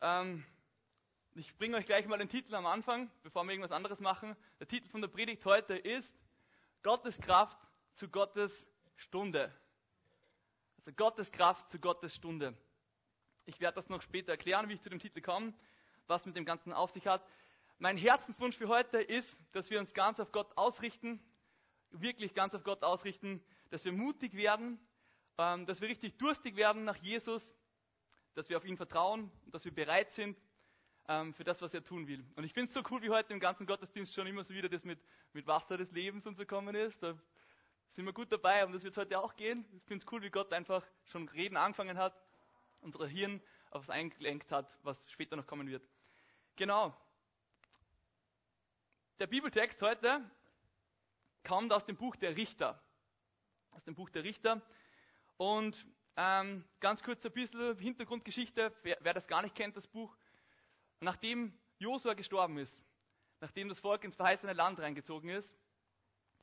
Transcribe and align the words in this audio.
Ähm, 0.00 0.44
ich 1.34 1.56
bringe 1.56 1.76
euch 1.76 1.86
gleich 1.86 2.06
mal 2.06 2.18
den 2.18 2.28
Titel 2.28 2.54
am 2.54 2.66
Anfang, 2.66 3.10
bevor 3.24 3.44
wir 3.44 3.50
irgendwas 3.50 3.72
anderes 3.72 3.98
machen. 3.98 4.36
Der 4.60 4.68
Titel 4.68 4.88
von 4.88 5.00
der 5.00 5.08
Predigt 5.08 5.44
heute 5.44 5.76
ist 5.76 6.14
Gottes 6.82 7.20
Kraft 7.20 7.58
zu 7.94 8.08
Gottes 8.08 8.68
Stunde. 8.96 9.52
Also 10.76 10.92
Gottes 10.92 11.32
Kraft 11.32 11.68
zu 11.70 11.80
Gottes 11.80 12.14
Stunde. 12.14 12.56
Ich 13.44 13.58
werde 13.60 13.74
das 13.74 13.88
noch 13.88 14.02
später 14.02 14.32
erklären, 14.32 14.68
wie 14.68 14.74
ich 14.74 14.82
zu 14.82 14.90
dem 14.90 15.00
Titel 15.00 15.20
komme, 15.20 15.52
was 16.06 16.26
mit 16.26 16.36
dem 16.36 16.44
Ganzen 16.44 16.72
auf 16.72 16.92
sich 16.92 17.06
hat. 17.08 17.24
Mein 17.78 17.96
Herzenswunsch 17.96 18.56
für 18.56 18.68
heute 18.68 18.98
ist, 18.98 19.36
dass 19.52 19.70
wir 19.70 19.80
uns 19.80 19.94
ganz 19.94 20.20
auf 20.20 20.30
Gott 20.30 20.56
ausrichten, 20.56 21.20
wirklich 21.90 22.34
ganz 22.34 22.54
auf 22.54 22.62
Gott 22.62 22.84
ausrichten, 22.84 23.42
dass 23.70 23.84
wir 23.84 23.92
mutig 23.92 24.34
werden, 24.34 24.78
ähm, 25.38 25.66
dass 25.66 25.80
wir 25.80 25.88
richtig 25.88 26.18
durstig 26.18 26.54
werden 26.56 26.84
nach 26.84 26.96
Jesus, 26.96 27.52
dass 28.34 28.48
wir 28.48 28.56
auf 28.56 28.64
ihn 28.64 28.76
vertrauen 28.76 29.30
und 29.44 29.54
dass 29.54 29.64
wir 29.64 29.74
bereit 29.74 30.10
sind 30.12 30.38
ähm, 31.08 31.34
für 31.34 31.44
das, 31.44 31.62
was 31.62 31.74
er 31.74 31.82
tun 31.82 32.06
will. 32.06 32.24
Und 32.36 32.44
ich 32.44 32.52
finde 32.52 32.68
es 32.68 32.74
so 32.74 32.82
cool, 32.90 33.02
wie 33.02 33.10
heute 33.10 33.32
im 33.32 33.40
ganzen 33.40 33.66
Gottesdienst 33.66 34.14
schon 34.14 34.26
immer 34.26 34.44
so 34.44 34.54
wieder 34.54 34.68
das 34.68 34.84
mit, 34.84 35.00
mit 35.32 35.46
Wasser 35.46 35.76
des 35.76 35.90
Lebens 35.92 36.26
und 36.26 36.36
so 36.36 36.44
kommen 36.44 36.74
ist. 36.74 37.02
Da 37.02 37.18
sind 37.88 38.04
wir 38.04 38.12
gut 38.12 38.30
dabei, 38.30 38.64
und 38.64 38.72
das 38.72 38.84
wird 38.84 38.96
heute 38.96 39.18
auch 39.18 39.34
gehen. 39.34 39.64
Ich 39.76 39.84
finde 39.84 40.04
es 40.04 40.12
cool, 40.12 40.22
wie 40.22 40.30
Gott 40.30 40.52
einfach 40.52 40.86
schon 41.06 41.28
Reden 41.28 41.56
angefangen 41.56 41.98
hat, 41.98 42.14
unser 42.80 43.06
Hirn 43.06 43.42
auf 43.70 43.82
was 43.82 43.90
eingelenkt 43.90 44.52
hat, 44.52 44.78
was 44.82 45.10
später 45.10 45.36
noch 45.36 45.46
kommen 45.46 45.68
wird. 45.68 45.86
Genau. 46.56 46.94
Der 49.18 49.26
Bibeltext 49.26 49.80
heute 49.82 50.22
kommt 51.44 51.72
aus 51.72 51.84
dem 51.86 51.96
Buch 51.96 52.16
der 52.16 52.36
Richter. 52.36 52.80
Aus 53.70 53.82
dem 53.84 53.94
Buch 53.94 54.10
der 54.10 54.24
Richter. 54.24 54.60
Und 55.36 55.86
ähm, 56.20 56.64
ganz 56.80 57.04
kurz 57.04 57.24
ein 57.24 57.30
bisschen 57.30 57.78
Hintergrundgeschichte, 57.78 58.74
wer, 58.82 58.98
wer 59.00 59.14
das 59.14 59.28
gar 59.28 59.40
nicht 59.40 59.54
kennt, 59.54 59.76
das 59.76 59.86
Buch. 59.86 60.16
Nachdem 60.98 61.56
Josua 61.78 62.14
gestorben 62.14 62.58
ist, 62.58 62.84
nachdem 63.40 63.68
das 63.68 63.78
Volk 63.78 64.02
ins 64.02 64.16
verheißene 64.16 64.52
Land 64.52 64.80
reingezogen 64.80 65.30
ist, 65.30 65.54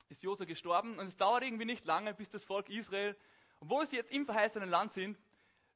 ist 0.07 0.23
Josua 0.23 0.45
gestorben 0.45 0.97
und 0.97 1.07
es 1.07 1.17
dauert 1.17 1.43
irgendwie 1.43 1.65
nicht 1.65 1.85
lange, 1.85 2.13
bis 2.13 2.29
das 2.29 2.45
Volk 2.45 2.69
Israel, 2.69 3.17
obwohl 3.59 3.85
sie 3.85 3.97
jetzt 3.97 4.13
im 4.13 4.25
verheißenen 4.25 4.69
Land 4.69 4.93
sind, 4.93 5.19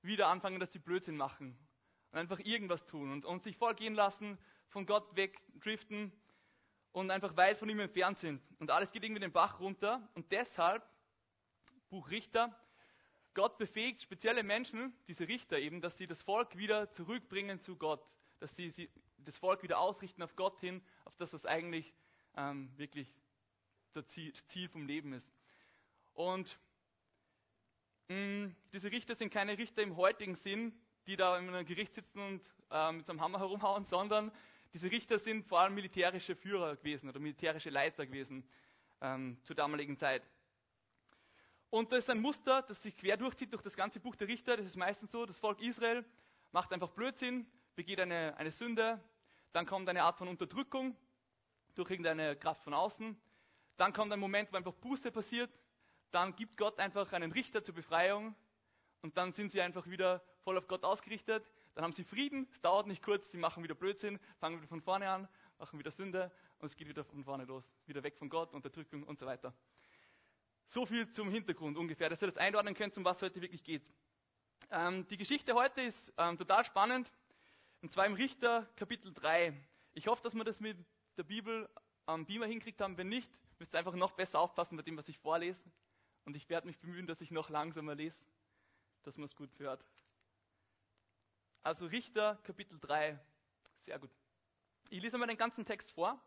wieder 0.02 0.28
anfangen, 0.28 0.62
dass 0.62 0.72
sie 0.72 0.80
Blödsinn 0.80 1.18
machen 1.18 1.58
und 2.12 2.20
einfach 2.20 2.40
irgendwas 2.40 2.86
tun 2.86 3.12
und, 3.12 3.26
und 3.26 3.44
sich 3.44 3.58
vorgehen 3.58 3.96
lassen, 3.96 4.38
von 4.70 4.86
Gott 4.86 5.14
wegdriften 5.18 6.14
und 6.94 7.12
einfach 7.12 7.36
weit 7.36 7.58
von 7.58 7.68
ihm 7.68 7.82
entfernt 7.82 8.18
sind. 8.18 8.42
Und 8.60 8.72
alles 8.72 8.94
geht 8.94 9.04
irgendwie 9.04 9.20
den 9.20 9.34
Bach 9.34 9.60
runter. 9.60 10.08
Und 10.14 10.32
deshalb, 10.32 10.88
Buch 11.90 12.10
Richter, 12.10 12.56
Gott 13.40 13.58
befähigt 13.58 14.02
spezielle 14.02 14.44
Menschen, 14.44 14.94
diese 15.08 15.30
Richter 15.30 15.60
eben, 15.60 15.80
dass 15.80 15.98
sie 15.98 16.08
das 16.08 16.22
Volk 16.22 16.58
wieder 16.58 16.92
zurückbringen 16.92 17.62
zu 17.62 17.78
Gott. 17.78 18.06
Dass 18.42 18.54
sie, 18.54 18.70
sie 18.70 18.90
das 19.20 19.38
Volk 19.38 19.64
wieder 19.64 19.80
ausrichten 19.80 20.22
auf 20.24 20.36
Gott 20.36 20.60
hin, 20.60 20.84
auf 21.06 21.16
das, 21.16 21.32
was 21.32 21.46
eigentlich 21.46 21.94
ähm, 22.36 22.70
wirklich 22.76 23.08
das 23.94 24.08
Ziel, 24.08 24.34
Ziel 24.48 24.68
vom 24.68 24.86
Leben 24.86 25.14
ist. 25.14 25.34
Und 26.16 26.60
mh, 28.10 28.18
mm, 28.18 28.56
diese 28.74 28.92
Richter 28.92 29.16
sind 29.16 29.32
keine 29.32 29.58
Richter 29.58 29.84
im 29.84 29.96
heutigen 29.96 30.36
Sinn, 30.36 30.78
die 31.08 31.16
da 31.16 31.38
in 31.38 31.48
einem 31.48 31.66
Gericht 31.66 31.94
sitzen 31.94 32.20
und 32.20 32.42
äh, 32.72 32.92
mit 32.92 33.06
so 33.06 33.14
einem 33.14 33.22
Hammer 33.22 33.40
herumhauen, 33.40 33.86
sondern 33.86 34.34
diese 34.74 34.92
Richter 34.92 35.18
sind 35.18 35.48
vor 35.48 35.62
allem 35.62 35.76
militärische 35.76 36.36
Führer 36.36 36.76
gewesen 36.76 37.08
oder 37.08 37.22
militärische 37.22 37.70
Leiter 37.70 38.06
gewesen 38.06 38.44
ähm, 39.00 39.38
zur 39.44 39.56
damaligen 39.56 39.96
Zeit. 39.96 40.24
Und 41.70 41.92
das 41.92 42.00
ist 42.00 42.10
ein 42.10 42.20
Muster, 42.20 42.64
das 42.64 42.82
sich 42.82 42.96
quer 42.98 43.18
durchzieht 43.18 43.54
durch 43.54 43.62
das 43.62 43.76
ganze 43.76 44.00
Buch 44.00 44.16
der 44.16 44.28
Richter. 44.28 44.58
Das 44.58 44.66
ist 44.66 44.76
meistens 44.76 45.12
so, 45.12 45.26
das 45.26 45.40
Volk 45.40 45.62
Israel 45.62 46.04
macht 46.52 46.74
einfach 46.74 46.90
Blödsinn, 46.90 47.46
begeht 47.76 48.00
eine, 48.00 48.36
eine 48.38 48.52
Sünde, 48.52 49.00
dann 49.52 49.66
kommt 49.66 49.88
eine 49.88 50.04
Art 50.04 50.18
von 50.18 50.28
Unterdrückung 50.28 50.96
durch 51.76 51.92
irgendeine 51.92 52.36
Kraft 52.36 52.64
von 52.64 52.74
außen, 52.74 53.16
dann 53.78 53.94
kommt 53.94 54.12
ein 54.12 54.20
Moment, 54.20 54.52
wo 54.52 54.58
einfach 54.58 54.74
Buße 54.74 55.12
passiert, 55.12 55.52
dann 56.12 56.36
gibt 56.36 56.58
Gott 56.58 56.80
einfach 56.80 57.14
einen 57.14 57.32
Richter 57.32 57.64
zur 57.64 57.76
Befreiung 57.76 58.36
und 59.02 59.16
dann 59.16 59.32
sind 59.32 59.52
sie 59.52 59.62
einfach 59.62 59.88
wieder 59.88 60.24
voll 60.44 60.58
auf 60.58 60.68
Gott 60.68 60.84
ausgerichtet. 60.84 61.46
Dann 61.76 61.84
haben 61.84 61.94
sie 61.94 62.04
Frieden, 62.04 62.48
es 62.52 62.60
dauert 62.62 62.88
nicht 62.88 63.04
kurz, 63.04 63.32
sie 63.32 63.38
machen 63.38 63.64
wieder 63.64 63.76
Blödsinn, 63.76 64.20
fangen 64.40 64.58
wieder 64.58 64.68
von 64.68 64.82
vorne 64.82 65.10
an, 65.10 65.28
machen 65.60 65.80
wieder 65.80 65.92
Sünde 65.92 66.32
und 66.58 66.66
es 66.66 66.76
geht 66.76 66.90
wieder 66.90 67.06
von 67.06 67.24
vorne 67.24 67.46
los. 67.46 67.64
Wieder 67.86 68.04
weg 68.04 68.18
von 68.18 68.28
Gott, 68.28 68.54
Unterdrückung 68.54 69.04
und 69.04 69.20
so 69.20 69.26
weiter. 69.26 69.54
So 70.70 70.86
viel 70.86 71.10
zum 71.10 71.32
Hintergrund 71.32 71.80
ungefähr, 71.80 72.10
dass 72.10 72.22
ihr 72.22 72.28
das 72.28 72.38
einordnen 72.38 72.76
könnt, 72.76 72.96
um 72.96 73.04
was 73.04 73.20
heute 73.24 73.42
wirklich 73.42 73.64
geht. 73.64 73.82
Ähm, 74.70 75.08
die 75.08 75.18
Geschichte 75.18 75.56
heute 75.56 75.82
ist 75.82 76.14
ähm, 76.16 76.38
total 76.38 76.64
spannend, 76.64 77.12
und 77.82 77.92
zwar 77.92 78.06
im 78.06 78.14
Richter 78.14 78.68
Kapitel 78.76 79.12
3. 79.12 79.52
Ich 79.94 80.06
hoffe, 80.06 80.22
dass 80.22 80.36
wir 80.36 80.44
das 80.44 80.60
mit 80.60 80.78
der 81.18 81.24
Bibel 81.24 81.68
am 82.06 82.28
Beamer 82.28 82.46
hinkriegt 82.46 82.82
haben. 82.82 82.98
Wenn 82.98 83.10
nicht, 83.10 83.32
müsst 83.58 83.74
ihr 83.74 83.80
einfach 83.80 83.96
noch 83.96 84.12
besser 84.12 84.40
aufpassen 84.40 84.78
bei 84.78 84.84
dem, 84.84 84.96
was 84.96 85.10
ich 85.10 85.18
vorlese. 85.18 85.72
Und 86.26 86.36
ich 86.36 86.48
werde 86.50 86.68
mich 86.68 86.78
bemühen, 86.78 87.08
dass 87.08 87.20
ich 87.20 87.32
noch 87.32 87.50
langsamer 87.50 87.96
lese, 87.96 88.24
dass 89.02 89.18
man 89.18 89.26
es 89.26 89.36
gut 89.36 89.50
hört. 89.58 89.84
Also 91.64 91.88
Richter 91.88 92.36
Kapitel 92.44 92.78
3. 92.80 93.20
Sehr 93.80 93.98
gut. 93.98 94.12
Ich 94.92 95.02
lese 95.02 95.18
mal 95.18 95.26
den 95.26 95.36
ganzen 95.36 95.66
Text 95.66 95.92
vor. 95.94 96.24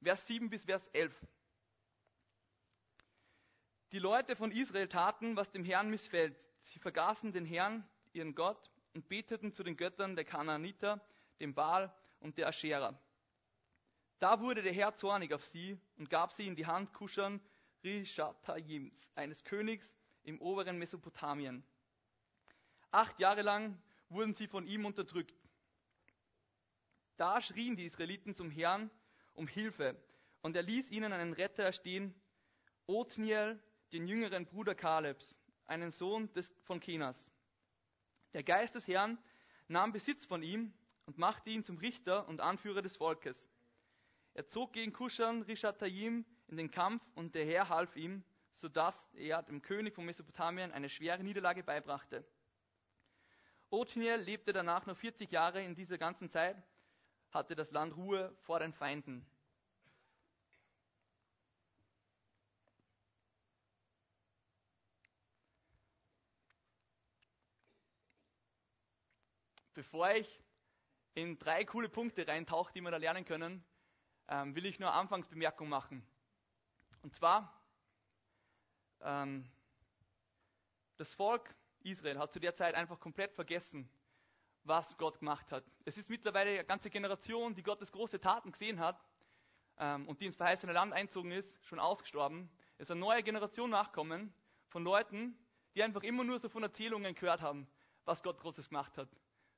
Vers 0.00 0.24
7 0.28 0.48
bis 0.48 0.64
Vers 0.64 0.86
11. 0.92 1.12
Die 3.92 3.98
Leute 3.98 4.36
von 4.36 4.50
Israel 4.50 4.88
taten, 4.88 5.36
was 5.36 5.50
dem 5.50 5.66
Herrn 5.66 5.90
missfällt. 5.90 6.34
Sie 6.62 6.78
vergaßen 6.78 7.30
den 7.32 7.44
Herrn, 7.44 7.86
ihren 8.14 8.34
Gott, 8.34 8.70
und 8.94 9.06
beteten 9.06 9.52
zu 9.52 9.62
den 9.62 9.76
Göttern 9.76 10.16
der 10.16 10.24
Kanaaniter, 10.24 10.98
dem 11.40 11.54
Baal 11.54 11.94
und 12.18 12.38
der 12.38 12.48
Aschera. 12.48 12.98
Da 14.18 14.40
wurde 14.40 14.62
der 14.62 14.72
Herr 14.72 14.94
zornig 14.94 15.34
auf 15.34 15.44
sie 15.44 15.78
und 15.98 16.08
gab 16.08 16.32
sie 16.32 16.46
in 16.46 16.56
die 16.56 16.64
Hand 16.64 16.94
Kuschan 16.94 17.38
Rishatayims, 17.84 19.10
eines 19.14 19.44
Königs 19.44 19.94
im 20.22 20.40
oberen 20.40 20.78
Mesopotamien. 20.78 21.62
Acht 22.92 23.20
Jahre 23.20 23.42
lang 23.42 23.78
wurden 24.08 24.32
sie 24.32 24.46
von 24.46 24.66
ihm 24.66 24.86
unterdrückt. 24.86 25.34
Da 27.18 27.42
schrien 27.42 27.76
die 27.76 27.84
Israeliten 27.84 28.34
zum 28.34 28.50
Herrn 28.50 28.90
um 29.34 29.46
Hilfe 29.46 30.02
und 30.40 30.56
er 30.56 30.62
ließ 30.62 30.90
ihnen 30.90 31.12
einen 31.12 31.34
Retter 31.34 31.64
erstehen, 31.64 32.14
Othniel, 32.86 33.62
den 33.92 34.06
jüngeren 34.06 34.46
Bruder 34.46 34.74
Kalebs, 34.74 35.34
einen 35.66 35.90
Sohn 35.90 36.32
des, 36.32 36.52
von 36.64 36.80
Kenas. 36.80 37.30
Der 38.32 38.42
Geist 38.42 38.74
des 38.74 38.86
Herrn 38.88 39.18
nahm 39.68 39.92
Besitz 39.92 40.24
von 40.24 40.42
ihm 40.42 40.72
und 41.06 41.18
machte 41.18 41.50
ihn 41.50 41.64
zum 41.64 41.78
Richter 41.78 42.26
und 42.28 42.40
Anführer 42.40 42.82
des 42.82 42.96
Volkes. 42.96 43.48
Er 44.34 44.46
zog 44.46 44.72
gegen 44.72 44.92
Kuschan 44.92 45.42
Rishatayim 45.42 46.24
in 46.48 46.56
den 46.56 46.70
Kampf 46.70 47.02
und 47.14 47.34
der 47.34 47.44
Herr 47.44 47.68
half 47.68 47.96
ihm, 47.96 48.24
so 48.50 48.68
dass 48.68 49.08
er 49.14 49.42
dem 49.42 49.62
König 49.62 49.94
von 49.94 50.04
Mesopotamien 50.04 50.72
eine 50.72 50.88
schwere 50.88 51.22
Niederlage 51.22 51.62
beibrachte. 51.62 52.24
Othniel 53.70 54.16
lebte 54.16 54.52
danach 54.52 54.86
noch 54.86 54.96
40 54.96 55.30
Jahre 55.30 55.62
in 55.62 55.74
dieser 55.74 55.98
ganzen 55.98 56.28
Zeit, 56.30 56.62
hatte 57.30 57.54
das 57.54 57.70
Land 57.70 57.96
Ruhe 57.96 58.34
vor 58.42 58.58
den 58.58 58.72
Feinden. 58.72 59.26
Bevor 69.74 70.10
ich 70.10 70.42
in 71.14 71.38
drei 71.38 71.64
coole 71.64 71.88
Punkte 71.88 72.26
reintauche, 72.26 72.72
die 72.72 72.80
wir 72.80 72.90
da 72.90 72.98
lernen 72.98 73.24
können, 73.24 73.64
ähm, 74.28 74.54
will 74.54 74.66
ich 74.66 74.78
nur 74.78 74.92
Anfangsbemerkung 74.92 75.68
machen. 75.68 76.06
Und 77.02 77.14
zwar, 77.14 77.60
ähm, 79.00 79.50
das 80.96 81.14
Volk 81.14 81.54
Israel 81.80 82.18
hat 82.18 82.32
zu 82.32 82.40
der 82.40 82.54
Zeit 82.54 82.74
einfach 82.74 83.00
komplett 83.00 83.32
vergessen, 83.34 83.88
was 84.64 84.96
Gott 84.96 85.18
gemacht 85.18 85.50
hat. 85.50 85.64
Es 85.84 85.98
ist 85.98 86.08
mittlerweile 86.08 86.50
eine 86.50 86.64
ganze 86.64 86.90
Generation, 86.90 87.54
die 87.54 87.62
Gottes 87.62 87.90
große 87.90 88.20
Taten 88.20 88.52
gesehen 88.52 88.78
hat 88.78 89.04
ähm, 89.78 90.06
und 90.06 90.20
die 90.20 90.26
ins 90.26 90.36
verheißene 90.36 90.72
Land 90.72 90.92
einzogen 90.92 91.32
ist, 91.32 91.64
schon 91.66 91.80
ausgestorben. 91.80 92.50
Es 92.78 92.84
ist 92.84 92.92
eine 92.92 93.00
neue 93.00 93.22
Generation 93.22 93.70
nachkommen 93.70 94.32
von 94.68 94.84
Leuten, 94.84 95.36
die 95.74 95.82
einfach 95.82 96.02
immer 96.02 96.24
nur 96.24 96.38
so 96.38 96.48
von 96.48 96.62
Erzählungen 96.62 97.14
gehört 97.14 97.40
haben, 97.40 97.66
was 98.04 98.22
Gott 98.22 98.38
Großes 98.38 98.68
gemacht 98.68 98.96
hat. 98.98 99.08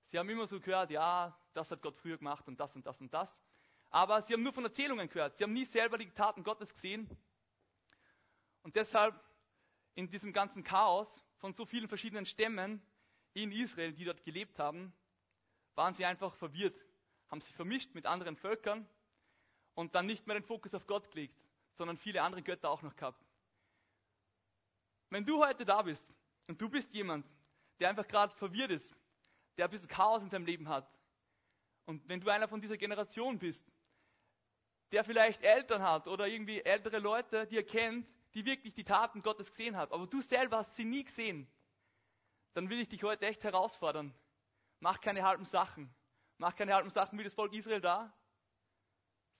Sie 0.06 0.18
haben 0.18 0.28
immer 0.28 0.46
so 0.46 0.60
gehört, 0.60 0.90
ja, 0.90 1.36
das 1.54 1.70
hat 1.70 1.82
Gott 1.82 1.96
früher 1.96 2.18
gemacht 2.18 2.46
und 2.46 2.58
das 2.60 2.74
und 2.76 2.86
das 2.86 3.00
und 3.00 3.12
das. 3.12 3.42
Aber 3.90 4.22
sie 4.22 4.32
haben 4.32 4.42
nur 4.42 4.52
von 4.52 4.64
Erzählungen 4.64 5.08
gehört. 5.08 5.36
Sie 5.36 5.44
haben 5.44 5.52
nie 5.52 5.64
selber 5.64 5.98
die 5.98 6.10
Taten 6.10 6.42
Gottes 6.42 6.74
gesehen. 6.74 7.08
Und 8.62 8.76
deshalb 8.76 9.18
in 9.94 10.08
diesem 10.08 10.32
ganzen 10.32 10.64
Chaos 10.64 11.24
von 11.36 11.52
so 11.52 11.64
vielen 11.64 11.88
verschiedenen 11.88 12.26
Stämmen 12.26 12.82
in 13.34 13.52
Israel, 13.52 13.92
die 13.92 14.04
dort 14.04 14.24
gelebt 14.24 14.58
haben, 14.58 14.92
waren 15.74 15.94
sie 15.94 16.04
einfach 16.04 16.34
verwirrt, 16.34 16.84
haben 17.28 17.40
sich 17.40 17.54
vermischt 17.54 17.94
mit 17.94 18.06
anderen 18.06 18.36
Völkern 18.36 18.88
und 19.74 19.94
dann 19.94 20.06
nicht 20.06 20.26
mehr 20.26 20.38
den 20.38 20.44
Fokus 20.44 20.74
auf 20.74 20.86
Gott 20.86 21.10
gelegt, 21.10 21.36
sondern 21.72 21.96
viele 21.96 22.22
andere 22.22 22.42
Götter 22.42 22.70
auch 22.70 22.82
noch 22.82 22.94
gehabt. 22.94 23.24
Wenn 25.10 25.24
du 25.24 25.44
heute 25.44 25.64
da 25.64 25.82
bist 25.82 26.04
und 26.46 26.60
du 26.60 26.68
bist 26.68 26.92
jemand, 26.94 27.26
der 27.78 27.90
einfach 27.90 28.06
gerade 28.06 28.34
verwirrt 28.34 28.70
ist, 28.70 28.94
der 29.56 29.66
ein 29.66 29.70
bisschen 29.70 29.88
Chaos 29.88 30.22
in 30.22 30.30
seinem 30.30 30.46
Leben 30.46 30.68
hat. 30.68 30.90
Und 31.86 32.08
wenn 32.08 32.20
du 32.20 32.30
einer 32.30 32.48
von 32.48 32.60
dieser 32.60 32.76
Generation 32.76 33.38
bist, 33.38 33.70
der 34.92 35.04
vielleicht 35.04 35.42
Eltern 35.42 35.82
hat 35.82 36.08
oder 36.08 36.26
irgendwie 36.26 36.60
ältere 36.62 36.98
Leute, 36.98 37.46
die 37.46 37.56
er 37.56 37.64
kennt, 37.64 38.08
die 38.34 38.44
wirklich 38.44 38.74
die 38.74 38.84
Taten 38.84 39.22
Gottes 39.22 39.50
gesehen 39.50 39.76
haben, 39.76 39.92
aber 39.92 40.06
du 40.06 40.20
selber 40.20 40.58
hast 40.58 40.74
sie 40.76 40.84
nie 40.84 41.04
gesehen, 41.04 41.48
dann 42.54 42.70
will 42.70 42.80
ich 42.80 42.88
dich 42.88 43.02
heute 43.02 43.26
echt 43.26 43.44
herausfordern. 43.44 44.14
Mach 44.80 45.00
keine 45.00 45.24
halben 45.24 45.44
Sachen. 45.44 45.92
Mach 46.38 46.54
keine 46.54 46.74
halben 46.74 46.90
Sachen 46.90 47.18
wie 47.18 47.24
das 47.24 47.34
Volk 47.34 47.52
Israel 47.52 47.80
da, 47.80 48.12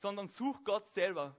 sondern 0.00 0.28
such 0.28 0.62
Gott 0.64 0.92
selber. 0.92 1.36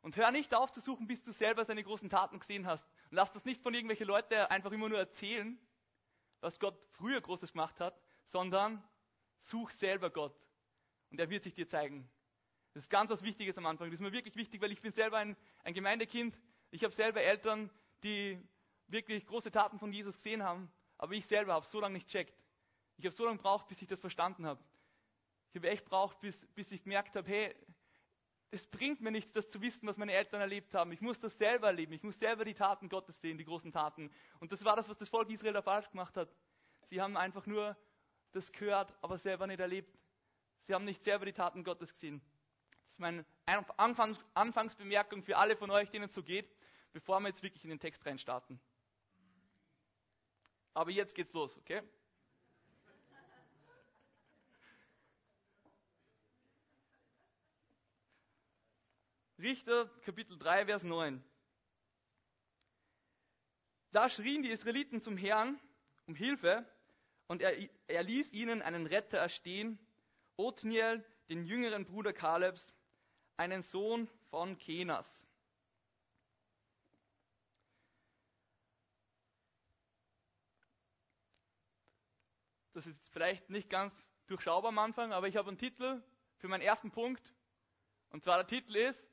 Und 0.00 0.16
hör 0.16 0.30
nicht 0.30 0.54
auf 0.54 0.72
zu 0.72 0.80
suchen, 0.80 1.06
bis 1.06 1.22
du 1.22 1.32
selber 1.32 1.64
seine 1.64 1.82
großen 1.82 2.08
Taten 2.08 2.38
gesehen 2.38 2.66
hast. 2.66 2.84
Und 3.10 3.16
lass 3.16 3.32
das 3.32 3.44
nicht 3.44 3.62
von 3.62 3.74
irgendwelchen 3.74 4.06
Leuten 4.06 4.34
einfach 4.34 4.72
immer 4.72 4.88
nur 4.88 4.98
erzählen, 4.98 5.58
was 6.40 6.60
Gott 6.60 6.86
früher 6.92 7.20
Großes 7.20 7.52
gemacht 7.52 7.80
hat, 7.80 8.00
sondern 8.28 8.82
such 9.38 9.70
selber 9.70 10.10
Gott. 10.10 10.34
Und 11.10 11.20
er 11.20 11.30
wird 11.30 11.44
sich 11.44 11.54
dir 11.54 11.68
zeigen. 11.68 12.08
Das 12.74 12.84
ist 12.84 12.90
ganz 12.90 13.10
was 13.10 13.22
Wichtiges 13.22 13.56
am 13.58 13.66
Anfang. 13.66 13.88
Das 13.88 13.94
ist 13.94 14.02
mir 14.02 14.12
wirklich 14.12 14.36
wichtig, 14.36 14.60
weil 14.60 14.72
ich 14.72 14.80
bin 14.80 14.92
selber 14.92 15.18
ein, 15.18 15.36
ein 15.64 15.74
Gemeindekind. 15.74 16.38
Ich 16.70 16.84
habe 16.84 16.94
selber 16.94 17.22
Eltern, 17.22 17.70
die 18.02 18.40
wirklich 18.86 19.26
große 19.26 19.50
Taten 19.50 19.78
von 19.78 19.92
Jesus 19.92 20.16
gesehen 20.16 20.42
haben, 20.42 20.70
aber 20.96 21.14
ich 21.14 21.26
selber 21.26 21.54
habe 21.54 21.66
so 21.66 21.80
lange 21.80 21.94
nicht 21.94 22.08
checkt. 22.08 22.34
Ich 22.96 23.04
habe 23.04 23.14
so 23.14 23.24
lange 23.24 23.36
gebraucht, 23.36 23.68
bis 23.68 23.80
ich 23.80 23.88
das 23.88 24.00
verstanden 24.00 24.46
habe. 24.46 24.62
Ich 25.50 25.56
habe 25.56 25.70
echt 25.70 25.84
gebraucht, 25.84 26.20
bis, 26.20 26.46
bis 26.54 26.70
ich 26.70 26.82
gemerkt 26.82 27.16
habe, 27.16 27.28
hey, 27.28 27.54
es 28.50 28.66
bringt 28.66 29.00
mir 29.00 29.10
nichts, 29.10 29.32
das 29.32 29.48
zu 29.48 29.60
wissen, 29.60 29.86
was 29.86 29.98
meine 29.98 30.12
Eltern 30.12 30.40
erlebt 30.40 30.74
haben. 30.74 30.92
Ich 30.92 31.00
muss 31.00 31.18
das 31.18 31.36
selber 31.36 31.68
erleben. 31.68 31.92
Ich 31.92 32.02
muss 32.02 32.18
selber 32.18 32.44
die 32.44 32.54
Taten 32.54 32.88
Gottes 32.88 33.20
sehen, 33.20 33.36
die 33.36 33.44
großen 33.44 33.72
Taten. 33.72 34.10
Und 34.40 34.52
das 34.52 34.64
war 34.64 34.74
das, 34.76 34.88
was 34.88 34.96
das 34.96 35.08
Volk 35.08 35.28
Israel 35.30 35.52
da 35.52 35.62
falsch 35.62 35.90
gemacht 35.90 36.16
hat. 36.16 36.34
Sie 36.88 37.00
haben 37.00 37.16
einfach 37.16 37.46
nur 37.46 37.76
das 38.32 38.52
gehört, 38.52 38.94
aber 39.02 39.18
selber 39.18 39.46
nicht 39.46 39.60
erlebt. 39.60 39.98
Sie 40.66 40.74
haben 40.74 40.84
nicht 40.84 41.02
selber 41.04 41.24
die 41.24 41.32
Taten 41.32 41.64
Gottes 41.64 41.92
gesehen. 41.92 42.20
Das 42.84 42.94
ist 42.94 43.00
meine 43.00 43.24
Anfangs 43.76 44.18
Anfangsbemerkung 44.34 45.22
für 45.22 45.36
alle 45.36 45.56
von 45.56 45.70
euch, 45.70 45.90
denen 45.90 46.06
es 46.06 46.14
so 46.14 46.22
geht, 46.22 46.50
bevor 46.92 47.20
wir 47.20 47.28
jetzt 47.28 47.42
wirklich 47.42 47.64
in 47.64 47.70
den 47.70 47.80
Text 47.80 48.04
reinstarten. 48.04 48.60
Aber 50.74 50.90
jetzt 50.90 51.14
geht's 51.14 51.32
los, 51.32 51.56
okay? 51.58 51.82
Richter 59.38 59.86
Kapitel 60.02 60.36
3, 60.36 60.66
Vers 60.66 60.82
9. 60.82 61.22
Da 63.92 64.08
schrien 64.08 64.42
die 64.42 64.50
Israeliten 64.50 65.00
zum 65.00 65.16
Herrn 65.16 65.60
um 66.06 66.14
Hilfe 66.14 66.66
und 67.28 67.42
er, 67.42 67.56
er 67.86 68.02
ließ 68.02 68.32
ihnen 68.32 68.62
einen 68.62 68.86
Retter 68.86 69.18
erstehen, 69.18 69.78
Othniel, 70.36 71.04
den 71.28 71.44
jüngeren 71.44 71.84
Bruder 71.84 72.12
Kalebs, 72.12 72.74
einen 73.36 73.62
Sohn 73.62 74.08
von 74.30 74.58
Kenas. 74.58 75.06
Das 82.72 82.86
ist 82.86 83.08
vielleicht 83.08 83.50
nicht 83.50 83.68
ganz 83.68 83.92
durchschaubar 84.26 84.68
am 84.68 84.78
Anfang, 84.78 85.12
aber 85.12 85.28
ich 85.28 85.36
habe 85.36 85.48
einen 85.48 85.58
Titel 85.58 86.02
für 86.36 86.48
meinen 86.48 86.62
ersten 86.62 86.90
Punkt. 86.90 87.34
Und 88.10 88.22
zwar 88.22 88.36
der 88.36 88.46
Titel 88.46 88.76
ist 88.76 89.06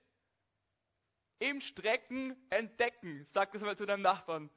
im 1.39 1.59
Strecken 1.61 2.35
entdecken. 2.49 3.25
Sag 3.33 3.51
das 3.51 3.61
mal 3.61 3.75
zu 3.75 3.85
deinem 3.85 4.03
Nachbarn. 4.03 4.49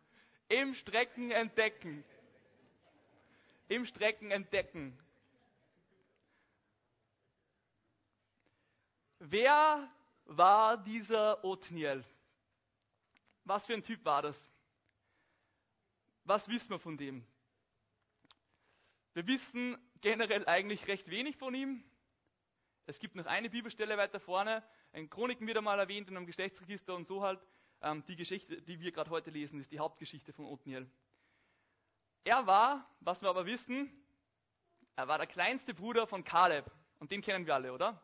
Im 0.48 0.74
Strecken 0.74 1.30
entdecken. 1.30 2.04
Im 3.68 3.84
Strecken 3.84 4.30
entdecken. 4.30 4.98
Wer 9.18 9.90
war 10.24 10.76
dieser 10.78 11.44
Othniel? 11.44 12.04
Was 13.44 13.66
für 13.66 13.74
ein 13.74 13.82
Typ 13.82 14.04
war 14.04 14.22
das? 14.22 14.50
Was 16.24 16.48
wissen 16.48 16.70
wir 16.70 16.78
von 16.78 16.96
dem? 16.96 17.26
Wir 19.14 19.26
wissen 19.26 19.76
generell 20.00 20.46
eigentlich 20.46 20.86
recht 20.86 21.10
wenig 21.10 21.36
von 21.36 21.54
ihm. 21.54 21.82
Es 22.86 22.98
gibt 22.98 23.16
noch 23.16 23.26
eine 23.26 23.50
Bibelstelle 23.50 23.98
weiter 23.98 24.20
vorne, 24.20 24.62
in 24.92 25.10
Chroniken 25.10 25.46
wird 25.46 25.58
einmal 25.58 25.78
erwähnt 25.78 26.08
in 26.08 26.16
einem 26.16 26.26
Geschlechtsregister 26.26 26.94
und 26.94 27.06
so 27.06 27.22
halt. 27.22 27.40
Ähm, 27.80 28.04
die 28.06 28.16
Geschichte, 28.16 28.60
die 28.62 28.80
wir 28.80 28.90
gerade 28.90 29.10
heute 29.10 29.30
lesen, 29.30 29.60
ist 29.60 29.70
die 29.70 29.78
Hauptgeschichte 29.78 30.32
von 30.32 30.46
Othniel. 30.46 30.90
Er 32.28 32.46
war, 32.46 32.86
was 33.00 33.22
wir 33.22 33.30
aber 33.30 33.46
wissen, 33.46 33.90
er 34.96 35.08
war 35.08 35.16
der 35.16 35.26
kleinste 35.26 35.72
Bruder 35.72 36.06
von 36.06 36.24
Kaleb. 36.24 36.70
Und 36.98 37.10
den 37.10 37.22
kennen 37.22 37.46
wir 37.46 37.54
alle, 37.54 37.72
oder? 37.72 38.02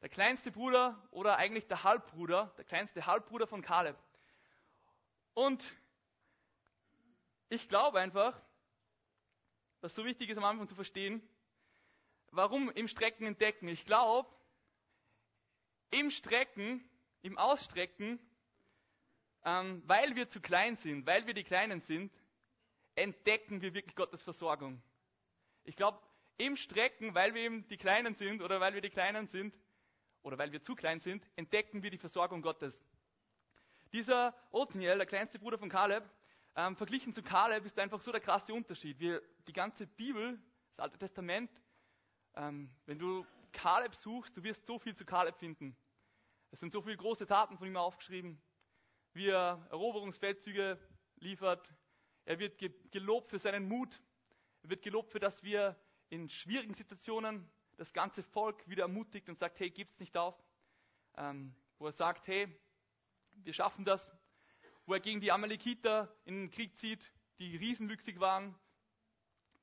Der 0.00 0.08
kleinste 0.08 0.50
Bruder 0.50 1.00
oder 1.12 1.36
eigentlich 1.36 1.68
der 1.68 1.84
Halbbruder, 1.84 2.52
der 2.56 2.64
kleinste 2.64 3.06
Halbbruder 3.06 3.46
von 3.46 3.62
Kaleb. 3.62 3.96
Und 5.34 5.76
ich 7.50 7.68
glaube 7.68 8.00
einfach, 8.00 8.36
was 9.80 9.94
so 9.94 10.04
wichtig 10.04 10.28
ist 10.30 10.38
am 10.38 10.44
Anfang 10.44 10.66
zu 10.66 10.74
verstehen, 10.74 11.22
warum 12.32 12.68
im 12.72 12.88
Strecken 12.88 13.26
entdecken. 13.26 13.68
Ich 13.68 13.86
glaube, 13.86 14.28
im 15.92 16.10
Strecken, 16.10 16.84
im 17.22 17.38
Ausstrecken, 17.38 18.18
ähm, 19.44 19.84
weil 19.86 20.16
wir 20.16 20.28
zu 20.28 20.40
klein 20.40 20.74
sind, 20.78 21.06
weil 21.06 21.28
wir 21.28 21.34
die 21.34 21.44
Kleinen 21.44 21.80
sind, 21.80 22.12
entdecken 22.94 23.62
wir 23.62 23.74
wirklich 23.74 23.94
Gottes 23.94 24.22
Versorgung. 24.22 24.82
Ich 25.64 25.76
glaube, 25.76 25.98
im 26.38 26.56
Strecken, 26.56 27.14
weil 27.14 27.34
wir 27.34 27.42
eben 27.42 27.66
die 27.68 27.76
Kleinen 27.76 28.14
sind 28.14 28.42
oder 28.42 28.60
weil 28.60 28.74
wir 28.74 28.80
die 28.80 28.90
Kleinen 28.90 29.26
sind 29.26 29.58
oder 30.22 30.38
weil 30.38 30.52
wir 30.52 30.62
zu 30.62 30.74
klein 30.74 31.00
sind, 31.00 31.28
entdecken 31.36 31.82
wir 31.82 31.90
die 31.90 31.98
Versorgung 31.98 32.42
Gottes. 32.42 32.80
Dieser 33.92 34.34
Othniel, 34.50 34.96
der 34.96 35.06
kleinste 35.06 35.38
Bruder 35.38 35.58
von 35.58 35.68
Kaleb, 35.68 36.08
ähm, 36.54 36.76
verglichen 36.76 37.12
zu 37.12 37.22
Kaleb 37.22 37.64
ist 37.64 37.78
einfach 37.78 38.00
so 38.00 38.12
der 38.12 38.20
krasse 38.20 38.54
Unterschied. 38.54 38.98
Wir, 38.98 39.22
die 39.46 39.52
ganze 39.52 39.86
Bibel, 39.86 40.38
das 40.70 40.80
Alte 40.80 40.98
Testament, 40.98 41.50
ähm, 42.34 42.70
wenn 42.86 42.98
du 42.98 43.26
Kaleb 43.52 43.94
suchst, 43.94 44.36
du 44.36 44.42
wirst 44.42 44.64
so 44.66 44.78
viel 44.78 44.94
zu 44.94 45.04
Kaleb 45.04 45.36
finden. 45.36 45.76
Es 46.50 46.60
sind 46.60 46.72
so 46.72 46.82
viele 46.82 46.96
große 46.96 47.26
Taten 47.26 47.58
von 47.58 47.66
ihm 47.66 47.76
aufgeschrieben, 47.76 48.40
wie 49.14 49.28
er 49.28 49.66
Eroberungsfeldzüge 49.70 50.78
liefert. 51.16 51.66
Er 52.24 52.38
wird 52.38 52.58
gelobt 52.90 53.30
für 53.30 53.38
seinen 53.38 53.68
Mut. 53.68 54.00
Er 54.62 54.70
wird 54.70 54.82
gelobt 54.82 55.10
für, 55.10 55.20
dass 55.20 55.42
wir 55.42 55.76
in 56.08 56.28
schwierigen 56.28 56.74
Situationen 56.74 57.48
das 57.76 57.92
ganze 57.92 58.22
Volk 58.22 58.68
wieder 58.68 58.82
ermutigt 58.82 59.28
und 59.28 59.38
sagt, 59.38 59.58
hey, 59.60 59.70
gibt's 59.70 59.98
nicht 59.98 60.16
auf. 60.16 60.36
Ähm, 61.16 61.54
wo 61.78 61.86
er 61.86 61.92
sagt, 61.92 62.28
hey, 62.28 62.48
wir 63.42 63.52
schaffen 63.52 63.84
das. 63.84 64.12
Wo 64.86 64.94
er 64.94 65.00
gegen 65.00 65.20
die 65.20 65.32
Amalekiter 65.32 66.14
in 66.24 66.34
den 66.34 66.50
Krieg 66.50 66.76
zieht, 66.76 67.12
die 67.38 67.56
riesenwüchsig 67.56 68.20
waren. 68.20 68.54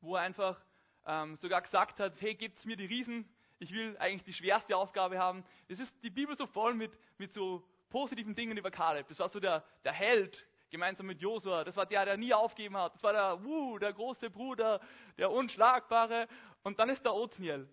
Wo 0.01 0.15
er 0.15 0.23
einfach 0.23 0.63
ähm, 1.05 1.35
sogar 1.37 1.61
gesagt 1.61 1.99
hat, 1.99 2.19
hey, 2.19 2.35
gebt's 2.35 2.65
mir 2.65 2.75
die 2.75 2.85
Riesen, 2.85 3.29
ich 3.59 3.73
will 3.73 3.97
eigentlich 3.97 4.23
die 4.23 4.33
schwerste 4.33 4.75
Aufgabe 4.77 5.19
haben. 5.19 5.43
Es 5.67 5.79
ist 5.79 5.93
die 6.03 6.09
Bibel 6.09 6.35
so 6.35 6.47
voll 6.47 6.73
mit, 6.73 6.97
mit 7.17 7.31
so 7.31 7.67
positiven 7.89 8.33
Dingen 8.33 8.57
über 8.57 8.71
Kaleb. 8.71 9.07
Das 9.09 9.19
war 9.19 9.29
so 9.29 9.39
der, 9.39 9.65
der 9.83 9.91
Held, 9.91 10.47
gemeinsam 10.69 11.07
mit 11.07 11.21
Josua. 11.21 11.63
Das 11.63 11.75
war 11.75 11.85
der, 11.85 12.05
der 12.05 12.17
nie 12.17 12.33
aufgeben 12.33 12.77
hat. 12.77 12.95
Das 12.95 13.03
war 13.03 13.13
der, 13.13 13.39
uh, 13.45 13.77
der 13.79 13.93
große 13.93 14.29
Bruder, 14.29 14.79
der 15.17 15.31
Unschlagbare. 15.31 16.27
Und 16.63 16.79
dann 16.79 16.89
ist 16.89 17.03
der 17.03 17.13
Othniel, 17.13 17.67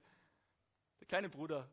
der 1.00 1.06
kleine 1.06 1.28
Bruder. 1.28 1.68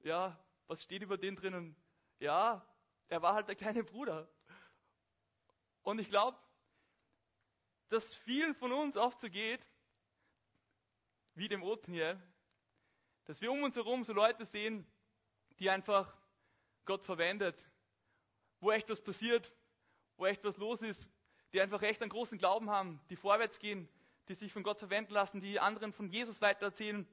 Ja, 0.00 0.38
was 0.66 0.82
steht 0.82 1.02
über 1.02 1.16
den 1.16 1.36
drinnen? 1.36 1.76
Ja, 2.18 2.66
er 3.08 3.22
war 3.22 3.34
halt 3.34 3.48
der 3.48 3.56
kleine 3.56 3.84
Bruder. 3.84 4.28
Und 5.82 5.98
ich 5.98 6.08
glaube, 6.08 6.38
dass 7.88 8.14
vielen 8.16 8.54
von 8.54 8.72
uns 8.72 8.96
oft 8.96 9.20
so 9.20 9.28
geht, 9.28 9.64
wie 11.34 11.48
dem 11.48 11.62
Othniel, 11.62 12.20
dass 13.24 13.40
wir 13.40 13.50
um 13.50 13.62
uns 13.62 13.76
herum 13.76 14.04
so 14.04 14.12
Leute 14.12 14.46
sehen, 14.46 14.86
die 15.58 15.70
einfach 15.70 16.16
Gott 16.84 17.04
verwendet, 17.04 17.68
wo 18.64 18.72
echt 18.72 18.88
was 18.88 19.00
passiert, 19.00 19.52
wo 20.16 20.24
echt 20.24 20.42
was 20.42 20.56
los 20.56 20.80
ist, 20.80 21.06
die 21.52 21.60
einfach 21.60 21.82
echt 21.82 22.00
einen 22.00 22.10
großen 22.10 22.38
Glauben 22.38 22.70
haben, 22.70 22.98
die 23.10 23.16
vorwärts 23.16 23.58
gehen, 23.58 23.88
die 24.28 24.34
sich 24.34 24.52
von 24.52 24.62
Gott 24.62 24.78
verwenden 24.78 25.12
lassen, 25.12 25.40
die 25.40 25.60
anderen 25.60 25.92
von 25.92 26.08
Jesus 26.08 26.40
weitererzählen, 26.40 27.06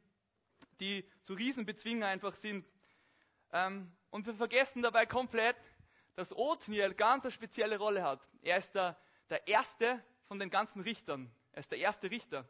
die 0.79 1.05
so 1.19 1.33
Riesenbezwinger 1.33 2.07
einfach 2.07 2.35
sind. 2.35 2.65
Ähm, 3.51 3.91
und 4.09 4.25
wir 4.25 4.33
vergessen 4.33 4.81
dabei 4.81 5.05
komplett, 5.05 5.57
dass 6.15 6.33
Othniel 6.33 6.93
ganz 6.93 7.25
eine 7.25 7.31
spezielle 7.31 7.77
Rolle 7.77 8.03
hat. 8.03 8.25
Er 8.41 8.57
ist 8.57 8.73
der, 8.73 8.97
der 9.29 9.45
erste 9.45 10.01
von 10.27 10.39
den 10.39 10.49
ganzen 10.49 10.79
Richtern. 10.81 11.29
Er 11.51 11.59
ist 11.59 11.71
der 11.71 11.79
erste 11.79 12.09
Richter. 12.09 12.47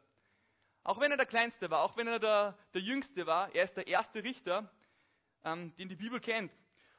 Auch 0.84 1.00
wenn 1.00 1.10
er 1.10 1.16
der 1.16 1.26
Kleinste 1.26 1.70
war, 1.70 1.82
auch 1.82 1.96
wenn 1.96 2.06
er 2.06 2.20
der, 2.20 2.56
der 2.72 2.80
Jüngste 2.80 3.26
war, 3.26 3.52
er 3.52 3.64
ist 3.64 3.76
der 3.76 3.88
erste 3.88 4.22
Richter, 4.22 4.72
ähm, 5.42 5.74
den 5.74 5.88
die 5.88 5.96
Bibel 5.96 6.20
kennt. 6.20 6.52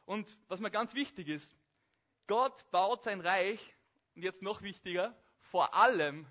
Und 0.06 0.38
was 0.50 0.60
mir 0.60 0.72
ganz 0.72 0.94
wichtig 0.96 1.30
ist, 1.30 1.56
Gott 2.28 2.70
baut 2.72 3.04
sein 3.04 3.22
Reich, 3.22 3.60
und 4.16 4.22
jetzt 4.22 4.42
noch 4.42 4.62
wichtiger, 4.62 5.16
vor 5.40 5.74
allem 5.74 6.28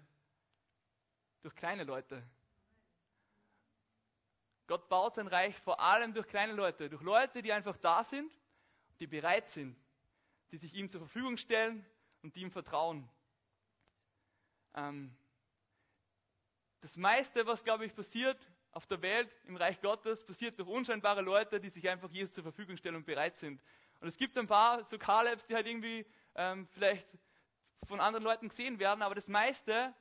Durch 1.43 1.55
kleine 1.57 1.83
Leute. 1.83 2.23
Gott 4.69 4.89
baut 4.89 5.17
sein 5.17 5.27
Reich 5.27 5.59
vor 5.59 5.81
allem 5.81 6.15
durch 6.15 6.27
kleine 6.29 6.53
Leute, 6.53 6.89
durch 6.89 7.03
Leute, 7.03 7.43
die 7.43 7.53
einfach 7.53 7.77
da 7.77 8.05
sind, 8.05 8.33
die 9.01 9.07
bereit 9.07 9.49
sind, 9.51 9.77
die 10.53 10.57
sich 10.57 10.73
ihm 10.75 10.89
zur 10.89 11.01
Verfügung 11.01 11.37
stellen 11.37 11.85
und 12.23 12.37
die 12.37 12.43
ihm 12.43 12.53
vertrauen. 12.53 13.09
Ähm, 14.75 15.15
das 16.81 16.97
meiste, 16.97 17.47
was, 17.47 17.65
glaube 17.65 17.85
ich, 17.85 17.95
passiert 17.95 18.39
auf 18.71 18.87
der 18.87 19.03
Welt, 19.03 19.31
im 19.45 19.57
Reich 19.57 19.81
Gottes, 19.81 20.25
passiert 20.25 20.59
durch 20.59 20.69
unscheinbare 20.69 21.21
Leute, 21.21 21.61
die 21.61 21.69
sich 21.69 21.89
einfach 21.89 22.11
Jesus 22.11 22.35
zur 22.35 22.43
Verfügung 22.43 22.77
stellen 22.77 22.97
und 22.97 23.05
bereit 23.05 23.37
sind. 23.37 23.61
Und 24.03 24.09
es 24.09 24.17
gibt 24.17 24.37
ein 24.37 24.49
paar 24.49 24.85
so 24.87 24.99
Kalebs, 24.99 25.47
die 25.47 25.55
halt 25.55 25.69
irgendwie 25.69 26.05
ähm, 26.35 26.67
vielleicht 26.73 27.07
von 27.87 28.01
anderen 28.01 28.25
Leuten 28.25 28.49
gesehen 28.49 28.81
werden, 28.81 29.01
aber 29.01 29.15
das 29.15 29.29
meiste 29.29 29.95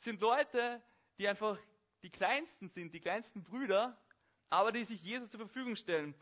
sind 0.00 0.20
Leute, 0.20 0.82
die 1.16 1.26
einfach 1.26 1.58
die 2.02 2.10
kleinsten 2.10 2.68
sind, 2.68 2.92
die 2.92 3.00
kleinsten 3.00 3.42
Brüder, 3.42 3.96
aber 4.50 4.72
die 4.72 4.84
sich 4.84 5.00
Jesus 5.00 5.30
zur 5.30 5.40
Verfügung 5.40 5.74
stellen. 5.74 6.14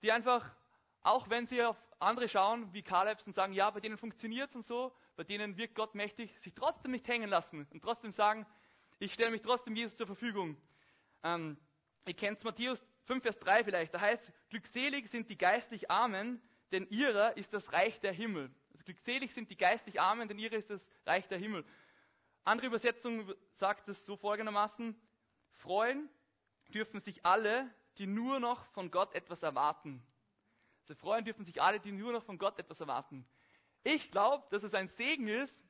Die 0.00 0.10
einfach, 0.10 0.56
auch 1.02 1.28
wenn 1.28 1.46
sie 1.46 1.62
auf 1.62 1.76
andere 1.98 2.30
schauen, 2.30 2.72
wie 2.72 2.82
Kalebs 2.82 3.26
und 3.26 3.34
sagen, 3.34 3.52
ja, 3.52 3.68
bei 3.70 3.80
denen 3.80 3.98
funktioniert 3.98 4.48
es 4.48 4.56
und 4.56 4.64
so, 4.64 4.96
bei 5.16 5.24
denen 5.24 5.58
wirkt 5.58 5.74
Gott 5.74 5.94
mächtig, 5.94 6.34
sich 6.40 6.54
trotzdem 6.54 6.92
nicht 6.92 7.06
hängen 7.06 7.28
lassen 7.28 7.66
und 7.72 7.82
trotzdem 7.82 8.10
sagen, 8.10 8.46
ich 9.00 9.12
stelle 9.12 9.30
mich 9.30 9.42
trotzdem 9.42 9.76
Jesus 9.76 9.96
zur 9.96 10.06
Verfügung. 10.06 10.56
Ähm, 11.24 11.58
ihr 12.06 12.14
kennt 12.14 12.42
Matthäus 12.42 12.82
5, 13.02 13.22
Vers 13.22 13.38
3 13.40 13.64
vielleicht, 13.64 13.92
da 13.92 14.00
heißt, 14.00 14.32
glückselig 14.48 15.10
sind 15.10 15.28
die 15.28 15.36
geistlich 15.36 15.90
Armen, 15.90 16.40
denn 16.74 16.88
ihrer 16.90 17.36
ist 17.36 17.54
das 17.54 17.72
Reich 17.72 18.00
der 18.00 18.12
Himmel. 18.12 18.50
Also 18.72 18.84
glückselig 18.84 19.32
sind 19.32 19.48
die 19.48 19.56
geistlich 19.56 20.00
Armen, 20.00 20.26
denn 20.28 20.38
ihrer 20.38 20.56
ist 20.56 20.68
das 20.68 20.84
Reich 21.06 21.28
der 21.28 21.38
Himmel. 21.38 21.64
Andere 22.42 22.66
Übersetzung 22.66 23.32
sagt 23.52 23.88
es 23.88 24.04
so 24.04 24.16
folgendermaßen, 24.16 25.00
freuen 25.52 26.10
dürfen 26.68 27.00
sich 27.00 27.24
alle, 27.24 27.72
die 27.98 28.08
nur 28.08 28.40
noch 28.40 28.66
von 28.72 28.90
Gott 28.90 29.14
etwas 29.14 29.44
erwarten. 29.44 30.04
Also 30.82 30.96
freuen 30.96 31.24
dürfen 31.24 31.44
sich 31.44 31.62
alle, 31.62 31.78
die 31.78 31.92
nur 31.92 32.12
noch 32.12 32.24
von 32.24 32.38
Gott 32.38 32.58
etwas 32.58 32.80
erwarten. 32.80 33.24
Ich 33.84 34.10
glaube, 34.10 34.44
dass 34.50 34.64
es 34.64 34.74
ein 34.74 34.88
Segen 34.88 35.28
ist, 35.28 35.64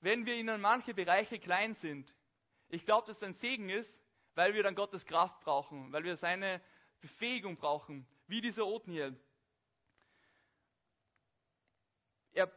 wenn 0.00 0.26
wir 0.26 0.34
in 0.36 0.60
manche 0.60 0.92
Bereiche 0.92 1.38
klein 1.38 1.74
sind. 1.74 2.14
Ich 2.68 2.84
glaube, 2.84 3.06
dass 3.06 3.16
es 3.16 3.22
ein 3.22 3.34
Segen 3.34 3.70
ist, 3.70 4.02
weil 4.34 4.52
wir 4.52 4.62
dann 4.62 4.74
Gottes 4.74 5.06
Kraft 5.06 5.40
brauchen, 5.40 5.92
weil 5.92 6.04
wir 6.04 6.16
seine 6.16 6.60
Befähigung 7.00 7.56
brauchen, 7.56 8.06
wie 8.26 8.40
dieser 8.40 8.66
Othniel. 8.66 9.10
Ja, 9.10 9.18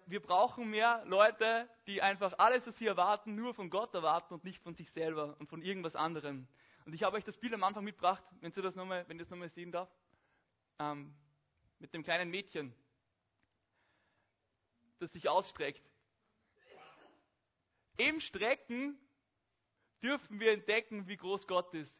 wir 0.06 0.22
brauchen 0.22 0.70
mehr 0.70 1.04
Leute, 1.06 1.70
die 1.88 2.02
einfach 2.02 2.38
alles, 2.38 2.66
was 2.68 2.78
sie 2.78 2.88
erwarten, 2.88 3.36
nur 3.36 3.54
von 3.54 3.70
Gott 3.70 3.94
erwarten 3.94 4.34
und 4.34 4.44
nicht 4.44 4.62
von 4.62 4.76
sich 4.76 4.90
selber 4.92 5.36
und 5.40 5.50
von 5.50 5.62
irgendwas 5.62 5.96
anderem. 5.96 6.48
Und 6.86 6.94
ich 6.94 7.04
habe 7.04 7.18
euch 7.18 7.24
das 7.24 7.38
Bild 7.38 7.54
am 7.54 7.64
Anfang 7.64 7.84
mitgebracht, 7.84 8.24
wenn 8.40 8.54
ihr 8.56 8.64
das 8.64 8.76
nochmal, 8.76 9.06
wenn 9.08 9.50
sehen 9.50 9.72
darf, 9.72 9.90
ähm, 10.80 11.14
mit 11.80 11.94
dem 11.94 12.04
kleinen 12.04 12.30
Mädchen, 12.30 12.74
das 15.00 15.12
sich 15.12 15.28
ausstreckt. 15.28 15.84
Im 17.98 18.20
Strecken 18.20 18.98
dürfen 20.02 20.40
wir 20.40 20.52
entdecken, 20.52 21.08
wie 21.08 21.18
groß 21.18 21.48
Gott 21.48 21.74
ist. 21.74 21.98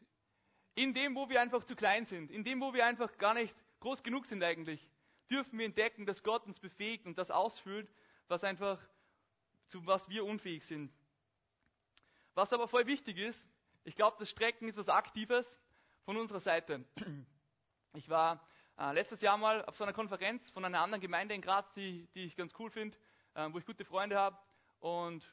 In 0.74 0.94
dem, 0.94 1.14
wo 1.14 1.28
wir 1.28 1.40
einfach 1.40 1.64
zu 1.64 1.74
klein 1.74 2.06
sind, 2.06 2.30
in 2.30 2.44
dem, 2.44 2.60
wo 2.60 2.72
wir 2.72 2.86
einfach 2.86 3.16
gar 3.18 3.34
nicht 3.34 3.54
groß 3.80 4.02
genug 4.02 4.26
sind 4.26 4.42
eigentlich 4.42 4.90
dürfen 5.30 5.58
wir 5.58 5.66
entdecken, 5.66 6.06
dass 6.06 6.22
Gott 6.22 6.46
uns 6.46 6.58
befähigt 6.58 7.06
und 7.06 7.18
das 7.18 7.30
ausfüllt, 7.30 7.90
was 8.28 8.44
einfach, 8.44 8.80
zu 9.68 9.86
was 9.86 10.08
wir 10.08 10.24
unfähig 10.24 10.64
sind. 10.64 10.92
Was 12.34 12.52
aber 12.52 12.68
voll 12.68 12.86
wichtig 12.86 13.18
ist, 13.18 13.44
ich 13.84 13.94
glaube, 13.94 14.16
das 14.18 14.30
Strecken 14.30 14.68
ist 14.68 14.76
was 14.76 14.88
Aktives 14.88 15.60
von 16.04 16.16
unserer 16.16 16.40
Seite. 16.40 16.84
Ich 17.94 18.10
war 18.10 18.46
äh, 18.78 18.92
letztes 18.92 19.22
Jahr 19.22 19.38
mal 19.38 19.64
auf 19.64 19.76
so 19.76 19.84
einer 19.84 19.94
Konferenz 19.94 20.50
von 20.50 20.64
einer 20.64 20.80
anderen 20.80 21.00
Gemeinde 21.00 21.34
in 21.34 21.40
Graz, 21.40 21.72
die, 21.72 22.06
die 22.14 22.24
ich 22.24 22.36
ganz 22.36 22.52
cool 22.58 22.70
finde, 22.70 22.94
äh, 23.32 23.48
wo 23.50 23.58
ich 23.58 23.64
gute 23.64 23.86
Freunde 23.86 24.18
habe. 24.18 24.36
Und 24.80 25.32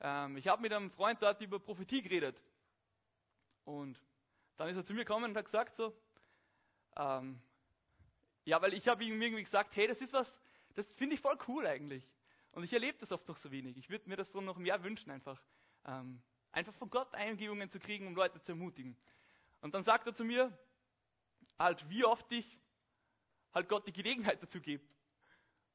ähm, 0.00 0.36
ich 0.36 0.46
habe 0.46 0.62
mit 0.62 0.72
einem 0.72 0.92
Freund 0.92 1.20
dort 1.20 1.40
über 1.40 1.58
Prophetie 1.58 2.00
geredet. 2.00 2.40
Und 3.64 4.00
dann 4.56 4.68
ist 4.68 4.76
er 4.76 4.84
zu 4.84 4.92
mir 4.92 5.00
gekommen 5.00 5.30
und 5.30 5.36
hat 5.36 5.46
gesagt 5.46 5.74
so, 5.74 5.92
ähm, 6.96 7.42
ja, 8.44 8.60
weil 8.62 8.74
ich 8.74 8.88
habe 8.88 9.04
ihm 9.04 9.20
irgendwie 9.20 9.42
gesagt, 9.42 9.76
hey, 9.76 9.86
das 9.86 10.00
ist 10.00 10.12
was, 10.12 10.40
das 10.74 10.86
finde 10.94 11.14
ich 11.14 11.20
voll 11.20 11.38
cool 11.48 11.66
eigentlich. 11.66 12.08
Und 12.52 12.64
ich 12.64 12.72
erlebe 12.72 12.98
das 12.98 13.12
oft 13.12 13.28
noch 13.28 13.36
so 13.36 13.50
wenig. 13.50 13.76
Ich 13.76 13.90
würde 13.90 14.08
mir 14.08 14.16
das 14.16 14.32
so 14.32 14.40
noch 14.40 14.58
mehr 14.58 14.82
wünschen, 14.82 15.10
einfach. 15.10 15.40
Ähm, 15.86 16.20
einfach 16.52 16.74
von 16.74 16.90
Gott 16.90 17.14
Eingebungen 17.14 17.70
zu 17.70 17.78
kriegen, 17.78 18.06
um 18.06 18.14
Leute 18.14 18.40
zu 18.40 18.52
ermutigen. 18.52 18.96
Und 19.60 19.74
dann 19.74 19.82
sagt 19.82 20.06
er 20.06 20.14
zu 20.14 20.24
mir, 20.24 20.56
halt, 21.58 21.88
wie 21.88 22.04
oft 22.04 22.30
ich 22.32 22.58
halt 23.52 23.68
Gott 23.68 23.86
die 23.86 23.92
Gelegenheit 23.92 24.42
dazu 24.42 24.60
gebe. 24.60 24.84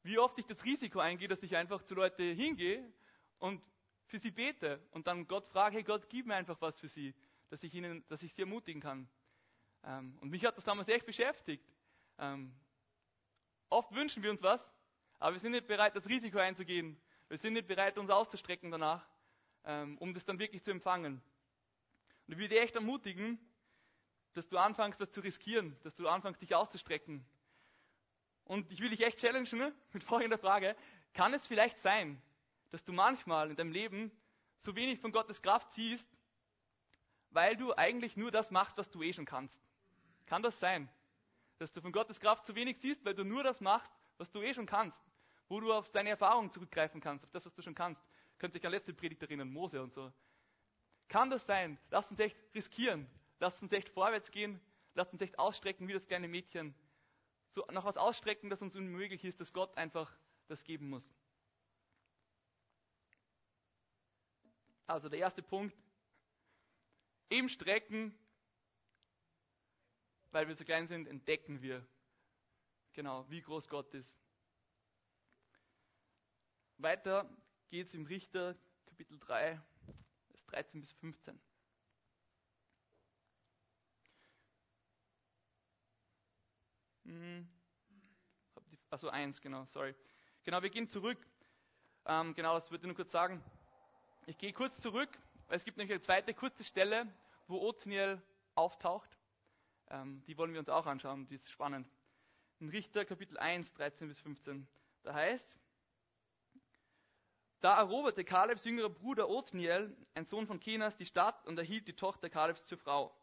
Wie 0.04 0.20
oft 0.20 0.38
ich 0.38 0.46
das 0.46 0.64
Risiko 0.64 1.00
eingehe, 1.00 1.28
dass 1.28 1.44
ich 1.44 1.56
einfach 1.56 1.82
zu 1.84 1.96
Leute 1.96 2.24
hingehe 2.24 2.92
und 3.40 3.62
für 4.08 4.20
sie 4.20 4.32
bete 4.32 4.80
und 4.92 5.08
dann 5.08 5.28
Gott 5.28 5.48
frage, 5.48 5.78
hey 5.78 5.84
Gott, 5.84 6.08
gib 6.10 6.28
mir 6.28 6.36
einfach 6.36 6.60
was 6.62 6.80
für 6.80 6.90
sie, 6.90 7.14
dass 7.50 7.64
ich 7.64 7.74
ihnen, 7.74 8.06
dass 8.08 8.22
ich 8.22 8.34
sie 8.34 8.42
ermutigen 8.42 8.82
kann. 8.82 9.10
Ähm, 9.84 10.18
und 10.22 10.30
mich 10.30 10.46
hat 10.46 10.58
das 10.58 10.64
damals 10.64 10.90
echt 10.90 11.06
beschäftigt. 11.06 11.75
Ähm, 12.18 12.54
Oft 13.70 13.94
wünschen 13.94 14.24
wir 14.24 14.32
uns 14.32 14.42
was, 14.44 14.72
aber 15.20 15.34
wir 15.34 15.40
sind 15.40 15.52
nicht 15.52 15.68
bereit, 15.68 15.96
das 15.96 16.08
Risiko 16.08 16.38
einzugehen. 16.38 16.98
Wir 17.28 17.38
sind 17.38 17.54
nicht 17.54 17.68
bereit, 17.68 17.98
uns 17.98 18.10
auszustrecken 18.10 18.72
danach, 18.72 19.06
ähm, 19.66 19.98
um 19.98 20.14
das 20.14 20.24
dann 20.24 20.40
wirklich 20.40 20.64
zu 20.64 20.72
empfangen. 20.72 21.22
Und 22.26 22.34
ich 22.34 22.38
will 22.38 22.48
dich 22.48 22.62
echt 22.62 22.76
ermutigen, 22.76 23.40
dass 24.34 24.48
du 24.48 24.58
anfängst, 24.58 25.00
das 25.00 25.12
zu 25.12 25.22
riskieren, 25.22 25.76
dass 25.84 25.96
du 25.96 26.08
anfängst, 26.08 26.42
dich 26.42 26.54
auszustrecken. 26.54 27.26
Und 28.44 28.72
ich 28.72 28.80
will 28.80 28.90
dich 28.90 29.04
echt 29.04 29.20
challengen 29.20 29.58
ne, 29.58 29.74
mit 29.94 30.04
folgender 30.04 30.38
Frage. 30.38 30.76
Kann 31.14 31.34
es 31.34 31.48
vielleicht 31.48 31.80
sein, 31.80 32.22
dass 32.70 32.84
du 32.84 32.94
manchmal 32.94 33.50
in 33.50 33.56
deinem 33.56 33.72
Leben 33.72 34.12
so 34.60 34.76
wenig 34.76 35.00
von 35.00 35.12
Gottes 35.12 35.42
Kraft 35.42 35.72
ziehst, 35.74 36.08
weil 37.32 37.58
du 37.58 37.74
eigentlich 37.74 38.16
nur 38.16 38.32
das 38.32 38.52
machst, 38.52 38.78
was 38.78 38.90
du 38.92 39.02
eh 39.02 39.14
schon 39.14 39.26
kannst? 39.26 39.62
Kann 40.28 40.44
das 40.44 40.60
sein? 40.60 40.90
Dass 41.58 41.72
du 41.72 41.82
von 41.82 41.92
Gottes 41.92 42.20
Kraft 42.20 42.46
zu 42.46 42.56
wenig 42.56 42.78
siehst, 42.80 43.04
weil 43.06 43.14
du 43.14 43.24
nur 43.24 43.44
das 43.44 43.62
machst, 43.62 43.92
was 44.18 44.32
du 44.32 44.42
eh 44.42 44.54
schon 44.54 44.66
kannst, 44.66 45.02
wo 45.48 45.60
du 45.60 45.74
auf 45.74 45.90
deine 45.90 46.10
Erfahrung 46.10 46.52
zurückgreifen 46.52 47.02
kannst, 47.02 47.24
auf 47.24 47.32
das, 47.32 47.46
was 47.46 47.54
du 47.54 47.62
schon 47.62 47.76
kannst. 47.76 48.04
Könnt 48.38 48.54
sich 48.54 48.66
an 48.66 48.72
letzte 48.72 48.94
Predigt 48.94 49.22
erinnern, 49.22 49.50
Mose 49.50 49.82
und 49.82 49.94
so. 49.94 50.12
Kann 51.08 51.30
das 51.30 51.46
sein? 51.46 51.78
Lass 51.90 52.10
uns 52.12 52.20
echt 52.20 52.38
riskieren. 52.54 53.08
Lass 53.40 53.62
uns 53.62 53.72
echt 53.72 53.90
vorwärts 53.90 54.32
gehen. 54.32 54.60
Lass 54.94 55.12
uns 55.12 55.22
echt 55.22 55.38
ausstrecken 55.38 55.88
wie 55.88 55.94
das 55.94 56.08
kleine 56.08 56.28
Mädchen. 56.28 56.74
So 57.50 57.66
nach 57.72 57.86
was 57.86 57.98
ausstrecken, 57.98 58.50
das 58.50 58.62
uns 58.62 58.76
unmöglich 58.76 59.24
ist, 59.24 59.40
dass 59.40 59.54
Gott 59.54 59.78
einfach 59.78 60.12
das 60.48 60.64
geben 60.64 60.90
muss. 60.90 61.06
Also 64.88 65.10
der 65.10 65.20
erste 65.20 65.42
Punkt. 65.42 65.76
Im 67.30 67.50
Strecken 67.50 68.18
weil 70.36 70.50
wir 70.50 70.56
so 70.58 70.66
klein 70.66 70.86
sind, 70.86 71.08
entdecken 71.08 71.62
wir 71.62 71.82
genau, 72.92 73.26
wie 73.30 73.42
groß 73.42 73.70
Gott 73.70 73.94
ist. 73.94 74.14
Weiter 76.76 77.30
geht 77.70 77.88
es 77.88 77.94
im 77.94 78.06
Richter 78.06 78.54
Kapitel 78.86 79.18
3, 79.18 79.62
Vers 80.28 80.46
13 80.48 80.82
bis 80.82 80.92
15. 80.92 81.40
Also 88.90 89.10
eins, 89.10 89.40
genau, 89.40 89.64
sorry. 89.68 89.96
Genau, 90.44 90.62
wir 90.62 90.70
gehen 90.70 90.90
zurück. 90.90 91.26
Ähm, 92.06 92.34
genau, 92.34 92.56
das 92.56 92.70
würde 92.72 92.82
ich 92.82 92.88
nur 92.88 92.96
kurz 92.98 93.14
sagen. 93.14 93.42
Ich 94.26 94.38
gehe 94.38 94.52
kurz 94.52 94.82
zurück, 94.82 95.18
weil 95.48 95.56
es 95.56 95.64
gibt 95.64 95.78
nämlich 95.78 95.94
eine 95.94 96.02
zweite 96.02 96.34
kurze 96.34 96.66
Stelle, 96.66 97.08
wo 97.48 97.62
Othniel 97.62 98.22
auftaucht. 98.54 99.15
Ähm, 99.90 100.24
die 100.26 100.38
wollen 100.38 100.54
wir 100.54 100.60
uns 100.60 100.70
auch 100.70 100.86
anschauen, 100.86 101.28
die 101.28 101.36
ist 101.36 101.52
spannend. 101.52 101.88
In 102.60 102.70
Richter 102.70 103.06
Kapitel 103.06 103.38
1, 103.38 103.74
13 103.74 104.08
bis 104.08 104.20
15. 104.20 104.68
Da 105.04 105.14
heißt, 105.14 105.58
da 107.60 107.78
eroberte 107.78 108.24
Kalebs 108.24 108.64
jüngerer 108.64 108.90
Bruder 108.90 109.30
Othniel, 109.30 109.96
ein 110.14 110.26
Sohn 110.26 110.48
von 110.48 110.60
Kenas, 110.60 110.98
die 110.98 111.06
Stadt 111.06 111.46
und 111.48 111.58
erhielt 111.58 111.88
die 111.88 111.96
Tochter 111.96 112.30
Kalebs 112.30 112.66
zur 112.66 112.78
Frau. 112.78 113.16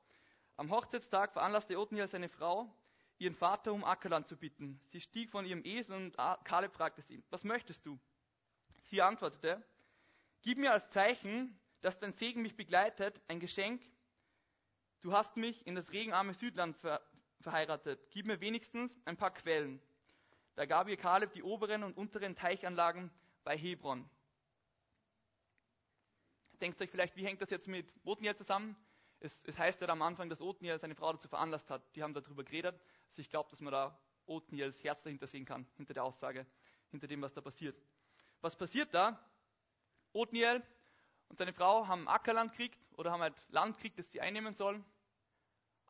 Am 0.57 0.71
Hochzeitstag 0.71 1.33
veranlasste 1.33 1.79
Othniel 1.79 2.09
seine 2.09 2.29
Frau, 2.29 2.73
ihren 3.19 3.35
Vater 3.35 3.73
um 3.73 3.85
Ackerland 3.85 4.27
zu 4.27 4.37
bitten. 4.37 4.81
Sie 4.89 5.01
stieg 5.01 5.31
von 5.31 5.47
ihrem 5.47 5.65
Esel 5.65 5.97
und 5.97 6.17
Kaleb 6.45 6.73
fragte 6.73 7.03
sie, 7.03 7.23
was 7.31 7.45
möchtest 7.45 7.87
du? 7.87 7.99
Sie 8.83 9.01
antwortete, 9.01 9.65
gib 10.43 10.59
mir 10.59 10.73
als 10.73 10.91
Zeichen, 10.91 11.59
dass 11.81 11.99
dein 11.99 12.13
Segen 12.13 12.43
mich 12.43 12.57
begleitet, 12.57 13.21
ein 13.29 13.41
Geschenk, 13.41 13.83
Du 15.03 15.13
hast 15.13 15.37
mich 15.37 15.67
in 15.67 15.75
das 15.75 15.93
regenarme 15.93 16.33
Südland 16.33 16.77
ver 16.77 17.01
verheiratet. 17.41 18.01
Gib 18.13 18.27
mir 18.27 18.41
wenigstens 18.41 18.97
ein 19.05 19.17
paar 19.17 19.33
Quellen. 19.33 19.83
Da 20.55 20.65
gab 20.65 20.89
ihr 20.89 20.97
Kaleb 20.97 21.33
die 21.33 21.43
oberen 21.43 21.83
und 21.83 21.97
unteren 21.97 22.37
Teichanlagen 22.37 23.11
bei 23.43 23.59
Hebron. 23.59 24.09
Denkt 26.61 26.81
euch 26.81 26.89
vielleicht, 26.89 27.17
wie 27.17 27.25
hängt 27.25 27.43
das 27.43 27.51
jetzt 27.51 27.67
mit 27.67 27.93
Othniel 28.05 28.37
zusammen? 28.37 28.77
Es, 29.19 29.43
es 29.45 29.59
heißt 29.59 29.81
ja 29.81 29.89
am 29.89 30.03
Anfang, 30.03 30.31
dass 30.31 30.41
Othniel 30.41 30.79
seine 30.79 30.95
Frau 30.95 31.13
dazu 31.13 31.27
veranlasst 31.27 31.69
hat. 31.69 31.83
Die 31.97 32.03
haben 32.05 32.15
darüber 32.15 32.45
geredet. 32.45 32.81
Also 33.09 33.23
ich 33.23 33.29
glaube, 33.29 33.51
dass 33.51 33.61
man 33.61 33.73
da 33.73 33.99
Othniels 34.27 34.85
Herz 34.85 35.03
dahinter 35.03 35.27
sehen 35.27 35.45
kann, 35.45 35.67
hinter 35.77 35.95
der 35.95 36.05
Aussage, 36.05 36.47
hinter 36.93 37.09
dem, 37.09 37.23
was 37.23 37.33
da 37.33 37.41
passiert. 37.41 37.77
Was 38.41 38.55
passiert 38.55 38.95
da? 38.95 39.19
Othniel 40.13 40.63
und 41.29 41.39
seine 41.39 41.53
Frau 41.53 41.89
haben 41.89 42.07
Ackerland 42.07 42.53
gekriegt 42.53 42.79
oder 42.93 43.11
haben 43.11 43.23
halt 43.23 43.35
Land 43.49 43.77
gekriegt, 43.77 43.99
das 43.99 44.13
sie 44.13 44.21
einnehmen 44.21 44.55
sollen. 44.55 44.85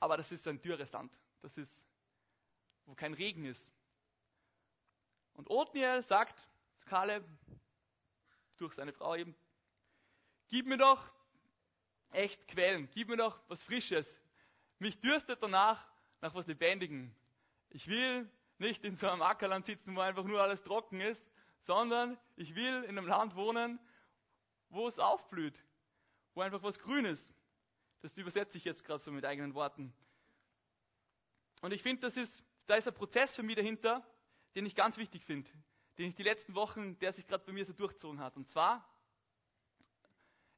Aber 0.02 0.16
das 0.16 0.32
ist 0.32 0.48
ein 0.48 0.60
dürres 0.60 0.90
Land. 0.90 1.16
Das 1.42 1.56
ist, 1.56 1.80
wo 2.86 2.94
kein 2.96 3.14
Regen 3.14 3.44
ist. 3.44 3.72
Und 5.34 5.48
Othniel 5.48 6.02
sagt 6.02 6.36
zu 6.74 6.86
Kaleb, 6.86 7.24
durch 8.56 8.74
seine 8.74 8.92
Frau 8.92 9.14
eben, 9.14 9.36
gib 10.48 10.66
mir 10.66 10.76
doch 10.76 11.08
echt 12.10 12.48
Quellen, 12.48 12.90
gib 12.90 13.10
mir 13.10 13.16
doch 13.16 13.38
was 13.46 13.62
Frisches. 13.62 14.20
Mich 14.80 14.98
dürstet 14.98 15.40
danach 15.40 15.86
nach 16.20 16.34
was 16.34 16.48
Lebendigem. 16.48 17.14
Ich 17.70 17.86
will 17.86 18.28
nicht 18.58 18.84
in 18.84 18.96
so 18.96 19.08
einem 19.08 19.22
Ackerland 19.22 19.66
sitzen, 19.66 19.94
wo 19.94 20.00
einfach 20.00 20.24
nur 20.24 20.42
alles 20.42 20.64
trocken 20.64 21.00
ist, 21.00 21.24
sondern 21.60 22.18
ich 22.34 22.56
will 22.56 22.82
in 22.82 22.98
einem 22.98 23.06
Land 23.06 23.36
wohnen, 23.36 23.78
wo 24.68 24.88
es 24.88 24.98
aufblüht, 24.98 25.64
wo 26.34 26.40
einfach 26.40 26.64
was 26.64 26.80
Grünes. 26.80 27.32
Das 28.02 28.16
übersetze 28.18 28.58
ich 28.58 28.64
jetzt 28.64 28.84
gerade 28.84 29.02
so 29.02 29.12
mit 29.12 29.24
eigenen 29.24 29.54
Worten. 29.54 29.94
Und 31.60 31.72
ich 31.72 31.82
finde, 31.82 32.08
ist, 32.08 32.42
da 32.66 32.74
ist 32.74 32.88
ein 32.88 32.94
Prozess 32.94 33.34
für 33.36 33.44
mich 33.44 33.54
dahinter, 33.54 34.04
den 34.56 34.66
ich 34.66 34.74
ganz 34.74 34.96
wichtig 34.96 35.24
finde, 35.24 35.50
den 35.98 36.08
ich 36.08 36.16
die 36.16 36.24
letzten 36.24 36.54
Wochen, 36.54 36.98
der 36.98 37.12
sich 37.12 37.26
gerade 37.26 37.44
bei 37.44 37.52
mir 37.52 37.64
so 37.64 37.72
durchzogen 37.72 38.18
hat. 38.18 38.36
Und 38.36 38.48
zwar, 38.48 38.84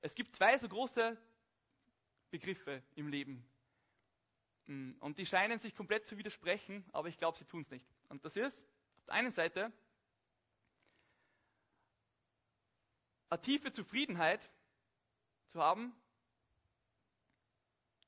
es 0.00 0.14
gibt 0.14 0.34
zwei 0.34 0.56
so 0.58 0.68
große 0.68 1.18
Begriffe 2.30 2.82
im 2.94 3.08
Leben. 3.08 3.46
Mm, 4.66 4.92
und 5.00 5.18
die 5.18 5.26
scheinen 5.26 5.58
sich 5.58 5.76
komplett 5.76 6.06
zu 6.06 6.16
widersprechen, 6.16 6.84
aber 6.92 7.08
ich 7.08 7.18
glaube, 7.18 7.36
sie 7.36 7.44
tun 7.44 7.60
es 7.60 7.70
nicht. 7.70 7.86
Und 8.08 8.24
das 8.24 8.36
ist 8.36 8.64
auf 8.96 9.04
der 9.04 9.14
einen 9.14 9.32
Seite 9.32 9.70
eine 13.28 13.40
tiefe 13.42 13.70
Zufriedenheit 13.70 14.50
zu 15.48 15.60
haben 15.60 15.94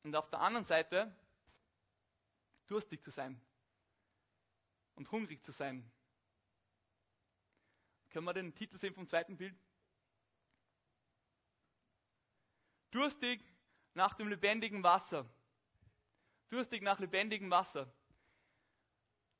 und 0.06 0.14
auf 0.14 0.30
der 0.30 0.40
anderen 0.40 0.64
Seite 0.64 1.12
durstig 2.68 3.02
zu 3.02 3.10
sein 3.10 3.40
und 4.94 5.10
hungrig 5.10 5.44
zu 5.44 5.50
sein. 5.50 5.90
Können 8.10 8.24
wir 8.24 8.32
den 8.32 8.54
Titel 8.54 8.78
sehen 8.78 8.94
vom 8.94 9.08
zweiten 9.08 9.36
Bild? 9.36 9.58
Durstig 12.92 13.44
nach 13.94 14.14
dem 14.14 14.28
lebendigen 14.28 14.84
Wasser. 14.84 15.28
Durstig 16.50 16.82
nach 16.82 17.00
lebendigem 17.00 17.50
Wasser. 17.50 17.92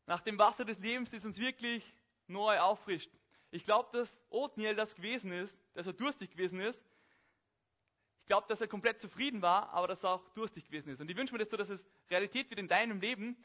Nach 0.07 0.21
dem 0.21 0.37
Wasser 0.37 0.65
des 0.65 0.81
Lebens, 0.81 1.11
das 1.11 1.25
uns 1.25 1.39
wirklich 1.39 1.95
neu 2.27 2.59
auffrischt. 2.59 3.13
Ich 3.53 3.63
glaube, 3.63 3.97
dass 3.97 4.21
Othniel 4.31 4.75
das 4.75 4.97
gewesen 4.97 5.31
ist, 5.31 5.61
dass 5.75 5.87
er 5.87 5.93
durstig 5.93 6.33
gewesen 6.33 6.59
ist. 6.59 6.85
Ich 8.27 8.29
glaube, 8.29 8.49
dass 8.49 8.61
er 8.61 8.67
komplett 8.67 9.01
zufrieden 9.01 9.41
war, 9.41 9.71
aber 9.71 9.87
dass 9.87 10.03
er 10.03 10.11
auch 10.11 10.29
durstig 10.31 10.65
gewesen 10.65 10.89
ist. 10.89 11.01
Und 11.01 11.09
ich 11.09 11.17
wünsche 11.17 11.33
mir 11.33 11.39
das 11.39 11.49
so, 11.49 11.57
dass 11.57 11.69
es 11.69 11.87
Realität 12.11 12.51
wird 12.51 12.59
in 12.59 12.67
deinem 12.67 13.01
Leben, 13.01 13.37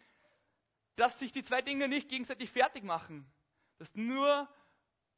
dass 0.95 1.19
sich 1.19 1.31
die 1.31 1.43
zwei 1.43 1.61
Dinge 1.61 1.87
nicht 1.87 2.09
gegenseitig 2.09 2.49
fertig 2.49 2.83
machen. 2.83 3.31
Dass 3.77 3.93
nur, 3.93 4.49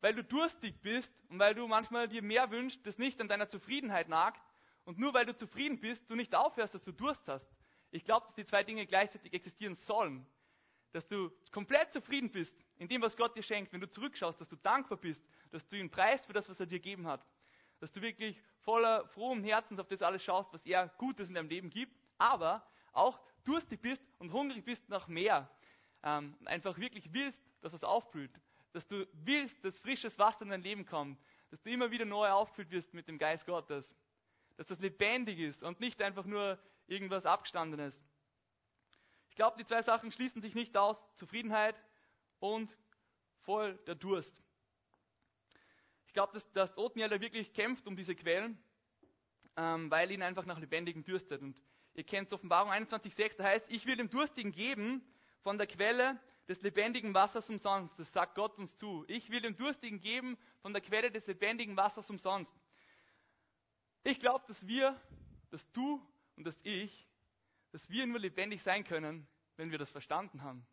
weil 0.01 0.15
du 0.15 0.21
durstig 0.21 0.81
bist 0.81 1.13
und 1.29 1.39
weil 1.39 1.55
du 1.55 1.65
manchmal 1.65 2.09
dir 2.09 2.21
mehr 2.21 2.51
wünschst, 2.51 2.85
das 2.85 2.97
nicht 2.97 3.21
an 3.21 3.29
deiner 3.29 3.47
Zufriedenheit 3.47 4.09
nagt. 4.09 4.41
Und 4.83 4.99
nur 4.99 5.13
weil 5.13 5.25
du 5.25 5.33
zufrieden 5.33 5.79
bist, 5.79 6.11
du 6.11 6.15
nicht 6.15 6.35
aufhörst, 6.35 6.73
dass 6.73 6.83
du 6.83 6.91
Durst 6.91 7.25
hast. 7.29 7.49
Ich 7.91 8.03
glaube, 8.03 8.25
dass 8.25 8.35
die 8.35 8.43
zwei 8.43 8.65
Dinge 8.65 8.85
gleichzeitig 8.85 9.31
existieren 9.31 9.75
sollen. 9.75 10.25
Dass 10.91 11.07
du 11.07 11.31
komplett 11.53 11.93
zufrieden 11.93 12.29
bist 12.29 12.53
in 12.79 12.89
dem, 12.89 13.01
was 13.01 13.15
Gott 13.15 13.33
dir 13.33 13.43
schenkt, 13.43 13.71
wenn 13.71 13.79
du 13.79 13.89
zurückschaust, 13.89 14.41
dass 14.41 14.49
du 14.49 14.57
dankbar 14.57 14.97
bist, 14.97 15.23
dass 15.51 15.65
du 15.69 15.77
ihn 15.77 15.89
preist 15.89 16.25
für 16.25 16.33
das, 16.33 16.49
was 16.49 16.59
er 16.59 16.65
dir 16.65 16.79
gegeben 16.79 17.07
hat. 17.07 17.25
Dass 17.79 17.93
du 17.93 18.01
wirklich 18.01 18.37
voller 18.63 19.07
frohem 19.07 19.43
Herzens 19.43 19.79
auf 19.79 19.87
das 19.87 20.01
alles 20.01 20.23
schaust, 20.23 20.51
was 20.53 20.65
er 20.65 20.87
Gutes 20.97 21.29
in 21.29 21.35
deinem 21.35 21.49
Leben 21.49 21.69
gibt, 21.69 21.95
aber 22.17 22.65
auch 22.93 23.19
durstig 23.43 23.81
bist 23.81 24.01
und 24.19 24.31
hungrig 24.31 24.63
bist 24.63 24.87
nach 24.89 25.07
mehr. 25.07 25.49
Ähm, 26.03 26.35
einfach 26.45 26.77
wirklich 26.77 27.13
willst, 27.13 27.41
dass 27.61 27.73
was 27.73 27.83
aufblüht. 27.83 28.31
Dass 28.71 28.87
du 28.87 29.07
willst, 29.13 29.63
dass 29.63 29.79
frisches 29.79 30.17
Wasser 30.17 30.41
in 30.41 30.49
dein 30.49 30.63
Leben 30.63 30.85
kommt. 30.85 31.19
Dass 31.51 31.61
du 31.61 31.69
immer 31.69 31.91
wieder 31.91 32.05
neu 32.05 32.29
aufblüht 32.29 32.71
wirst 32.71 32.93
mit 32.93 33.07
dem 33.07 33.17
Geist 33.17 33.45
Gottes. 33.45 33.95
Dass 34.57 34.67
das 34.67 34.79
lebendig 34.79 35.39
ist 35.39 35.63
und 35.63 35.79
nicht 35.79 36.01
einfach 36.01 36.25
nur 36.25 36.57
irgendwas 36.87 37.25
Abgestandenes. 37.25 37.99
Ich 39.29 39.35
glaube, 39.35 39.57
die 39.57 39.65
zwei 39.65 39.81
Sachen 39.81 40.11
schließen 40.11 40.41
sich 40.41 40.55
nicht 40.55 40.77
aus. 40.77 40.97
Zufriedenheit 41.15 41.75
und 42.39 42.77
voll 43.41 43.77
der 43.87 43.95
Durst. 43.95 44.35
Ich 46.13 46.15
glaube, 46.15 46.33
dass, 46.33 46.51
dass 46.51 46.77
Othniel 46.77 47.09
wirklich 47.21 47.53
kämpft 47.53 47.87
um 47.87 47.95
diese 47.95 48.13
Quellen, 48.13 48.55
ähm, 49.57 49.89
weil 49.89 50.11
ihn 50.11 50.21
einfach 50.21 50.45
nach 50.45 50.59
Lebendigem 50.59 51.03
dürstet. 51.03 51.41
Und 51.41 51.59
ihr 51.95 52.03
kennt 52.03 52.31
Offenbarung 52.31 52.71
21,6, 52.71 53.35
da 53.37 53.45
heißt, 53.45 53.65
ich 53.71 53.87
will 53.87 53.95
dem 53.95 54.11
Durstigen 54.11 54.51
geben 54.51 55.03
von 55.41 55.57
der 55.57 55.65
Quelle 55.65 56.19
des 56.47 56.61
lebendigen 56.61 57.15
Wassers 57.15 57.49
umsonst. 57.49 57.97
Das 57.97 58.13
sagt 58.13 58.35
Gott 58.35 58.59
uns 58.59 58.77
zu. 58.77 59.03
Ich 59.07 59.31
will 59.31 59.41
dem 59.41 59.57
Durstigen 59.57 59.99
geben 59.99 60.37
von 60.61 60.71
der 60.71 60.83
Quelle 60.83 61.09
des 61.09 61.25
lebendigen 61.25 61.75
Wassers 61.77 62.07
umsonst. 62.11 62.55
Ich 64.03 64.19
glaube, 64.19 64.45
dass 64.47 64.67
wir, 64.67 64.95
dass 65.49 65.67
du 65.71 65.99
und 66.35 66.43
dass 66.43 66.59
ich, 66.61 67.09
dass 67.71 67.89
wir 67.89 68.05
nur 68.05 68.19
lebendig 68.19 68.61
sein 68.61 68.83
können, 68.83 69.27
wenn 69.57 69.71
wir 69.71 69.79
das 69.79 69.89
verstanden 69.89 70.43
haben. 70.43 70.63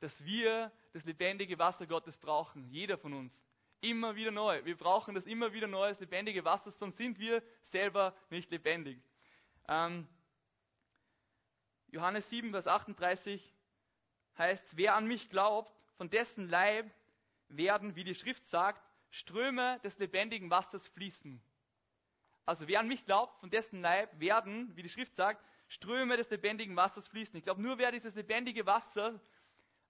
Dass 0.00 0.22
wir 0.22 0.70
das 0.92 1.06
lebendige 1.06 1.58
Wasser 1.58 1.86
Gottes 1.86 2.18
brauchen, 2.18 2.68
jeder 2.68 2.98
von 2.98 3.14
uns. 3.14 3.42
Immer 3.82 4.14
wieder 4.14 4.30
neu. 4.30 4.64
Wir 4.64 4.76
brauchen 4.76 5.16
das 5.16 5.26
immer 5.26 5.52
wieder 5.52 5.66
neu, 5.66 5.88
das 5.88 5.98
lebendige 5.98 6.44
Wasser, 6.44 6.70
sonst 6.70 6.98
sind 6.98 7.18
wir 7.18 7.42
selber 7.62 8.14
nicht 8.30 8.48
lebendig. 8.52 9.02
Ähm, 9.66 10.06
Johannes 11.88 12.30
7, 12.30 12.52
Vers 12.52 12.68
38 12.68 13.52
heißt, 14.38 14.76
wer 14.76 14.94
an 14.94 15.08
mich 15.08 15.30
glaubt, 15.30 15.76
von 15.96 16.08
dessen 16.08 16.48
Leib 16.48 16.88
werden, 17.48 17.96
wie 17.96 18.04
die 18.04 18.14
Schrift 18.14 18.46
sagt, 18.46 18.80
Ströme 19.10 19.80
des 19.80 19.98
lebendigen 19.98 20.48
Wassers 20.48 20.86
fließen. 20.86 21.42
Also 22.46 22.68
wer 22.68 22.78
an 22.78 22.86
mich 22.86 23.04
glaubt, 23.04 23.36
von 23.40 23.50
dessen 23.50 23.82
Leib 23.82 24.20
werden, 24.20 24.76
wie 24.76 24.84
die 24.84 24.88
Schrift 24.88 25.16
sagt, 25.16 25.44
Ströme 25.66 26.16
des 26.16 26.30
lebendigen 26.30 26.76
Wassers 26.76 27.08
fließen. 27.08 27.36
Ich 27.36 27.42
glaube, 27.42 27.60
nur 27.60 27.78
wer 27.78 27.90
dieses 27.90 28.14
lebendige 28.14 28.64
Wasser 28.64 29.20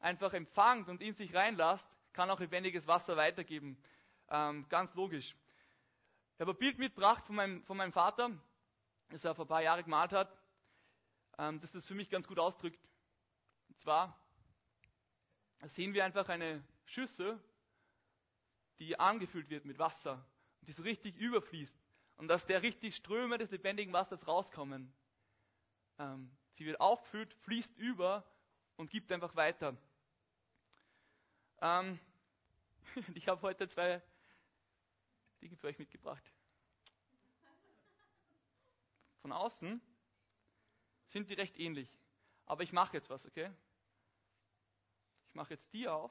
einfach 0.00 0.32
empfangt 0.32 0.88
und 0.88 1.02
in 1.02 1.12
sich 1.12 1.34
reinlasst, 1.34 1.86
kann 2.12 2.30
auch 2.30 2.40
lebendiges 2.40 2.86
Wasser 2.86 3.16
weitergeben. 3.16 3.82
Ähm, 4.28 4.66
ganz 4.68 4.94
logisch. 4.94 5.34
Ich 6.34 6.40
habe 6.40 6.52
ein 6.52 6.58
Bild 6.58 6.78
mitgebracht 6.78 7.24
von 7.26 7.36
meinem, 7.36 7.64
von 7.64 7.76
meinem 7.76 7.92
Vater, 7.92 8.30
das 9.10 9.24
er 9.24 9.34
vor 9.34 9.44
ein 9.44 9.48
paar 9.48 9.62
Jahren 9.62 9.84
gemalt 9.84 10.12
hat, 10.12 10.36
ähm, 11.38 11.60
das 11.60 11.72
das 11.72 11.86
für 11.86 11.94
mich 11.94 12.10
ganz 12.10 12.26
gut 12.26 12.38
ausdrückt. 12.38 12.80
Und 13.68 13.78
zwar 13.78 14.18
sehen 15.64 15.94
wir 15.94 16.04
einfach 16.04 16.28
eine 16.28 16.62
Schüssel, 16.86 17.38
die 18.78 18.98
angefüllt 18.98 19.48
wird 19.48 19.64
mit 19.64 19.78
Wasser 19.78 20.24
und 20.60 20.68
die 20.68 20.72
so 20.72 20.82
richtig 20.82 21.16
überfließt 21.16 21.74
und 22.16 22.28
dass 22.28 22.46
der 22.46 22.62
richtig 22.62 22.96
Ströme 22.96 23.38
des 23.38 23.50
lebendigen 23.50 23.92
Wassers 23.92 24.26
rauskommen. 24.26 24.92
Ähm, 25.98 26.30
sie 26.54 26.66
wird 26.66 26.80
aufgefüllt, 26.80 27.34
fließt 27.34 27.76
über 27.78 28.24
und 28.76 28.90
gibt 28.90 29.12
einfach 29.12 29.36
weiter. 29.36 29.76
Ähm, 31.62 32.00
ich 33.14 33.28
habe 33.28 33.40
heute 33.42 33.68
zwei 33.68 34.02
Dinge 35.40 35.56
für 35.56 35.68
euch 35.68 35.78
mitgebracht. 35.78 36.32
Von 39.20 39.30
außen 39.30 39.80
sind 41.06 41.30
die 41.30 41.34
recht 41.34 41.56
ähnlich. 41.60 41.88
Aber 42.46 42.64
ich 42.64 42.72
mache 42.72 42.94
jetzt 42.94 43.08
was, 43.08 43.24
okay? 43.26 43.52
Ich 45.28 45.34
mache 45.34 45.54
jetzt 45.54 45.72
die 45.72 45.88
auf 45.88 46.10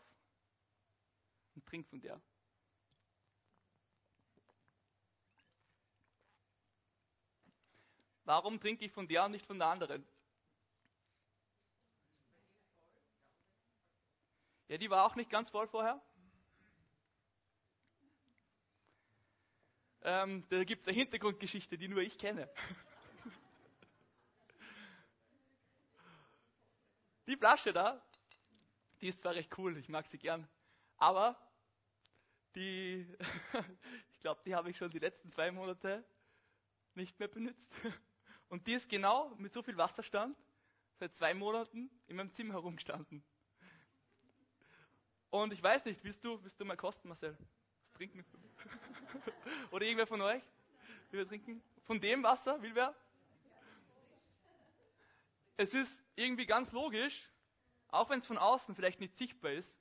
und 1.53 1.65
trink 1.65 1.85
von 1.85 1.99
der. 1.99 2.21
Warum 8.23 8.57
trinke 8.61 8.85
ich 8.85 8.91
von 8.93 9.05
der 9.05 9.25
und 9.25 9.31
nicht 9.31 9.45
von 9.45 9.59
der 9.59 9.67
anderen? 9.67 10.07
Ja, 14.71 14.77
die 14.77 14.89
war 14.89 15.05
auch 15.05 15.17
nicht 15.17 15.29
ganz 15.29 15.49
voll 15.49 15.67
vorher. 15.67 16.01
Ähm, 20.01 20.45
da 20.47 20.63
gibt 20.63 20.83
es 20.83 20.87
eine 20.87 20.95
Hintergrundgeschichte, 20.95 21.77
die 21.77 21.89
nur 21.89 22.01
ich 22.01 22.17
kenne. 22.17 22.49
Die 27.27 27.35
Flasche 27.35 27.73
da, 27.73 28.01
die 29.01 29.09
ist 29.09 29.19
zwar 29.19 29.35
recht 29.35 29.57
cool, 29.57 29.77
ich 29.77 29.89
mag 29.89 30.07
sie 30.07 30.17
gern, 30.17 30.47
aber 30.97 31.37
die, 32.55 33.05
glaube, 34.21 34.41
die 34.45 34.55
habe 34.55 34.69
ich 34.69 34.77
schon 34.77 34.89
die 34.89 34.99
letzten 34.99 35.31
zwei 35.31 35.51
Monate 35.51 36.03
nicht 36.95 37.19
mehr 37.19 37.27
benutzt. 37.27 37.69
Und 38.47 38.67
die 38.67 38.73
ist 38.73 38.89
genau 38.89 39.35
mit 39.35 39.51
so 39.53 39.61
viel 39.63 39.77
Wasserstand 39.77 40.37
seit 40.95 41.13
zwei 41.15 41.33
Monaten 41.33 41.89
in 42.07 42.15
meinem 42.15 42.33
Zimmer 42.33 42.53
herumgestanden. 42.53 43.23
Und 45.31 45.53
ich 45.53 45.63
weiß 45.63 45.85
nicht, 45.85 46.03
willst 46.03 46.23
du, 46.25 46.43
willst 46.43 46.59
du 46.59 46.65
mal 46.65 46.75
kosten, 46.75 47.07
Marcel? 47.07 47.37
Was 47.85 47.93
trinken? 47.93 48.25
Oder 49.71 49.85
irgendwer 49.85 50.05
von 50.05 50.21
euch? 50.21 50.43
Will 51.09 51.21
wir 51.21 51.27
trinken? 51.27 51.63
Von 51.83 52.01
dem 52.01 52.21
Wasser 52.21 52.61
will 52.61 52.75
wer? 52.75 52.93
Es 55.55 55.73
ist 55.73 56.03
irgendwie 56.15 56.45
ganz 56.45 56.73
logisch, 56.73 57.29
auch 57.87 58.09
wenn 58.09 58.19
es 58.19 58.27
von 58.27 58.37
außen 58.37 58.75
vielleicht 58.75 58.99
nicht 58.99 59.15
sichtbar 59.15 59.51
ist, 59.51 59.79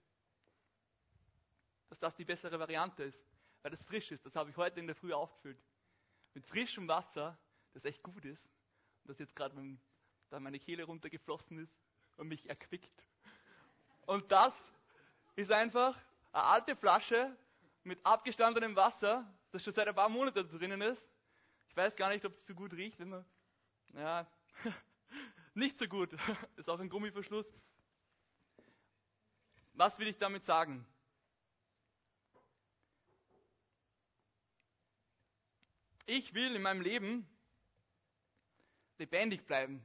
dass 1.89 1.99
das 1.99 2.15
die 2.15 2.25
bessere 2.25 2.61
Variante 2.61 3.03
ist, 3.03 3.27
weil 3.63 3.73
es 3.73 3.85
frisch 3.85 4.13
ist. 4.13 4.25
Das 4.25 4.37
habe 4.37 4.51
ich 4.51 4.57
heute 4.57 4.79
in 4.79 4.87
der 4.87 4.95
Früh 4.95 5.13
aufgefüllt. 5.13 5.59
Mit 6.35 6.47
frischem 6.47 6.87
Wasser, 6.87 7.37
das 7.73 7.85
echt 7.85 8.05
gut 8.05 8.25
ist, 8.25 8.45
und 9.03 9.09
das 9.09 9.19
jetzt 9.19 9.35
gerade 9.35 9.57
da 10.29 10.39
meine 10.39 10.61
Kehle 10.61 10.85
runtergeflossen 10.85 11.59
ist 11.59 11.77
und 12.17 12.29
mich 12.29 12.49
erquickt. 12.49 13.05
Und 14.07 14.31
das 14.31 14.55
ist 15.37 15.51
einfach 15.51 15.99
eine 16.33 16.45
alte 16.45 16.77
Flasche 16.77 17.37
mit 17.85 18.05
abgestandenem 18.05 18.77
Wasser, 18.77 19.27
das 19.53 19.63
schon 19.63 19.75
seit 19.75 19.89
ein 19.89 19.95
paar 19.95 20.09
Monaten 20.09 20.49
drinnen 20.49 20.81
ist. 20.81 21.09
Ich 21.69 21.77
weiß 21.77 21.97
gar 21.97 22.11
nicht, 22.11 22.25
ob 22.25 22.33
es 22.33 22.45
zu 22.45 22.55
gut 22.55 22.73
riecht, 22.73 22.99
wenn 22.99 23.09
man, 23.09 23.25
ja, 23.95 24.27
nicht 25.55 25.79
so 25.79 25.87
gut. 25.87 26.13
Ist 26.57 26.69
auch 26.69 26.81
ein 26.81 26.89
Gummiverschluss. 26.89 27.47
Was 29.75 29.99
will 29.99 30.09
ich 30.09 30.19
damit 30.19 30.45
sagen? 30.45 30.87
Ich 36.07 36.35
will 36.35 36.57
in 36.57 36.63
meinem 36.63 36.81
Leben 36.81 37.27
lebendig 38.99 39.47
bleiben. 39.47 39.83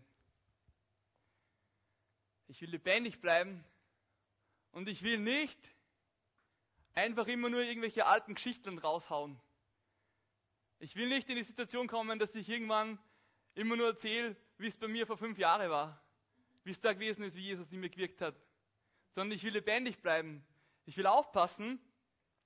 Ich 2.47 2.61
will 2.61 2.69
lebendig 2.69 3.21
bleiben 3.21 3.63
und 4.75 4.89
ich 4.89 5.03
will 5.03 5.19
nicht 5.19 5.57
einfach 6.95 7.27
immer 7.27 7.49
nur 7.49 7.61
irgendwelche 7.61 8.05
alten 8.05 8.35
Geschichten 8.35 8.77
raushauen. 8.77 9.39
Ich 10.79 10.97
will 10.97 11.07
nicht 11.07 11.29
in 11.29 11.37
die 11.37 11.43
Situation 11.43 11.87
kommen, 11.87 12.19
dass 12.19 12.35
ich 12.35 12.49
irgendwann 12.49 12.99
immer 13.53 13.77
nur 13.77 13.87
erzähle, 13.87 14.35
wie 14.57 14.67
es 14.67 14.75
bei 14.75 14.89
mir 14.89 15.07
vor 15.07 15.17
fünf 15.17 15.37
Jahren 15.37 15.69
war, 15.69 16.03
wie 16.65 16.71
es 16.71 16.81
da 16.81 16.91
gewesen 16.91 17.23
ist, 17.23 17.37
wie 17.37 17.43
Jesus 17.43 17.71
in 17.71 17.79
mir 17.79 17.89
gewirkt 17.89 18.19
hat, 18.19 18.35
sondern 19.13 19.37
ich 19.37 19.45
will 19.45 19.53
lebendig 19.53 20.01
bleiben. 20.01 20.45
Ich 20.83 20.97
will 20.97 21.07
aufpassen, 21.07 21.79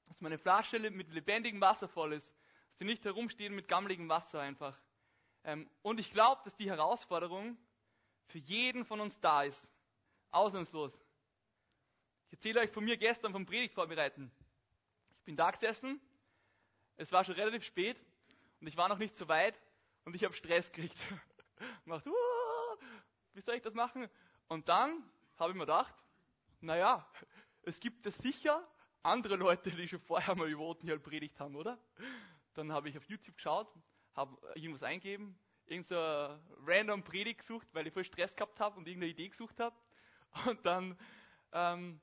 dass 0.08 0.22
meine 0.22 0.38
Flasche 0.38 0.80
mit 0.92 1.10
lebendigem 1.10 1.60
Wasser 1.60 1.88
voll 1.88 2.14
ist, 2.14 2.32
dass 2.70 2.78
die 2.78 2.86
nicht 2.86 3.04
herumstehen 3.06 3.56
mit 3.56 3.68
gammeligem 3.68 4.08
Wasser 4.08 4.40
einfach. 4.40 4.80
Ähm, 5.44 5.68
und 5.82 6.00
ich 6.00 6.12
glaube, 6.12 6.42
dass 6.44 6.56
die 6.56 6.70
Herausforderung 6.70 7.58
für 8.28 8.38
jeden 8.38 8.86
von 8.86 9.00
uns 9.00 9.20
da 9.20 9.42
ist. 9.42 9.72
Ausnahmslos. 10.30 10.96
Ich 12.30 12.34
erzähle 12.34 12.60
euch 12.60 12.70
von 12.70 12.84
mir 12.84 12.96
gestern 12.96 13.32
vom 13.32 13.48
Predigt 13.48 13.74
vorbereiten. 13.74 14.32
Ich 15.18 15.26
bin 15.26 15.36
da 15.36 15.50
gesessen, 15.50 16.00
es 16.96 17.12
war 17.12 17.24
schon 17.24 17.34
relativ 17.34 17.64
spät 17.64 17.98
und 18.62 18.68
ich 18.68 18.78
war 18.78 18.88
noch 18.88 19.00
nicht 19.00 19.18
so 19.18 19.28
weit 19.28 19.60
und 20.06 20.16
ich 20.16 20.24
habe 20.24 20.36
Stress 20.36 20.72
gekriegt. 20.72 20.96
Macht, 21.86 22.06
wie 23.34 23.42
soll 23.42 23.56
ich 23.56 23.64
das 23.64 23.74
machen? 23.74 24.08
Und 24.48 24.70
dann 24.70 25.04
habe 25.38 25.52
ich 25.52 25.58
mir 25.58 25.66
gedacht, 25.66 25.96
naja, 26.62 27.04
es 27.64 27.80
gibt 27.80 28.06
es 28.06 28.16
sicher 28.20 28.64
andere 29.02 29.36
Leute, 29.36 29.72
die 29.72 29.88
schon 29.88 30.00
vorher 30.00 30.36
mal 30.36 30.48
über 30.48 30.62
Othniel 30.62 31.00
predigt 31.00 31.40
haben, 31.40 31.56
oder? 31.56 31.80
Dann 32.54 32.72
habe 32.72 32.90
ich 32.90 32.98
auf 32.98 33.06
YouTube 33.06 33.38
geschaut, 33.38 33.74
habe 34.14 34.38
irgendwas 34.54 34.84
eingeben, 34.84 35.40
irgendeine 35.66 36.40
random 36.64 37.04
Predigt 37.04 37.40
gesucht, 37.40 37.68
weil 37.74 37.88
ich 37.88 37.94
voll 37.94 38.04
Stress 38.04 38.36
gehabt 38.36 38.60
habe 38.60 38.78
und 38.78 38.88
irgendeine 38.88 39.14
Idee 39.14 39.30
gesucht 39.30 39.60
habe. 39.60 39.76
Und 40.46 40.64
dann 40.64 40.96
ähm, 41.54 42.00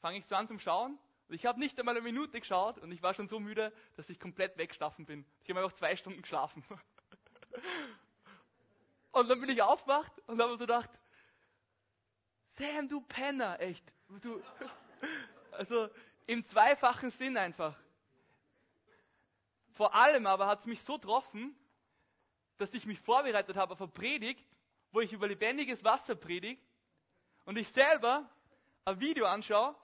fange 0.00 0.18
ich 0.18 0.26
so 0.26 0.34
an 0.34 0.48
zum 0.48 0.58
Schauen. 0.58 0.98
Und 1.28 1.34
ich 1.34 1.46
habe 1.46 1.60
nicht 1.60 1.78
einmal 1.78 1.94
eine 1.94 2.02
Minute 2.02 2.40
geschaut 2.40 2.78
und 2.78 2.90
ich 2.90 3.02
war 3.02 3.14
schon 3.14 3.28
so 3.28 3.38
müde, 3.38 3.72
dass 3.96 4.08
ich 4.10 4.18
komplett 4.18 4.58
weggeschlafen 4.58 5.06
bin. 5.06 5.24
Ich 5.44 5.50
habe 5.50 5.60
einfach 5.60 5.76
zwei 5.76 5.94
Stunden 5.94 6.22
geschlafen. 6.22 6.64
Und 9.12 9.28
dann 9.28 9.40
bin 9.40 9.50
ich 9.50 9.60
aufgewacht 9.60 10.12
und 10.28 10.40
habe 10.40 10.52
so 10.52 10.58
gedacht, 10.58 10.88
Sam, 12.56 12.88
du 12.88 13.00
Penner, 13.00 13.60
echt. 13.60 13.92
Du, 14.22 14.40
also 15.50 15.88
im 16.26 16.44
zweifachen 16.46 17.10
Sinn 17.10 17.36
einfach. 17.36 17.76
Vor 19.72 19.94
allem 19.94 20.26
aber 20.26 20.46
hat 20.46 20.60
es 20.60 20.66
mich 20.66 20.82
so 20.82 20.94
getroffen, 20.94 21.56
dass 22.58 22.72
ich 22.74 22.86
mich 22.86 23.00
vorbereitet 23.00 23.56
habe 23.56 23.72
auf 23.72 23.80
eine 23.80 23.90
Predigt, 23.90 24.46
wo 24.92 25.00
ich 25.00 25.12
über 25.12 25.26
lebendiges 25.26 25.82
Wasser 25.82 26.14
predige 26.14 26.60
und 27.46 27.56
ich 27.56 27.68
selber 27.70 28.28
ein 28.84 29.00
Video 29.00 29.26
anschaue 29.26 29.74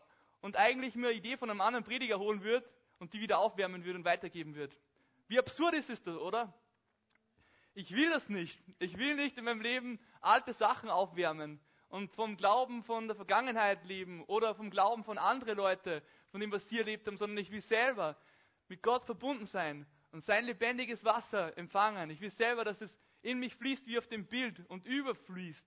und 0.46 0.56
eigentlich 0.56 0.94
mir 0.94 1.08
eine 1.08 1.16
Idee 1.16 1.36
von 1.36 1.50
einem 1.50 1.60
anderen 1.60 1.84
Prediger 1.84 2.20
holen 2.20 2.44
würde 2.44 2.64
und 3.00 3.12
die 3.12 3.20
wieder 3.20 3.40
aufwärmen 3.40 3.84
würde 3.84 3.98
und 3.98 4.04
weitergeben 4.04 4.54
würde. 4.54 4.76
Wie 5.26 5.40
absurd 5.40 5.74
ist 5.74 5.90
es 5.90 6.00
das, 6.04 6.16
oder? 6.16 6.54
Ich 7.74 7.90
will 7.90 8.10
das 8.10 8.28
nicht. 8.28 8.62
Ich 8.78 8.96
will 8.96 9.16
nicht 9.16 9.36
in 9.38 9.44
meinem 9.44 9.60
Leben 9.60 9.98
alte 10.20 10.52
Sachen 10.52 10.88
aufwärmen 10.88 11.58
und 11.88 12.12
vom 12.12 12.36
Glauben 12.36 12.84
von 12.84 13.08
der 13.08 13.16
Vergangenheit 13.16 13.84
leben 13.86 14.22
oder 14.26 14.54
vom 14.54 14.70
Glauben 14.70 15.02
von 15.02 15.18
anderen 15.18 15.56
Leuten, 15.56 16.00
von 16.30 16.40
dem, 16.40 16.52
was 16.52 16.68
sie 16.68 16.78
erlebt 16.78 17.08
haben, 17.08 17.16
sondern 17.16 17.38
ich 17.38 17.50
will 17.50 17.60
selber 17.60 18.16
mit 18.68 18.84
Gott 18.84 19.04
verbunden 19.04 19.46
sein 19.46 19.84
und 20.12 20.24
sein 20.24 20.44
lebendiges 20.44 21.04
Wasser 21.04 21.58
empfangen. 21.58 22.08
Ich 22.10 22.20
will 22.20 22.30
selber, 22.30 22.64
dass 22.64 22.80
es 22.80 22.96
in 23.20 23.40
mich 23.40 23.56
fließt 23.56 23.88
wie 23.88 23.98
auf 23.98 24.06
dem 24.06 24.26
Bild 24.26 24.64
und 24.70 24.86
überfließt 24.86 25.66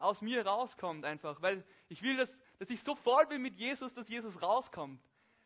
aus 0.00 0.22
mir 0.22 0.46
rauskommt 0.46 1.04
einfach, 1.04 1.42
weil 1.42 1.64
ich 1.88 2.02
will, 2.02 2.16
dass, 2.16 2.36
dass 2.60 2.68
ich 2.68 2.82
so 2.82 2.94
voll 2.94 3.26
bin 3.26 3.40
mit 3.40 3.56
Jesus, 3.56 3.94
dass 3.94 4.08
Jesus 4.08 4.42
rauskommt. 4.42 5.02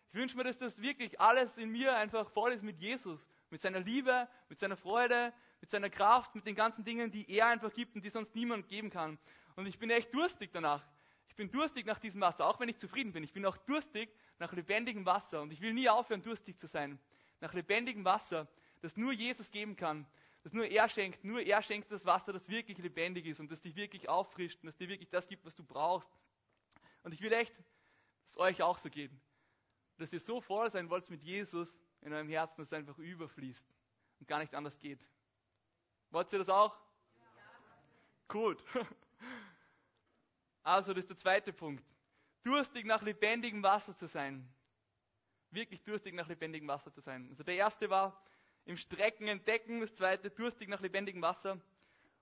Ich 0.08 0.14
wünsche 0.14 0.36
mir, 0.36 0.42
dass 0.42 0.58
das 0.58 0.82
wirklich 0.82 1.20
alles 1.20 1.56
in 1.56 1.70
mir 1.70 1.96
einfach 1.96 2.28
voll 2.30 2.52
ist 2.52 2.64
mit 2.64 2.76
Jesus, 2.78 3.26
mit 3.50 3.62
seiner 3.62 3.78
Liebe, 3.78 4.28
mit 4.48 4.58
seiner 4.58 4.76
Freude, 4.76 5.32
mit 5.60 5.70
seiner 5.70 5.90
Kraft, 5.90 6.34
mit 6.34 6.44
den 6.44 6.56
ganzen 6.56 6.84
Dingen, 6.84 7.12
die 7.12 7.30
er 7.30 7.46
einfach 7.46 7.72
gibt 7.72 7.94
und 7.94 8.04
die 8.04 8.10
sonst 8.10 8.34
niemand 8.34 8.68
geben 8.68 8.90
kann. 8.90 9.16
Und 9.54 9.66
ich 9.66 9.78
bin 9.78 9.90
echt 9.90 10.12
durstig 10.12 10.50
danach. 10.52 10.84
Ich 11.28 11.36
bin 11.36 11.52
durstig 11.52 11.86
nach 11.86 12.00
diesem 12.00 12.20
Wasser, 12.20 12.46
auch 12.46 12.58
wenn 12.58 12.68
ich 12.68 12.78
zufrieden 12.78 13.12
bin. 13.12 13.22
Ich 13.22 13.32
bin 13.32 13.46
auch 13.46 13.56
durstig 13.58 14.10
nach 14.40 14.52
lebendigem 14.52 15.06
Wasser 15.06 15.40
und 15.40 15.52
ich 15.52 15.60
will 15.60 15.72
nie 15.72 15.88
aufhören, 15.88 16.20
durstig 16.20 16.58
zu 16.58 16.66
sein. 16.66 16.98
Nach 17.40 17.54
lebendigem 17.54 18.04
Wasser, 18.04 18.48
das 18.82 18.96
nur 18.96 19.12
Jesus 19.12 19.52
geben 19.52 19.76
kann 19.76 20.04
das 20.44 20.52
nur 20.52 20.66
er 20.66 20.88
schenkt. 20.90 21.24
Nur 21.24 21.40
er 21.40 21.62
schenkt 21.62 21.90
das 21.90 22.04
Wasser, 22.04 22.32
das 22.32 22.48
wirklich 22.50 22.76
lebendig 22.78 23.26
ist 23.26 23.40
und 23.40 23.50
das 23.50 23.62
dich 23.62 23.74
wirklich 23.74 24.10
auffrischt 24.10 24.60
und 24.60 24.66
das 24.66 24.76
dir 24.76 24.88
wirklich 24.88 25.08
das 25.08 25.26
gibt, 25.26 25.44
was 25.44 25.54
du 25.54 25.64
brauchst. 25.64 26.08
Und 27.04 27.12
ich 27.12 27.20
will 27.20 27.32
echt, 27.32 27.56
dass 27.56 28.32
es 28.32 28.38
euch 28.38 28.62
auch 28.62 28.78
so 28.78 28.90
geht. 28.90 29.12
Dass 29.98 30.12
ihr 30.12 30.20
so 30.20 30.40
voll 30.40 30.70
sein 30.72 30.90
wollt 30.90 31.08
mit 31.08 31.22
Jesus 31.22 31.78
in 32.00 32.12
eurem 32.12 32.28
Herzen, 32.28 32.56
dass 32.58 32.68
es 32.68 32.72
einfach 32.72 32.98
überfließt 32.98 33.66
und 34.18 34.26
gar 34.26 34.40
nicht 34.40 34.54
anders 34.54 34.78
geht. 34.80 35.08
Wollt 36.10 36.32
ihr 36.32 36.40
das 36.40 36.48
auch? 36.48 36.76
Ja. 37.16 37.24
Gut. 38.28 38.64
Also, 40.66 40.94
das 40.94 41.04
ist 41.04 41.10
der 41.10 41.18
zweite 41.18 41.52
Punkt. 41.52 41.84
Durstig 42.42 42.86
nach 42.86 43.02
lebendigem 43.02 43.62
Wasser 43.62 43.94
zu 43.94 44.06
sein. 44.06 44.50
Wirklich 45.50 45.82
durstig 45.82 46.14
nach 46.14 46.26
lebendigem 46.26 46.66
Wasser 46.68 46.90
zu 46.90 47.02
sein. 47.02 47.28
Also 47.28 47.42
der 47.42 47.54
erste 47.54 47.90
war, 47.90 48.18
im 48.64 48.78
Strecken 48.78 49.28
entdecken, 49.28 49.80
das 49.80 49.94
zweite 49.94 50.30
durstig 50.30 50.70
nach 50.70 50.80
lebendigem 50.80 51.20
Wasser 51.20 51.60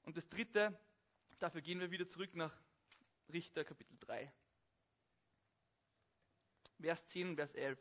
und 0.02 0.16
das 0.16 0.28
dritte, 0.28 0.76
dafür 1.38 1.60
gehen 1.60 1.78
wir 1.78 1.92
wieder 1.92 2.08
zurück 2.08 2.34
nach 2.34 2.52
Richter 3.32 3.64
Kapitel 3.64 3.96
3. 4.00 4.32
Vers 6.82 7.06
10 7.06 7.30
und 7.30 7.36
Vers 7.36 7.54
11. 7.54 7.78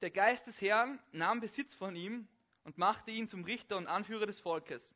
Der 0.00 0.10
Geist 0.10 0.46
des 0.46 0.60
Herrn 0.60 1.00
nahm 1.12 1.40
Besitz 1.40 1.74
von 1.74 1.96
ihm 1.96 2.28
und 2.64 2.76
machte 2.76 3.10
ihn 3.10 3.28
zum 3.28 3.44
Richter 3.44 3.76
und 3.76 3.86
Anführer 3.86 4.26
des 4.26 4.40
Volkes, 4.40 4.94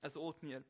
also 0.00 0.20
Othniel. 0.22 0.64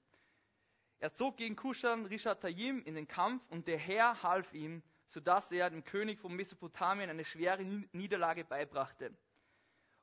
Er 0.98 1.12
zog 1.12 1.36
gegen 1.36 1.56
Kushan 1.56 2.06
Rishatayim 2.06 2.82
in 2.84 2.94
den 2.94 3.08
Kampf 3.08 3.42
und 3.50 3.66
der 3.66 3.78
Herr 3.78 4.22
half 4.22 4.52
ihm, 4.54 4.82
sodass 5.06 5.50
er 5.50 5.68
dem 5.68 5.82
König 5.82 6.20
von 6.20 6.32
Mesopotamien 6.32 7.10
eine 7.10 7.24
schwere 7.24 7.64
Niederlage 7.92 8.44
beibrachte. 8.44 9.16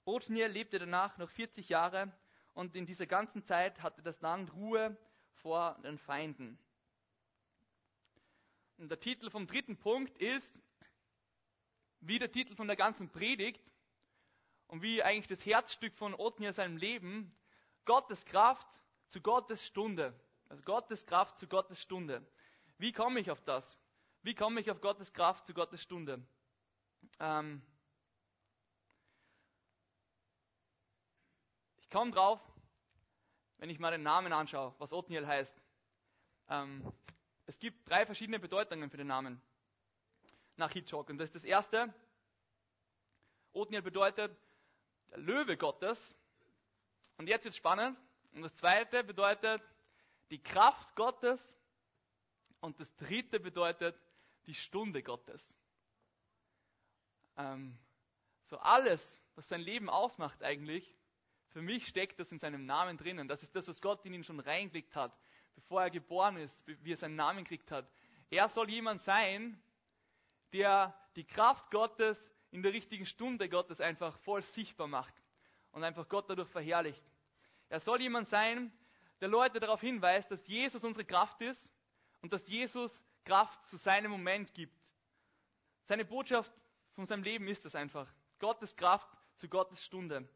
Othniel 0.04 0.48
lebte 0.48 0.80
danach 0.80 1.18
noch 1.18 1.30
40 1.30 1.70
Jahre 1.70 2.12
und 2.54 2.76
in 2.76 2.86
dieser 2.86 3.06
ganzen 3.06 3.44
Zeit 3.44 3.82
hatte 3.82 4.02
das 4.02 4.20
Land 4.22 4.54
Ruhe 4.54 4.98
vor 5.36 5.80
den 5.84 5.98
Feinden. 5.98 6.60
Und 8.80 8.88
der 8.88 9.00
Titel 9.00 9.30
vom 9.30 9.46
dritten 9.46 9.76
Punkt 9.76 10.18
ist, 10.20 10.58
wie 12.00 12.18
der 12.18 12.32
Titel 12.32 12.56
von 12.56 12.68
der 12.68 12.78
ganzen 12.78 13.10
Predigt 13.10 13.62
und 14.68 14.82
wie 14.82 15.04
eigentlich 15.04 15.28
das 15.28 15.46
Herzstück 15.46 15.98
von 15.98 16.14
Othniel 16.16 16.54
seinem 16.54 16.78
Leben, 16.78 17.36
Gottes 17.84 18.24
Kraft 18.24 18.68
zu 19.08 19.20
Gottes 19.20 19.66
Stunde. 19.66 20.18
Also 20.48 20.64
Gottes 20.64 21.06
Kraft 21.06 21.38
zu 21.38 21.48
Gottes 21.48 21.82
Stunde. 21.82 22.26
Wie 22.78 22.94
komme 22.94 23.20
ich 23.20 23.30
auf 23.30 23.42
das? 23.44 23.78
Wie 24.22 24.34
komme 24.34 24.62
ich 24.62 24.72
auf 24.72 24.80
Gottes 24.80 25.12
Kraft 25.12 25.46
zu 25.46 25.54
Gottes 25.54 25.82
Stunde? 25.82 26.26
Ähm 27.20 27.62
ich 31.80 31.90
komme 31.90 32.12
drauf, 32.12 32.40
wenn 33.58 33.70
ich 33.70 33.80
mal 33.80 33.92
den 33.92 34.04
Namen 34.04 34.32
anschaue, 34.32 34.74
was 34.78 34.94
Othniel 34.94 35.28
heißt. 35.28 35.62
Ähm 36.48 36.90
es 37.50 37.58
gibt 37.58 37.90
drei 37.90 38.06
verschiedene 38.06 38.38
Bedeutungen 38.38 38.92
für 38.92 38.98
den 38.98 39.08
Namen 39.08 39.42
nach 40.56 40.72
Hitchcock. 40.72 41.10
Und 41.10 41.18
das 41.18 41.30
ist 41.30 41.36
das 41.38 41.44
erste. 41.44 41.92
Othniel 43.54 43.82
bedeutet 43.82 44.38
der 45.10 45.18
Löwe 45.18 45.58
Gottes. 45.58 46.16
Und 47.18 47.28
jetzt 47.28 47.46
wird 47.46 47.54
es 47.54 47.58
spannend. 47.58 47.98
Und 48.34 48.44
das 48.44 48.54
zweite 48.54 49.04
bedeutet 49.04 49.64
die 50.30 50.38
Kraft 50.38 50.96
Gottes. 50.96 51.58
Und 52.60 52.80
das 52.80 52.96
dritte 52.98 53.40
bedeutet 53.40 54.00
die 54.46 54.54
Stunde 54.54 55.02
Gottes. 55.02 55.56
Ähm, 57.36 57.80
so 58.44 58.60
alles, 58.60 59.24
was 59.34 59.48
sein 59.48 59.62
Leben 59.62 59.90
ausmacht 59.90 60.44
eigentlich, 60.44 60.96
für 61.48 61.64
mich 61.64 61.88
steckt 61.88 62.20
das 62.20 62.32
in 62.32 62.38
seinem 62.38 62.68
Namen 62.68 62.98
drinnen. 62.98 63.28
Das 63.28 63.42
ist 63.42 63.56
das, 63.56 63.68
was 63.68 63.82
Gott 63.82 64.06
in 64.06 64.14
ihn 64.14 64.24
schon 64.24 64.40
reingelegt 64.40 64.96
hat, 64.96 65.18
bevor 65.60 65.84
er 65.84 65.90
geboren 65.90 66.38
ist, 66.38 66.66
wie 66.66 66.94
er 66.94 66.98
seinen 66.98 67.18
Namen 67.18 67.44
gekriegt 67.44 67.70
hat. 67.70 67.86
Er 68.30 68.48
soll 68.48 68.70
jemand 68.70 69.02
sein, 69.02 69.62
der 70.54 70.98
die 71.18 71.26
Kraft 71.26 71.70
Gottes 71.70 72.32
in 72.52 72.64
der 72.64 72.72
richtigen 72.72 73.06
Stunde 73.06 73.50
Gottes 73.50 73.82
einfach 73.82 74.18
voll 74.20 74.42
sichtbar 74.42 74.88
macht 74.88 75.14
und 75.72 75.84
einfach 75.84 76.08
Gott 76.08 76.30
dadurch 76.30 76.48
verherrlicht. 76.50 77.04
Er 77.68 77.82
soll 77.82 78.02
jemand 78.02 78.30
sein, 78.30 78.72
der 79.20 79.28
Leute 79.28 79.60
darauf 79.60 79.82
hinweist, 79.82 80.32
dass 80.32 80.48
Jesus 80.48 80.84
unsere 80.86 81.04
Kraft 81.04 81.42
ist 81.42 81.70
und 82.22 82.32
dass 82.32 82.48
Jesus 82.48 82.98
Kraft 83.26 83.64
zu 83.66 83.76
seinem 83.76 84.12
Moment 84.12 84.54
gibt. 84.54 84.74
Seine 85.84 86.06
Botschaft 86.06 86.54
von 86.94 87.06
seinem 87.06 87.24
Leben 87.24 87.48
ist 87.50 87.66
das 87.66 87.76
einfach. 87.76 88.08
Gottes 88.40 88.76
Kraft 88.78 89.10
zu 89.36 89.50
Gottes 89.50 89.84
Stunde. 89.84 90.28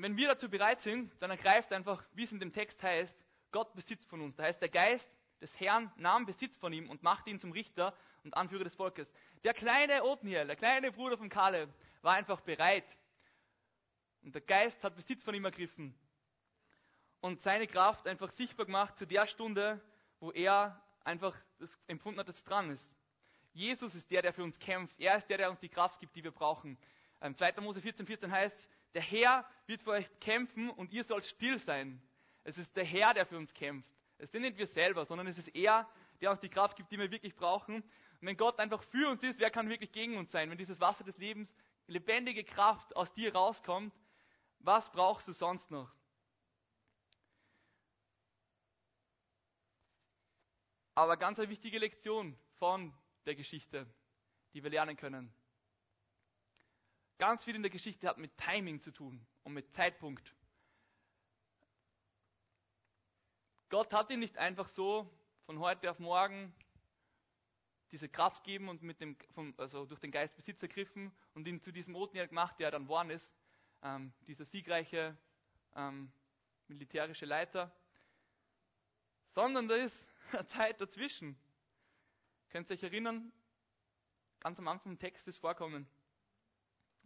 Wenn 0.00 0.16
wir 0.16 0.28
dazu 0.28 0.48
bereit 0.48 0.80
sind, 0.80 1.12
dann 1.20 1.30
ergreift 1.30 1.72
einfach, 1.72 2.04
wie 2.14 2.22
es 2.22 2.30
in 2.30 2.38
dem 2.38 2.52
Text 2.52 2.80
heißt, 2.84 3.16
Gott 3.50 3.74
besitzt 3.74 4.08
von 4.08 4.20
uns. 4.20 4.36
Da 4.36 4.44
heißt, 4.44 4.62
der 4.62 4.68
Geist 4.68 5.10
des 5.40 5.58
Herrn 5.58 5.92
nahm 5.96 6.24
Besitz 6.24 6.56
von 6.56 6.72
ihm 6.72 6.88
und 6.88 7.02
machte 7.02 7.30
ihn 7.30 7.40
zum 7.40 7.50
Richter 7.50 7.92
und 8.22 8.36
Anführer 8.36 8.62
des 8.62 8.76
Volkes. 8.76 9.12
Der 9.42 9.54
kleine 9.54 10.04
Othniel, 10.04 10.46
der 10.46 10.54
kleine 10.54 10.92
Bruder 10.92 11.18
von 11.18 11.28
Kaleb, 11.28 11.68
war 12.02 12.14
einfach 12.14 12.40
bereit. 12.42 12.84
Und 14.22 14.36
der 14.36 14.42
Geist 14.42 14.84
hat 14.84 14.94
Besitz 14.94 15.24
von 15.24 15.34
ihm 15.34 15.44
ergriffen 15.44 15.92
und 17.20 17.42
seine 17.42 17.66
Kraft 17.66 18.06
einfach 18.06 18.30
sichtbar 18.30 18.66
gemacht 18.66 18.96
zu 18.98 19.06
der 19.06 19.26
Stunde, 19.26 19.80
wo 20.20 20.30
er 20.30 20.80
einfach 21.02 21.34
empfunden 21.88 22.20
hat, 22.20 22.28
dass 22.28 22.36
es 22.36 22.44
dran 22.44 22.70
ist. 22.70 22.94
Jesus 23.52 23.96
ist 23.96 24.08
der, 24.12 24.22
der 24.22 24.32
für 24.32 24.44
uns 24.44 24.60
kämpft. 24.60 25.00
Er 25.00 25.16
ist 25.16 25.28
der, 25.28 25.38
der 25.38 25.50
uns 25.50 25.58
die 25.58 25.68
Kraft 25.68 25.98
gibt, 25.98 26.14
die 26.14 26.22
wir 26.22 26.30
brauchen. 26.30 26.78
2. 27.20 27.48
Ähm, 27.48 27.64
Mose 27.64 27.80
14, 27.80 28.06
14 28.06 28.30
heißt, 28.30 28.68
der 28.94 29.02
Herr 29.02 29.48
wird 29.66 29.82
für 29.82 29.90
euch 29.90 30.08
kämpfen 30.20 30.70
und 30.70 30.92
ihr 30.92 31.04
sollt 31.04 31.24
still 31.24 31.58
sein. 31.58 32.02
Es 32.44 32.58
ist 32.58 32.74
der 32.76 32.84
Herr, 32.84 33.14
der 33.14 33.26
für 33.26 33.36
uns 33.36 33.52
kämpft. 33.52 33.88
Es 34.18 34.32
sind 34.32 34.42
nicht 34.42 34.58
wir 34.58 34.66
selber, 34.66 35.04
sondern 35.04 35.26
es 35.26 35.38
ist 35.38 35.54
er, 35.54 35.88
der 36.20 36.30
uns 36.30 36.40
die 36.40 36.48
Kraft 36.48 36.76
gibt, 36.76 36.90
die 36.90 36.98
wir 36.98 37.10
wirklich 37.10 37.36
brauchen. 37.36 37.76
Und 37.76 38.26
wenn 38.26 38.36
Gott 38.36 38.58
einfach 38.58 38.82
für 38.82 39.08
uns 39.08 39.22
ist, 39.22 39.38
wer 39.38 39.50
kann 39.50 39.68
wirklich 39.68 39.92
gegen 39.92 40.16
uns 40.16 40.30
sein? 40.30 40.50
Wenn 40.50 40.58
dieses 40.58 40.80
Wasser 40.80 41.04
des 41.04 41.18
Lebens, 41.18 41.54
lebendige 41.86 42.42
Kraft 42.44 42.96
aus 42.96 43.12
dir 43.14 43.34
rauskommt, 43.34 43.94
was 44.60 44.90
brauchst 44.90 45.28
du 45.28 45.32
sonst 45.32 45.70
noch? 45.70 45.90
Aber 50.94 51.16
ganz 51.16 51.38
eine 51.38 51.48
wichtige 51.48 51.78
Lektion 51.78 52.36
von 52.58 52.92
der 53.24 53.36
Geschichte, 53.36 53.86
die 54.52 54.64
wir 54.64 54.70
lernen 54.70 54.96
können. 54.96 55.32
Ganz 57.18 57.44
viel 57.44 57.56
in 57.56 57.62
der 57.62 57.70
Geschichte 57.70 58.08
hat 58.08 58.18
mit 58.18 58.36
Timing 58.38 58.80
zu 58.80 58.92
tun 58.92 59.26
und 59.42 59.52
mit 59.52 59.72
Zeitpunkt. 59.72 60.34
Gott 63.68 63.92
hat 63.92 64.10
ihn 64.10 64.20
nicht 64.20 64.38
einfach 64.38 64.68
so 64.68 65.10
von 65.44 65.58
heute 65.58 65.90
auf 65.90 65.98
morgen 65.98 66.54
diese 67.90 68.08
Kraft 68.08 68.44
geben 68.44 68.68
und 68.68 68.82
mit 68.82 69.00
dem, 69.00 69.16
vom, 69.34 69.52
also 69.56 69.84
durch 69.84 70.00
den 70.00 70.10
Geist 70.10 70.36
Besitz 70.36 70.62
ergriffen 70.62 71.12
und 71.34 71.46
ihn 71.48 71.60
zu 71.60 71.72
diesem 71.72 71.96
Othniel 71.96 72.28
gemacht, 72.28 72.58
der 72.60 72.70
dann 72.70 72.84
geworden 72.84 73.10
ist, 73.10 73.34
ähm, 73.82 74.12
dieser 74.26 74.44
siegreiche 74.44 75.16
ähm, 75.74 76.12
militärische 76.68 77.26
Leiter, 77.26 77.74
sondern 79.34 79.68
da 79.68 79.74
ist 79.74 80.08
eine 80.32 80.46
Zeit 80.46 80.80
dazwischen. 80.80 81.36
Könnt 82.50 82.70
ihr 82.70 82.74
euch 82.74 82.82
erinnern? 82.82 83.32
Ganz 84.40 84.58
am 84.58 84.68
Anfang 84.68 84.92
im 84.92 84.98
Text 84.98 85.26
ist 85.26 85.38
vorkommen. 85.38 85.88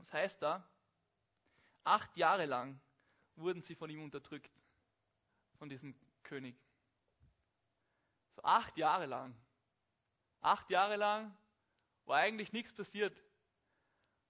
Was 0.02 0.12
heißt 0.12 0.42
da? 0.42 0.68
Acht 1.84 2.16
Jahre 2.16 2.44
lang 2.44 2.80
wurden 3.36 3.62
sie 3.62 3.76
von 3.76 3.88
ihm 3.88 4.02
unterdrückt, 4.02 4.50
von 5.58 5.68
diesem 5.68 5.94
König. 6.24 6.60
So 8.34 8.42
acht 8.42 8.76
Jahre 8.76 9.06
lang. 9.06 9.32
Acht 10.40 10.68
Jahre 10.70 10.96
lang 10.96 11.32
war 12.04 12.18
eigentlich 12.18 12.52
nichts 12.52 12.72
passiert, 12.72 13.16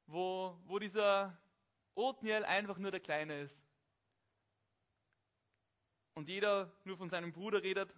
wo, 0.05 0.61
wo 0.65 0.79
dieser 0.79 1.41
Othniel 1.95 2.45
einfach 2.45 2.77
nur 2.77 2.91
der 2.91 3.01
Kleine 3.01 3.41
ist. 3.41 3.59
Und 6.13 6.29
jeder 6.29 6.71
nur 6.85 6.99
von 6.99 7.09
seinem 7.09 7.33
Bruder 7.33 7.63
redet 7.63 7.97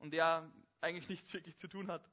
und 0.00 0.10
der 0.10 0.52
eigentlich 0.82 1.08
nichts 1.08 1.32
wirklich 1.32 1.56
zu 1.56 1.66
tun 1.66 1.90
hat. 1.90 2.06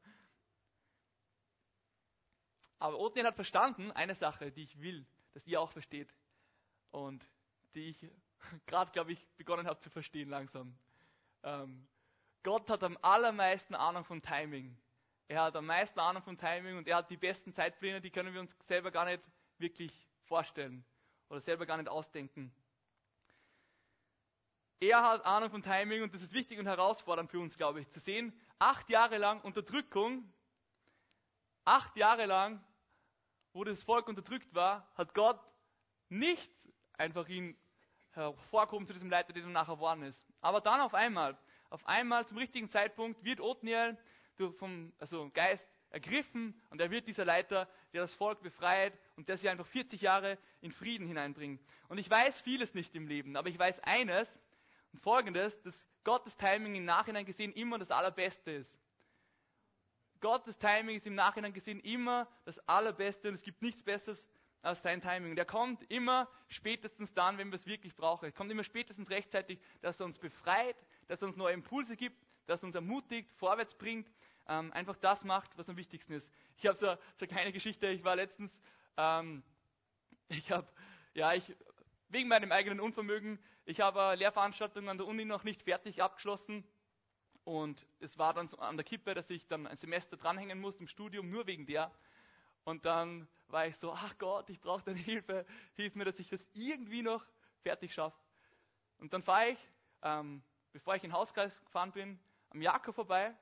Aber 2.82 2.98
Othniel 2.98 3.28
hat 3.28 3.36
verstanden, 3.36 3.92
eine 3.92 4.16
Sache, 4.16 4.52
die 4.52 4.64
ich 4.64 4.82
will, 4.82 5.06
dass 5.36 5.46
ihr 5.46 5.62
auch 5.62 5.72
versteht. 5.72 6.12
Und 6.90 7.30
die 7.76 7.90
ich 7.90 8.08
gerade, 8.66 8.92
glaube 8.92 9.12
ich, 9.12 9.24
begonnen 9.38 9.68
habe 9.68 9.80
zu 9.80 9.92
verstehen 9.92 10.30
langsam. 10.30 10.76
Ähm, 11.44 11.88
Gott 12.42 12.72
hat 12.72 12.84
am 12.84 12.98
allermeisten 13.04 13.76
Ahnung 13.76 14.04
von 14.04 14.24
Timing. 14.24 14.76
Er 15.28 15.44
hat 15.44 15.56
am 15.56 15.68
meisten 15.68 16.00
Ahnung 16.00 16.24
von 16.24 16.40
Timing 16.40 16.76
und 16.76 16.88
er 16.88 16.98
hat 16.98 17.12
die 17.12 17.18
besten 17.18 17.54
Zeitpläne, 17.54 18.02
die 18.02 18.10
können 18.10 18.34
wir 18.34 18.42
uns 18.42 18.56
selber 18.66 18.90
gar 18.90 19.06
nicht 19.06 19.22
wirklich 19.60 19.94
vorstellen 20.24 20.84
oder 21.30 21.40
selber 21.40 21.68
gar 21.68 21.78
nicht 21.78 21.88
ausdenken. 21.88 22.52
Er 24.80 25.04
hat 25.04 25.24
Ahnung 25.24 25.52
von 25.52 25.62
Timing 25.62 26.02
und 26.02 26.16
das 26.16 26.24
ist 26.24 26.34
wichtig 26.34 26.58
und 26.58 26.66
herausfordernd 26.66 27.30
für 27.30 27.40
uns, 27.40 27.56
glaube 27.58 27.82
ich, 27.82 27.90
zu 27.92 28.00
sehen, 28.00 28.34
acht 28.58 28.90
Jahre 28.90 29.20
lang 29.20 29.40
Unterdrückung, 29.42 30.34
acht 31.64 31.96
Jahre 31.96 32.26
lang, 32.26 32.60
wo 33.54 33.64
das 33.64 33.84
Volk 33.84 34.08
unterdrückt 34.08 34.54
war, 34.54 34.90
hat 34.96 35.14
Gott 35.14 35.40
nicht 36.10 36.52
einfach 36.94 37.28
ihn 37.28 37.58
hervorgehoben 38.12 38.86
zu 38.86 38.94
diesem 38.94 39.10
Leiter, 39.10 39.34
der 39.34 39.44
dann 39.44 39.52
nachher 39.52 39.76
geworden 39.76 40.04
ist. 40.04 40.26
Aber 40.42 40.62
dann 40.62 40.82
auf 40.82 40.94
einmal, 40.94 41.38
auf 41.70 41.86
einmal 41.88 42.26
zum 42.28 42.38
richtigen 42.38 42.70
Zeitpunkt 42.70 43.24
wird 43.24 43.40
Othniel 43.40 43.98
vom 44.58 44.92
also 44.98 45.30
Geist 45.34 45.68
ergriffen 45.92 46.60
und 46.70 46.82
er 46.82 46.90
wird 46.90 47.08
dieser 47.08 47.26
Leiter, 47.26 47.68
der 47.94 48.02
das 48.02 48.14
Volk 48.16 48.42
befreit 48.42 48.98
und 49.16 49.30
der 49.30 49.38
sie 49.38 49.50
einfach 49.50 49.68
40 49.68 50.02
Jahre 50.02 50.38
in 50.62 50.72
Frieden 50.72 51.06
hineinbringt. 51.08 51.62
Und 51.90 51.98
ich 51.98 52.10
weiß 52.10 52.42
vieles 52.42 52.74
nicht 52.74 52.96
im 52.96 53.08
Leben, 53.08 53.36
aber 53.36 53.50
ich 53.50 53.60
weiß 53.60 53.80
eines, 53.82 54.40
und 54.94 55.02
folgendes, 55.02 55.62
dass 55.62 55.86
Gottes 56.04 56.36
Timing 56.38 56.76
im 56.76 56.86
Nachhinein 56.86 57.26
gesehen 57.26 57.54
immer 57.54 57.80
das 57.80 57.92
Allerbeste 57.92 58.52
ist. 58.52 58.78
Gottes 60.22 60.58
Timing 60.58 60.98
ist 60.98 61.08
im 61.08 61.16
Nachhinein 61.16 61.54
gesehen 61.54 61.80
immer 61.82 62.28
das 62.46 62.60
Allerbeste 62.68 63.28
und 63.28 63.36
es 63.36 63.44
gibt 63.44 63.62
nichts 63.62 63.84
Besseres 63.84 64.28
als 64.62 64.82
sein 64.82 65.02
Timing. 65.02 65.32
Und 65.32 65.38
er 65.38 65.46
kommt 65.46 65.84
immer 65.92 66.30
spätestens 66.48 67.14
dann, 67.14 67.38
wenn 67.38 67.50
wir 67.50 67.56
es 67.56 67.66
wirklich 67.66 67.96
brauchen. 67.96 68.26
Er 68.26 68.32
kommt 68.32 68.52
immer 68.52 68.64
spätestens 68.64 69.10
rechtzeitig, 69.10 69.60
dass 69.82 70.00
er 70.00 70.06
uns 70.06 70.20
befreit, 70.20 70.78
dass 71.08 71.22
er 71.22 71.28
uns 71.28 71.38
neue 71.38 71.54
Impulse 71.54 71.98
gibt, 71.98 72.24
dass 72.46 72.64
er 72.64 72.68
uns 72.68 72.76
ermutigt, 72.76 73.32
vorwärts 73.34 73.74
bringt, 73.74 74.10
ähm, 74.48 74.72
einfach 74.74 74.96
das 74.98 75.24
macht, 75.24 75.58
was 75.58 75.68
am 75.70 75.78
wichtigsten 75.78 76.14
ist. 76.14 76.32
Ich 76.58 76.68
habe 76.68 76.78
so, 76.78 76.86
so 76.86 76.96
eine 77.20 77.28
kleine 77.28 77.52
Geschichte, 77.52 77.88
ich 77.88 78.04
war 78.04 78.16
letztens, 78.16 78.60
ähm, 78.98 79.44
ich 80.30 80.52
habe, 80.52 80.68
ja, 81.14 81.34
ich 81.34 81.56
wegen 82.12 82.28
meinem 82.28 82.52
eigenen 82.52 82.80
Unvermögen. 82.80 83.40
Ich 83.66 83.80
habe 83.80 84.16
Lehrveranstaltungen 84.16 84.90
an 84.90 84.98
der 84.98 85.08
Uni 85.08 85.26
noch 85.26 85.44
nicht 85.44 85.64
fertig 85.64 86.02
abgeschlossen. 86.02 86.64
Und 87.44 87.86
es 88.00 88.18
war 88.18 88.34
dann 88.34 88.48
so 88.48 88.58
an 88.58 88.78
der 88.78 88.84
Kippe, 88.84 89.14
dass 89.14 89.30
ich 89.30 89.48
dann 89.48 89.66
ein 89.68 89.78
Semester 89.78 90.16
dranhängen 90.16 90.60
musste 90.60 90.82
im 90.82 90.88
Studium, 90.88 91.30
nur 91.30 91.48
wegen 91.48 91.66
der. 91.66 91.92
Und 92.64 92.86
dann 92.86 93.28
war 93.48 93.66
ich 93.66 93.78
so, 93.78 93.92
ach 93.92 94.18
Gott, 94.18 94.50
ich 94.50 94.60
brauche 94.60 94.84
deine 94.84 95.00
Hilfe. 95.00 95.46
Hilf 95.74 95.96
mir, 95.96 96.06
dass 96.06 96.20
ich 96.20 96.30
das 96.30 96.46
irgendwie 96.54 97.02
noch 97.02 97.26
fertig 97.64 97.94
schaffe. 97.94 98.18
Und 99.00 99.14
dann 99.14 99.24
fahre 99.24 99.50
ich, 99.50 99.58
ähm, 100.04 100.44
bevor 100.72 100.96
ich 100.96 101.04
in 101.04 101.10
den 101.10 101.16
Hauskreis 101.18 101.60
gefahren 101.66 101.92
bin, 101.92 102.20
am 102.50 102.62
Jakob 102.62 102.94
vorbei. 102.94 103.36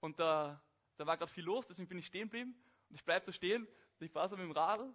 Und 0.00 0.18
da, 0.18 0.60
da 0.96 1.06
war 1.06 1.16
gerade 1.16 1.32
viel 1.32 1.44
los, 1.44 1.66
deswegen 1.66 1.88
bin 1.88 1.98
ich 1.98 2.06
stehen 2.06 2.24
geblieben. 2.24 2.54
Und 2.88 2.96
ich 2.96 3.04
bleibe 3.04 3.24
so 3.24 3.32
stehen. 3.32 3.66
Und 3.66 4.06
ich 4.06 4.10
fahre 4.10 4.28
so 4.28 4.36
mit 4.36 4.44
dem 4.44 4.52
Radl 4.52 4.92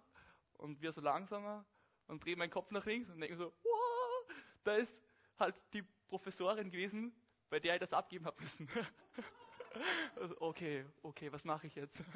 und 0.58 0.80
wir 0.82 0.92
so 0.92 1.00
langsamer 1.00 1.64
und 2.06 2.24
drehe 2.24 2.36
meinen 2.36 2.50
Kopf 2.50 2.70
nach 2.70 2.84
links 2.84 3.08
und 3.10 3.20
denke 3.20 3.36
so, 3.36 3.52
wow, 3.62 4.34
da 4.64 4.74
ist 4.74 4.96
halt 5.38 5.54
die 5.72 5.82
Professorin 6.08 6.70
gewesen, 6.70 7.14
bei 7.50 7.60
der 7.60 7.74
ich 7.74 7.80
das 7.80 7.92
abgeben 7.92 8.26
habe 8.26 8.40
müssen. 8.40 8.68
also, 10.16 10.40
okay, 10.40 10.84
okay, 11.02 11.32
was 11.32 11.44
mache 11.44 11.66
ich 11.66 11.74
jetzt? 11.74 12.00
und 12.00 12.06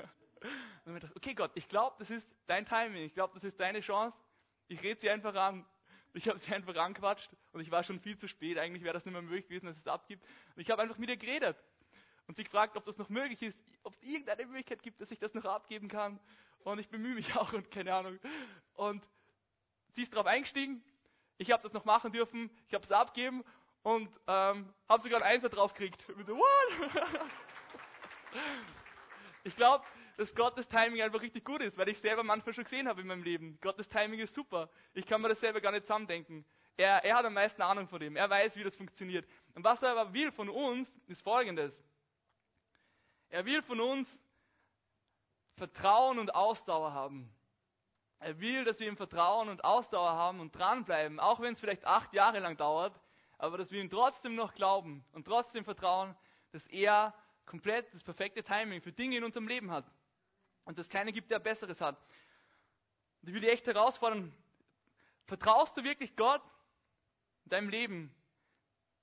dann 0.86 1.00
dachte, 1.00 1.16
okay 1.16 1.34
Gott, 1.34 1.52
ich 1.54 1.68
glaube, 1.68 1.96
das 1.98 2.10
ist 2.10 2.30
dein 2.46 2.64
Timing, 2.64 3.04
ich 3.04 3.14
glaube, 3.14 3.34
das 3.34 3.44
ist 3.44 3.58
deine 3.60 3.80
Chance. 3.80 4.16
Ich 4.68 4.82
rede 4.82 5.00
sie 5.00 5.10
einfach 5.10 5.34
an. 5.34 5.66
Ich 6.12 6.28
habe 6.28 6.38
sie 6.38 6.52
einfach 6.52 6.74
anquatscht 6.76 7.30
und 7.52 7.60
ich 7.60 7.70
war 7.70 7.84
schon 7.84 8.00
viel 8.00 8.18
zu 8.18 8.26
spät. 8.26 8.58
Eigentlich 8.58 8.82
wäre 8.82 8.94
das 8.94 9.04
nicht 9.04 9.12
mehr 9.12 9.22
möglich 9.22 9.46
gewesen, 9.46 9.66
dass 9.66 9.76
es 9.76 9.86
abgibt. 9.86 10.24
Und 10.56 10.62
ich 10.62 10.70
habe 10.70 10.82
einfach 10.82 10.98
mit 10.98 11.08
ihr 11.08 11.16
geredet 11.16 11.56
und 12.26 12.36
sie 12.36 12.44
gefragt, 12.44 12.76
ob 12.76 12.84
das 12.84 12.98
noch 12.98 13.08
möglich 13.08 13.42
ist, 13.42 13.58
ob 13.82 13.94
es 13.94 14.02
irgendeine 14.02 14.46
Möglichkeit 14.46 14.82
gibt, 14.82 15.00
dass 15.00 15.10
ich 15.10 15.18
das 15.18 15.34
noch 15.34 15.44
abgeben 15.44 15.88
kann. 15.88 16.18
Und 16.64 16.78
ich 16.78 16.88
bemühe 16.88 17.14
mich 17.14 17.34
auch 17.36 17.52
und 17.52 17.70
keine 17.70 17.94
Ahnung. 17.94 18.18
Und 18.74 19.06
sie 19.92 20.02
ist 20.02 20.12
darauf 20.12 20.26
eingestiegen. 20.26 20.82
Ich 21.38 21.50
habe 21.52 21.62
das 21.62 21.72
noch 21.72 21.84
machen 21.84 22.12
dürfen. 22.12 22.50
Ich 22.66 22.74
habe 22.74 22.84
es 22.84 22.92
abgeben 22.92 23.44
und 23.82 24.08
ähm, 24.26 24.72
habe 24.88 25.02
sogar 25.02 25.22
ein 25.22 25.34
Einser 25.34 25.48
drauf 25.48 25.74
gekriegt. 25.74 26.04
Ich 29.42 29.56
glaube, 29.56 29.82
dass 30.18 30.34
Gottes 30.34 30.68
Timing 30.68 31.00
einfach 31.00 31.22
richtig 31.22 31.46
gut 31.46 31.62
ist, 31.62 31.78
weil 31.78 31.88
ich 31.88 31.98
selber 31.98 32.22
manchmal 32.22 32.52
schon 32.52 32.64
gesehen 32.64 32.86
habe 32.86 33.00
in 33.00 33.06
meinem 33.06 33.22
Leben. 33.22 33.58
Gottes 33.62 33.88
Timing 33.88 34.20
ist 34.20 34.34
super. 34.34 34.68
Ich 34.92 35.06
kann 35.06 35.22
mir 35.22 35.30
das 35.30 35.40
selber 35.40 35.62
gar 35.62 35.72
nicht 35.72 35.86
zusammendenken. 35.86 36.44
Er, 36.76 37.02
er 37.04 37.16
hat 37.16 37.24
am 37.24 37.32
meisten 37.32 37.62
Ahnung 37.62 37.88
von 37.88 38.00
dem. 38.00 38.16
Er 38.16 38.28
weiß, 38.28 38.54
wie 38.56 38.62
das 38.62 38.76
funktioniert. 38.76 39.26
Und 39.54 39.64
was 39.64 39.82
er 39.82 39.92
aber 39.92 40.12
will 40.12 40.30
von 40.30 40.50
uns, 40.50 40.94
ist 41.06 41.22
Folgendes. 41.22 41.82
Er 43.30 43.46
will 43.46 43.62
von 43.62 43.80
uns 43.80 44.18
Vertrauen 45.56 46.18
und 46.18 46.34
Ausdauer 46.34 46.92
haben. 46.92 47.32
Er 48.18 48.38
will, 48.40 48.64
dass 48.64 48.78
wir 48.78 48.88
ihm 48.88 48.98
Vertrauen 48.98 49.48
und 49.48 49.64
Ausdauer 49.64 50.10
haben 50.10 50.40
und 50.40 50.52
dranbleiben, 50.52 51.18
auch 51.18 51.40
wenn 51.40 51.54
es 51.54 51.60
vielleicht 51.60 51.86
acht 51.86 52.12
Jahre 52.12 52.40
lang 52.40 52.58
dauert, 52.58 53.00
aber 53.40 53.56
dass 53.56 53.70
wir 53.70 53.80
ihm 53.80 53.88
trotzdem 53.88 54.34
noch 54.34 54.52
glauben 54.54 55.02
und 55.12 55.24
trotzdem 55.24 55.64
vertrauen, 55.64 56.14
dass 56.52 56.66
er 56.66 57.14
komplett 57.46 57.92
das 57.94 58.04
perfekte 58.04 58.44
Timing 58.44 58.82
für 58.82 58.92
Dinge 58.92 59.16
in 59.16 59.24
unserem 59.24 59.48
Leben 59.48 59.70
hat 59.70 59.90
und 60.64 60.78
dass 60.78 60.90
keiner 60.90 61.10
gibt, 61.10 61.30
der 61.30 61.38
Besseres 61.38 61.80
hat. 61.80 61.96
Und 63.22 63.28
ich 63.28 63.34
will 63.34 63.40
dich 63.40 63.50
echt 63.50 63.66
herausfordern, 63.66 64.30
vertraust 65.24 65.74
du 65.76 65.84
wirklich 65.84 66.16
Gott 66.16 66.42
in 67.44 67.50
deinem 67.50 67.70
Leben, 67.70 68.14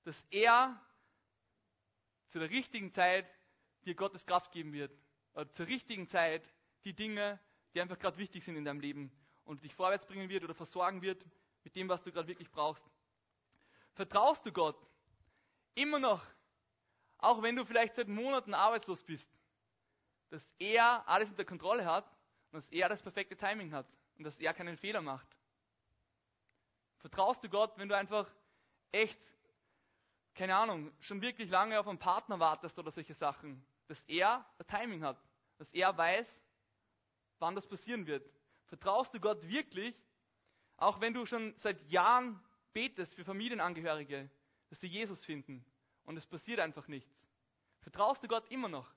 dass 0.04 0.24
er 0.30 0.80
zu 2.28 2.38
der 2.38 2.50
richtigen 2.50 2.92
Zeit 2.92 3.26
dir 3.84 3.96
Gottes 3.96 4.24
Kraft 4.24 4.52
geben 4.52 4.72
wird, 4.72 4.92
oder 5.34 5.50
zur 5.50 5.66
richtigen 5.66 6.08
Zeit 6.08 6.48
die 6.84 6.94
Dinge, 6.94 7.40
die 7.74 7.80
einfach 7.80 7.98
gerade 7.98 8.18
wichtig 8.18 8.44
sind 8.44 8.54
in 8.54 8.64
deinem 8.64 8.80
Leben 8.80 9.10
und 9.44 9.64
dich 9.64 9.74
vorwärts 9.74 10.06
bringen 10.06 10.28
wird 10.28 10.44
oder 10.44 10.54
versorgen 10.54 11.02
wird 11.02 11.24
mit 11.64 11.74
dem, 11.74 11.88
was 11.88 12.02
du 12.02 12.12
gerade 12.12 12.28
wirklich 12.28 12.50
brauchst. 12.50 12.84
Vertraust 13.98 14.46
du 14.46 14.52
Gott? 14.52 14.78
Immer 15.74 15.98
noch, 15.98 16.24
auch 17.18 17.42
wenn 17.42 17.56
du 17.56 17.64
vielleicht 17.64 17.96
seit 17.96 18.06
Monaten 18.06 18.54
arbeitslos 18.54 19.02
bist, 19.02 19.28
dass 20.30 20.54
er 20.60 21.02
alles 21.08 21.30
unter 21.30 21.44
Kontrolle 21.44 21.84
hat 21.84 22.04
und 22.52 22.58
dass 22.58 22.68
er 22.68 22.88
das 22.88 23.02
perfekte 23.02 23.36
Timing 23.36 23.72
hat 23.72 23.88
und 24.16 24.22
dass 24.22 24.36
er 24.36 24.54
keinen 24.54 24.76
Fehler 24.76 25.02
macht. 25.02 25.26
Vertraust 26.98 27.42
du 27.42 27.48
Gott, 27.48 27.76
wenn 27.76 27.88
du 27.88 27.96
einfach 27.96 28.30
echt, 28.92 29.18
keine 30.32 30.54
Ahnung, 30.54 30.92
schon 31.00 31.20
wirklich 31.20 31.50
lange 31.50 31.80
auf 31.80 31.88
einen 31.88 31.98
Partner 31.98 32.38
wartest 32.38 32.78
oder 32.78 32.92
solche 32.92 33.14
Sachen, 33.14 33.66
dass 33.88 34.00
er 34.02 34.46
ein 34.60 34.66
Timing 34.68 35.02
hat, 35.02 35.20
dass 35.56 35.72
er 35.72 35.98
weiß, 35.98 36.44
wann 37.40 37.56
das 37.56 37.66
passieren 37.66 38.06
wird. 38.06 38.30
Vertraust 38.66 39.12
du 39.12 39.18
Gott 39.18 39.48
wirklich, 39.48 40.00
auch 40.76 41.00
wenn 41.00 41.14
du 41.14 41.26
schon 41.26 41.52
seit 41.56 41.82
Jahren 41.90 42.40
betest 42.78 43.16
für 43.16 43.24
Familienangehörige, 43.24 44.30
dass 44.68 44.78
sie 44.80 44.86
Jesus 44.86 45.24
finden 45.24 45.64
und 46.04 46.16
es 46.16 46.24
passiert 46.24 46.60
einfach 46.60 46.86
nichts? 46.86 47.28
Vertraust 47.80 48.22
du 48.22 48.28
Gott 48.28 48.48
immer 48.52 48.68
noch? 48.68 48.94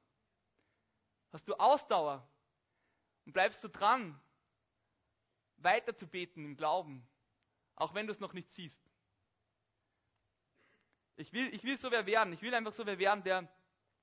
Hast 1.32 1.48
du 1.48 1.56
Ausdauer 1.56 2.24
und 3.26 3.34
bleibst 3.34 3.64
du 3.64 3.70
dran, 3.70 4.22
weiter 5.58 5.96
zu 5.96 6.06
beten 6.06 6.46
im 6.46 6.56
Glauben, 6.58 7.08
auch 7.76 7.96
wenn 7.96 8.06
du 8.06 8.12
es 8.12 8.20
noch 8.20 8.34
nicht 8.34 8.52
siehst? 8.52 8.80
Ich 11.16 11.34
will, 11.34 11.52
ich 11.52 11.64
will 11.64 11.78
so 11.78 11.90
wer 11.90 12.06
werden. 12.06 12.34
Ich 12.34 12.44
will 12.44 12.54
einfach 12.54 12.74
so 12.74 12.86
wer 12.86 13.00
werden, 13.00 13.24
der, 13.24 13.52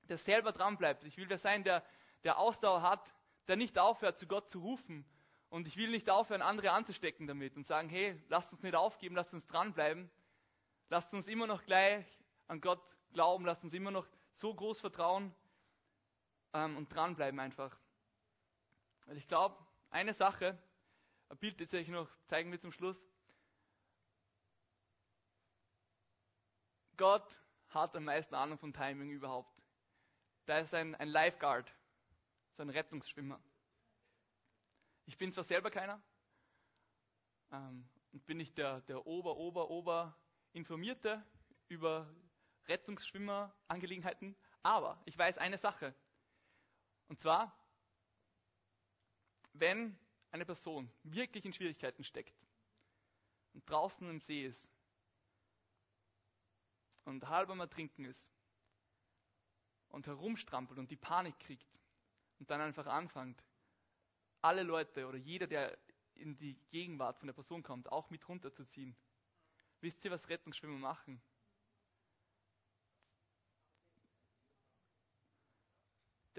der 0.09 0.17
selber 0.17 0.51
dran 0.51 0.77
bleibt. 0.77 1.05
Ich 1.05 1.15
will 1.15 1.29
wer 1.29 1.37
sein, 1.37 1.63
der, 1.63 1.85
der 2.25 2.37
Ausdauer 2.37 2.81
hat, 2.81 3.13
der 3.47 3.55
nicht 3.55 3.79
aufhört, 3.79 4.19
zu 4.19 4.27
Gott 4.27 4.49
zu 4.49 4.59
rufen. 4.59 5.05
Und 5.49 5.67
ich 5.67 5.77
will 5.77 5.89
nicht 5.89 6.09
aufhören, 6.09 6.41
andere 6.41 6.71
anzustecken 6.71 7.27
damit 7.27 7.55
und 7.55 7.65
sagen, 7.65 7.89
hey, 7.89 8.21
lasst 8.29 8.53
uns 8.53 8.61
nicht 8.61 8.75
aufgeben, 8.75 9.15
lasst 9.15 9.33
uns 9.33 9.47
dranbleiben. 9.47 10.09
Lasst 10.89 11.13
uns 11.13 11.27
immer 11.27 11.47
noch 11.47 11.63
gleich 11.65 12.05
an 12.47 12.61
Gott 12.61 12.81
glauben, 13.13 13.45
lasst 13.45 13.63
uns 13.63 13.73
immer 13.73 13.91
noch 13.91 14.07
so 14.35 14.53
groß 14.53 14.79
vertrauen, 14.79 15.33
ähm, 16.53 16.77
und 16.77 16.93
dranbleiben 16.93 17.39
einfach. 17.39 17.77
Und 19.05 19.17
ich 19.17 19.27
glaube, 19.27 19.57
eine 19.89 20.13
Sache, 20.13 20.57
ein 21.29 21.37
Bild, 21.37 21.59
das 21.61 21.73
ich 21.73 21.87
noch 21.87 22.09
zeigen 22.27 22.51
will 22.51 22.59
zum 22.59 22.71
Schluss. 22.71 23.07
Gott 26.97 27.39
hat 27.69 27.95
am 27.95 28.05
meisten 28.05 28.35
Ahnung 28.35 28.57
von 28.57 28.73
Timing 28.73 29.09
überhaupt. 29.09 29.55
Da 30.45 30.59
ist 30.59 30.73
ein, 30.73 30.95
ein 30.95 31.07
Lifeguard, 31.07 31.71
so 32.53 32.63
ein 32.63 32.69
Rettungsschwimmer. 32.69 33.39
Ich 35.09 35.17
bin 35.17 35.31
zwar 35.31 35.43
selber 35.43 35.71
keiner 35.71 35.99
ähm, 37.51 37.89
und 38.11 38.27
bin 38.27 38.37
nicht 38.37 38.55
der, 38.59 38.81
der 38.81 39.07
Ober, 39.07 39.37
Ober, 39.37 39.71
Ober 39.71 40.15
Informierte 40.53 41.25
über 41.67 42.07
Rettungsschwimmer-Angelegenheiten, 42.67 44.35
aber 44.61 45.01
ich 45.05 45.17
weiß 45.17 45.39
eine 45.39 45.57
Sache. 45.57 45.95
Und 47.07 47.19
zwar, 47.19 47.59
wenn 49.53 49.97
eine 50.29 50.45
Person 50.45 50.91
wirklich 51.01 51.43
in 51.43 51.53
Schwierigkeiten 51.53 52.03
steckt 52.03 52.45
und 53.53 53.67
draußen 53.67 54.07
im 54.07 54.21
See 54.21 54.45
ist 54.45 54.69
und 57.05 57.27
halb 57.27 57.49
am 57.49 57.61
Ertrinken 57.61 58.05
ist 58.05 58.31
und 59.87 60.05
herumstrampelt 60.05 60.77
und 60.77 60.91
die 60.91 60.97
Panik 60.97 61.39
kriegt 61.39 61.79
und 62.37 62.51
dann 62.51 62.61
einfach 62.61 62.85
anfängt, 62.85 63.43
alle 64.41 64.63
Leute 64.63 65.07
oder 65.07 65.17
jeder, 65.17 65.47
der 65.47 65.77
in 66.15 66.37
die 66.37 66.55
Gegenwart 66.69 67.17
von 67.17 67.27
der 67.27 67.33
Person 67.33 67.63
kommt, 67.63 67.91
auch 67.91 68.09
mit 68.09 68.27
runterzuziehen. 68.27 68.95
Wisst 69.81 70.03
ihr, 70.03 70.11
was 70.11 70.27
Rettungsschwimmer 70.27 70.77
machen? 70.77 71.21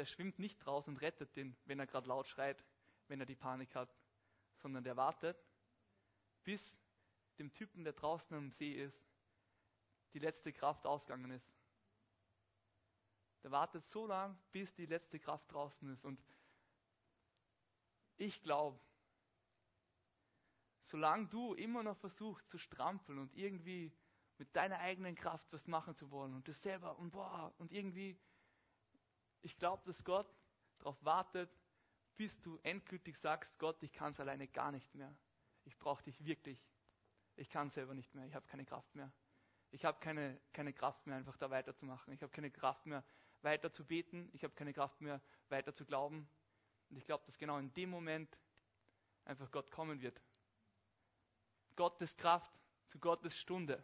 der 0.01 0.07
schwimmt 0.07 0.39
nicht 0.39 0.67
raus 0.67 0.89
und 0.89 1.03
rettet 1.03 1.37
den, 1.37 1.55
wenn 1.67 1.79
er 1.79 1.87
gerade 1.87 2.09
laut 2.09 2.27
schreit, 2.27 2.65
wenn 3.09 3.21
er 3.21 3.27
die 3.27 3.35
Panik 3.35 3.75
hat, 3.75 3.95
sondern 4.57 4.83
der 4.83 4.97
wartet, 4.97 5.37
bis 6.43 6.75
dem 7.39 7.53
Typen, 7.53 7.85
der 7.85 7.93
draußen 7.93 8.35
am 8.35 8.51
See 8.51 8.73
ist, 8.73 9.07
die 10.15 10.19
letzte 10.19 10.55
Kraft 10.55 10.87
ausgegangen 10.87 11.31
ist. 11.33 11.53
Der 13.43 13.51
wartet 13.51 13.85
so 13.85 14.07
lange, 14.07 14.39
bis 14.53 14.75
die 14.75 14.87
letzte 14.87 15.19
Kraft 15.19 15.53
draußen 15.53 15.91
ist. 15.91 16.07
Und 16.07 16.19
ich 18.21 18.43
glaube, 18.43 18.79
solange 20.85 21.27
du 21.29 21.55
immer 21.55 21.83
noch 21.83 21.97
versuchst 21.97 22.49
zu 22.51 22.59
strampeln 22.59 23.19
und 23.19 23.35
irgendwie 23.35 23.93
mit 24.37 24.55
deiner 24.55 24.79
eigenen 24.79 25.15
Kraft 25.15 25.51
was 25.53 25.67
machen 25.67 25.95
zu 25.95 26.11
wollen 26.11 26.35
und 26.35 26.47
das 26.47 26.61
selber 26.61 26.99
und 26.99 27.11
boah 27.11 27.55
und 27.59 27.73
irgendwie 27.73 28.21
ich 29.43 29.57
glaube, 29.57 29.83
dass 29.87 30.05
Gott 30.05 30.31
darauf 30.79 31.03
wartet, 31.03 31.51
bis 32.17 32.39
du 32.41 32.59
endgültig 32.63 33.17
sagst, 33.17 33.59
Gott, 33.59 33.83
ich 33.83 33.93
kann 33.93 34.13
es 34.13 34.21
alleine 34.21 34.47
gar 34.49 34.71
nicht 34.71 34.95
mehr. 34.95 35.17
Ich 35.65 35.79
brauche 35.79 36.03
dich 36.03 36.23
wirklich. 36.25 36.63
Ich 37.37 37.49
kann 37.49 37.71
selber 37.71 37.95
nicht 37.95 38.15
mehr. 38.15 38.27
Ich 38.27 38.35
habe 38.35 38.47
keine 38.47 38.67
Kraft 38.67 38.95
mehr. 38.95 39.11
Ich 39.71 39.85
habe 39.85 39.99
keine, 40.01 40.39
keine 40.53 40.75
Kraft 40.75 41.07
mehr, 41.07 41.17
einfach 41.17 41.39
da 41.39 41.49
weiterzumachen. 41.49 42.13
Ich 42.13 42.23
habe 42.23 42.33
keine 42.33 42.51
Kraft 42.51 42.85
mehr, 42.85 43.03
weiter 43.41 43.73
zu 43.73 43.87
beten. 43.87 44.29
Ich 44.35 44.45
habe 44.45 44.55
keine 44.55 44.75
Kraft 44.75 45.01
mehr, 45.01 45.23
weiter 45.49 45.73
zu 45.73 45.87
glauben. 45.87 46.29
Und 46.91 46.97
ich 46.97 47.07
glaube, 47.07 47.25
dass 47.25 47.39
genau 47.39 47.59
in 47.59 47.73
dem 47.75 47.91
Moment 47.91 48.37
einfach 49.25 49.51
Gott 49.51 49.71
kommen 49.71 50.01
wird. 50.01 50.21
Gottes 51.77 52.17
Kraft 52.17 52.53
zu 52.87 52.99
Gottes 52.99 53.37
Stunde. 53.37 53.83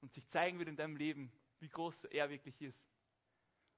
Und 0.00 0.12
sich 0.12 0.28
zeigen 0.28 0.58
wird 0.58 0.68
in 0.68 0.76
deinem 0.76 0.96
Leben, 0.96 1.32
wie 1.60 1.68
groß 1.68 2.04
er 2.04 2.30
wirklich 2.30 2.60
ist 2.62 2.88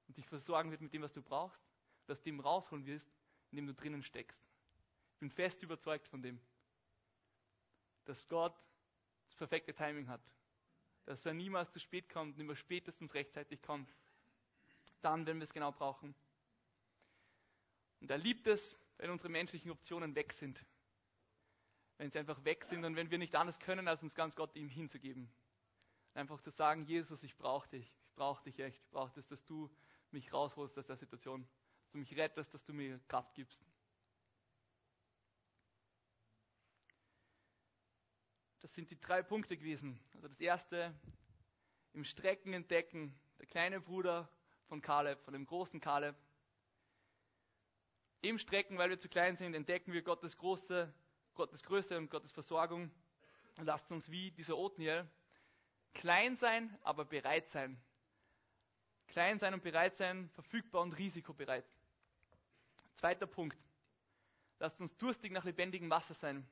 und 0.07 0.17
dich 0.17 0.27
versorgen 0.27 0.71
wird 0.71 0.81
mit 0.81 0.93
dem, 0.93 1.01
was 1.01 1.13
du 1.13 1.21
brauchst, 1.21 1.61
dass 2.05 2.21
du 2.21 2.29
ihm 2.29 2.39
rausholen 2.39 2.85
wirst, 2.85 3.09
indem 3.51 3.67
du 3.67 3.73
drinnen 3.73 4.03
steckst. 4.03 4.39
Ich 5.13 5.19
bin 5.19 5.29
fest 5.29 5.63
überzeugt 5.63 6.07
von 6.07 6.21
dem, 6.21 6.39
dass 8.05 8.27
Gott 8.27 8.55
das 9.25 9.35
perfekte 9.35 9.73
Timing 9.73 10.07
hat, 10.07 10.21
dass 11.05 11.25
er 11.25 11.33
niemals 11.33 11.71
zu 11.71 11.79
spät 11.79 12.09
kommt 12.09 12.35
und 12.35 12.41
immer 12.41 12.55
spätestens 12.55 13.13
rechtzeitig 13.13 13.61
kommt. 13.61 13.93
Dann, 15.01 15.25
wenn 15.25 15.37
wir 15.37 15.43
es 15.45 15.53
genau 15.53 15.71
brauchen. 15.71 16.15
Und 17.99 18.11
er 18.11 18.17
liebt 18.17 18.47
es, 18.47 18.77
wenn 18.97 19.09
unsere 19.09 19.29
menschlichen 19.29 19.71
Optionen 19.71 20.15
weg 20.15 20.33
sind. 20.33 20.65
Wenn 21.97 22.11
sie 22.11 22.19
einfach 22.19 22.43
weg 22.43 22.65
sind 22.65 22.85
und 22.85 22.95
wenn 22.95 23.09
wir 23.09 23.17
nicht 23.17 23.35
anders 23.35 23.59
können, 23.59 23.87
als 23.87 24.03
uns 24.03 24.15
ganz 24.15 24.35
Gott 24.35 24.55
ihm 24.55 24.69
hinzugeben. 24.69 25.31
Einfach 26.13 26.41
zu 26.41 26.51
sagen, 26.51 26.85
Jesus, 26.85 27.23
ich 27.23 27.35
brauche 27.37 27.69
dich. 27.69 27.85
Ich 27.85 28.13
brauche 28.15 28.43
dich 28.43 28.59
echt. 28.59 28.81
Ich 28.83 28.89
brauche 28.89 29.13
das, 29.13 29.27
dass 29.27 29.43
du 29.45 29.69
mich 30.11 30.31
rausholst 30.31 30.77
aus 30.77 30.85
der 30.85 30.95
Situation, 30.95 31.47
dass 31.81 31.91
du 31.91 31.97
mich 31.97 32.15
rettest, 32.15 32.53
dass 32.53 32.63
du 32.65 32.73
mir 32.73 32.99
Kraft 33.07 33.33
gibst. 33.35 33.63
das 38.67 38.75
sind 38.75 38.91
die 38.91 38.99
drei 38.99 39.23
Punkte 39.23 39.55
gewesen. 39.55 39.97
Also 40.13 40.27
das 40.27 40.41
erste, 40.41 40.93
im 41.93 42.03
Strecken 42.03 42.51
entdecken, 42.51 43.17
der 43.39 43.45
kleine 43.45 43.79
Bruder 43.79 44.29
von 44.65 44.81
Kaleb, 44.81 45.21
von 45.21 45.31
dem 45.31 45.45
großen 45.45 45.79
Kaleb. 45.79 46.17
Im 48.21 48.39
Strecken, 48.39 48.77
weil 48.77 48.89
wir 48.89 48.99
zu 48.99 49.09
klein 49.09 49.35
sind, 49.35 49.53
entdecken 49.53 49.93
wir 49.93 50.01
Gottes 50.01 50.37
große, 50.37 50.91
Gottes 51.35 51.63
Größe 51.63 51.97
und 51.97 52.09
Gottes 52.09 52.31
Versorgung. 52.31 52.91
Lasst 53.57 53.91
uns 53.91 54.09
wie 54.09 54.31
dieser 54.31 54.57
Othniel 54.57 55.07
klein 55.93 56.35
sein, 56.35 56.77
aber 56.83 57.05
bereit 57.05 57.47
sein. 57.49 57.79
Klein 59.07 59.39
sein 59.39 59.53
und 59.53 59.63
bereit 59.63 59.97
sein, 59.97 60.29
verfügbar 60.29 60.81
und 60.81 60.93
risikobereit. 60.93 61.65
Zweiter 62.93 63.27
Punkt. 63.27 63.57
Lasst 64.59 64.81
uns 64.81 64.95
durstig 64.97 65.31
nach 65.31 65.43
lebendigem 65.43 65.89
Wasser 65.89 66.13
sein. 66.13 66.47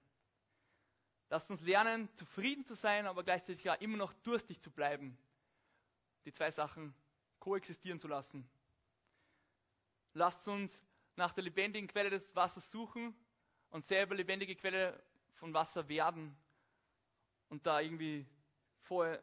Lasst 1.29 1.49
uns 1.49 1.61
lernen, 1.61 2.07
zufrieden 2.15 2.65
zu 2.65 2.75
sein, 2.75 3.07
aber 3.07 3.23
gleichzeitig 3.23 3.63
ja 3.63 3.73
immer 3.73 3.97
noch 3.97 4.13
durstig 4.13 4.61
zu 4.61 4.69
bleiben. 4.69 5.17
Die 6.25 6.31
zwei 6.31 6.51
Sachen 6.51 6.93
koexistieren 7.39 7.99
zu 7.99 8.07
lassen. 8.07 8.47
Lasst 10.13 10.47
uns 10.47 10.83
nach 11.15 11.33
der 11.33 11.43
lebendigen 11.43 11.87
Quelle 11.87 12.09
des 12.09 12.35
Wassers 12.35 12.69
suchen 12.71 13.15
und 13.69 13.87
selber 13.87 14.15
lebendige 14.15 14.55
Quelle 14.55 15.01
von 15.35 15.53
Wasser 15.53 15.87
werden 15.87 16.35
und 17.49 17.65
da 17.65 17.79
irgendwie 17.79 18.25
vorher 18.81 19.21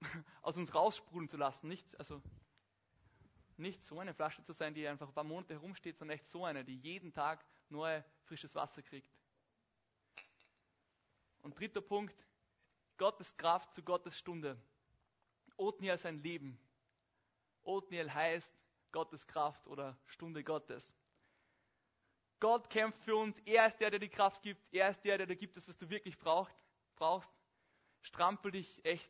aus 0.42 0.56
uns 0.56 0.74
raussprudeln 0.74 1.28
zu 1.28 1.36
lassen. 1.36 1.68
Nicht, 1.68 1.98
also 1.98 2.22
nicht 3.56 3.82
so 3.82 3.98
eine 3.98 4.14
Flasche 4.14 4.42
zu 4.44 4.52
sein, 4.52 4.74
die 4.74 4.86
einfach 4.86 5.08
ein 5.08 5.14
paar 5.14 5.24
Monate 5.24 5.54
herumsteht, 5.54 5.98
sondern 5.98 6.16
echt 6.16 6.26
so 6.26 6.44
eine, 6.44 6.64
die 6.64 6.76
jeden 6.76 7.12
Tag 7.12 7.44
neu 7.68 8.02
frisches 8.24 8.54
Wasser 8.54 8.82
kriegt. 8.82 9.10
Und 11.42 11.58
dritter 11.58 11.80
Punkt, 11.80 12.16
Gottes 12.98 13.36
Kraft 13.36 13.74
zu 13.74 13.82
Gottes 13.82 14.16
Stunde. 14.16 14.60
Othniel 15.56 15.98
sein 15.98 16.18
Leben. 16.18 16.58
Othniel 17.62 18.12
heißt 18.12 18.52
Gottes 18.92 19.26
Kraft 19.26 19.66
oder 19.66 19.98
Stunde 20.06 20.44
Gottes. 20.44 20.94
Gott 22.42 22.68
kämpft 22.68 23.00
für 23.04 23.14
uns. 23.14 23.38
Er 23.44 23.68
ist 23.68 23.78
der, 23.78 23.92
der 23.92 24.00
die 24.00 24.08
Kraft 24.08 24.42
gibt. 24.42 24.60
Er 24.74 24.90
ist 24.90 25.00
der, 25.04 25.16
der 25.16 25.28
dir 25.28 25.36
gibt, 25.36 25.56
das, 25.56 25.68
was 25.68 25.78
du 25.78 25.88
wirklich 25.88 26.18
braucht, 26.18 26.52
brauchst. 26.96 27.32
Strampel 28.00 28.50
dich 28.50 28.84
echt 28.84 29.08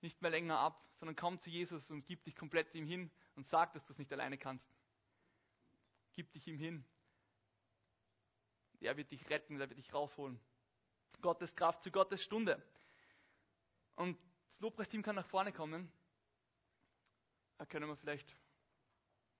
nicht 0.00 0.22
mehr 0.22 0.30
länger 0.30 0.58
ab, 0.58 0.82
sondern 0.94 1.16
komm 1.16 1.38
zu 1.38 1.50
Jesus 1.50 1.90
und 1.90 2.06
gib 2.06 2.24
dich 2.24 2.34
komplett 2.34 2.74
ihm 2.74 2.86
hin 2.86 3.10
und 3.34 3.46
sag, 3.46 3.74
dass 3.74 3.84
du 3.84 3.92
es 3.92 3.98
nicht 3.98 4.10
alleine 4.10 4.38
kannst. 4.38 4.74
Gib 6.14 6.32
dich 6.32 6.48
ihm 6.48 6.56
hin. 6.58 6.82
Er 8.80 8.96
wird 8.96 9.10
dich 9.10 9.28
retten, 9.28 9.60
er 9.60 9.68
wird 9.68 9.78
dich 9.78 9.92
rausholen. 9.92 10.40
Gottes 11.20 11.54
Kraft 11.56 11.82
zu 11.82 11.90
Gottes 11.90 12.22
Stunde. 12.22 12.66
Und 13.96 14.18
das 14.48 14.60
Lobpreisteam 14.60 15.02
kann 15.02 15.16
nach 15.16 15.26
vorne 15.26 15.52
kommen. 15.52 15.92
Da 17.58 17.66
können 17.66 17.86
wir 17.86 17.96
vielleicht, 17.96 18.34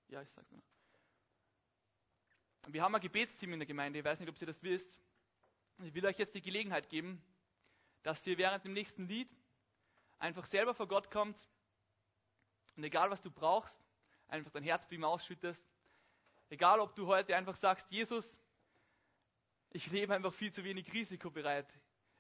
ja, 0.08 0.20
ich 0.20 0.30
sag's 0.32 0.52
noch. 0.52 0.75
Wir 2.68 2.82
haben 2.82 2.94
ein 2.96 3.00
Gebetsteam 3.00 3.52
in 3.52 3.60
der 3.60 3.66
Gemeinde, 3.66 4.00
ich 4.00 4.04
weiß 4.04 4.18
nicht, 4.18 4.28
ob 4.28 4.40
ihr 4.40 4.46
das 4.46 4.60
wisst. 4.64 4.98
Ich 5.84 5.94
will 5.94 6.04
euch 6.04 6.18
jetzt 6.18 6.34
die 6.34 6.42
Gelegenheit 6.42 6.88
geben, 6.88 7.22
dass 8.02 8.26
ihr 8.26 8.38
während 8.38 8.64
dem 8.64 8.72
nächsten 8.72 9.06
Lied 9.06 9.28
einfach 10.18 10.44
selber 10.46 10.74
vor 10.74 10.88
Gott 10.88 11.08
kommt 11.10 11.38
und 12.76 12.82
egal 12.82 13.08
was 13.10 13.22
du 13.22 13.30
brauchst, 13.30 13.78
einfach 14.26 14.50
dein 14.50 14.64
Herz 14.64 14.88
bei 14.88 14.96
ihm 14.96 15.04
ausschüttest. 15.04 15.64
Egal 16.50 16.80
ob 16.80 16.96
du 16.96 17.06
heute 17.06 17.36
einfach 17.36 17.54
sagst, 17.54 17.88
Jesus, 17.92 18.36
ich 19.70 19.88
lebe 19.92 20.14
einfach 20.14 20.34
viel 20.34 20.52
zu 20.52 20.64
wenig 20.64 20.92
risikobereit. 20.92 21.72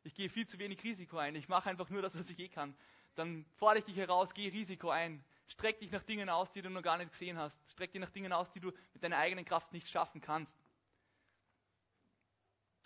Ich 0.04 0.14
gehe 0.14 0.28
viel 0.28 0.46
zu 0.46 0.60
wenig 0.60 0.84
Risiko 0.84 1.18
ein. 1.18 1.34
Ich 1.34 1.48
mache 1.48 1.68
einfach 1.68 1.90
nur 1.90 2.02
das, 2.02 2.16
was 2.16 2.30
ich 2.30 2.38
eh 2.38 2.48
kann. 2.48 2.76
Dann 3.16 3.44
fordere 3.56 3.80
ich 3.80 3.84
dich 3.84 3.96
heraus, 3.96 4.32
geh 4.32 4.48
Risiko 4.48 4.90
ein. 4.90 5.24
Streck 5.48 5.78
dich 5.78 5.90
nach 5.92 6.02
Dingen 6.02 6.28
aus, 6.28 6.50
die 6.50 6.62
du 6.62 6.70
noch 6.70 6.82
gar 6.82 6.98
nicht 6.98 7.12
gesehen 7.12 7.38
hast. 7.38 7.58
Streck 7.70 7.92
dich 7.92 8.00
nach 8.00 8.10
Dingen 8.10 8.32
aus, 8.32 8.50
die 8.50 8.60
du 8.60 8.72
mit 8.92 9.02
deiner 9.02 9.18
eigenen 9.18 9.44
Kraft 9.44 9.72
nicht 9.72 9.88
schaffen 9.88 10.20
kannst. 10.20 10.56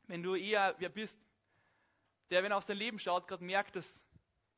Wenn 0.07 0.23
du 0.23 0.35
eher 0.35 0.75
wer 0.79 0.89
bist, 0.89 1.19
der, 2.31 2.43
wenn 2.43 2.53
er 2.53 2.59
auf 2.59 2.65
sein 2.65 2.77
Leben 2.77 2.99
schaut, 2.99 3.29
gerade 3.29 3.45
merkt, 3.45 3.77
dass 3.77 4.05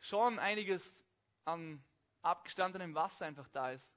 schon 0.00 0.38
einiges 0.38 1.02
an 1.44 1.82
abgestandenem 2.22 2.94
Wasser 2.94 3.24
einfach 3.24 3.48
da 3.48 3.70
ist, 3.70 3.94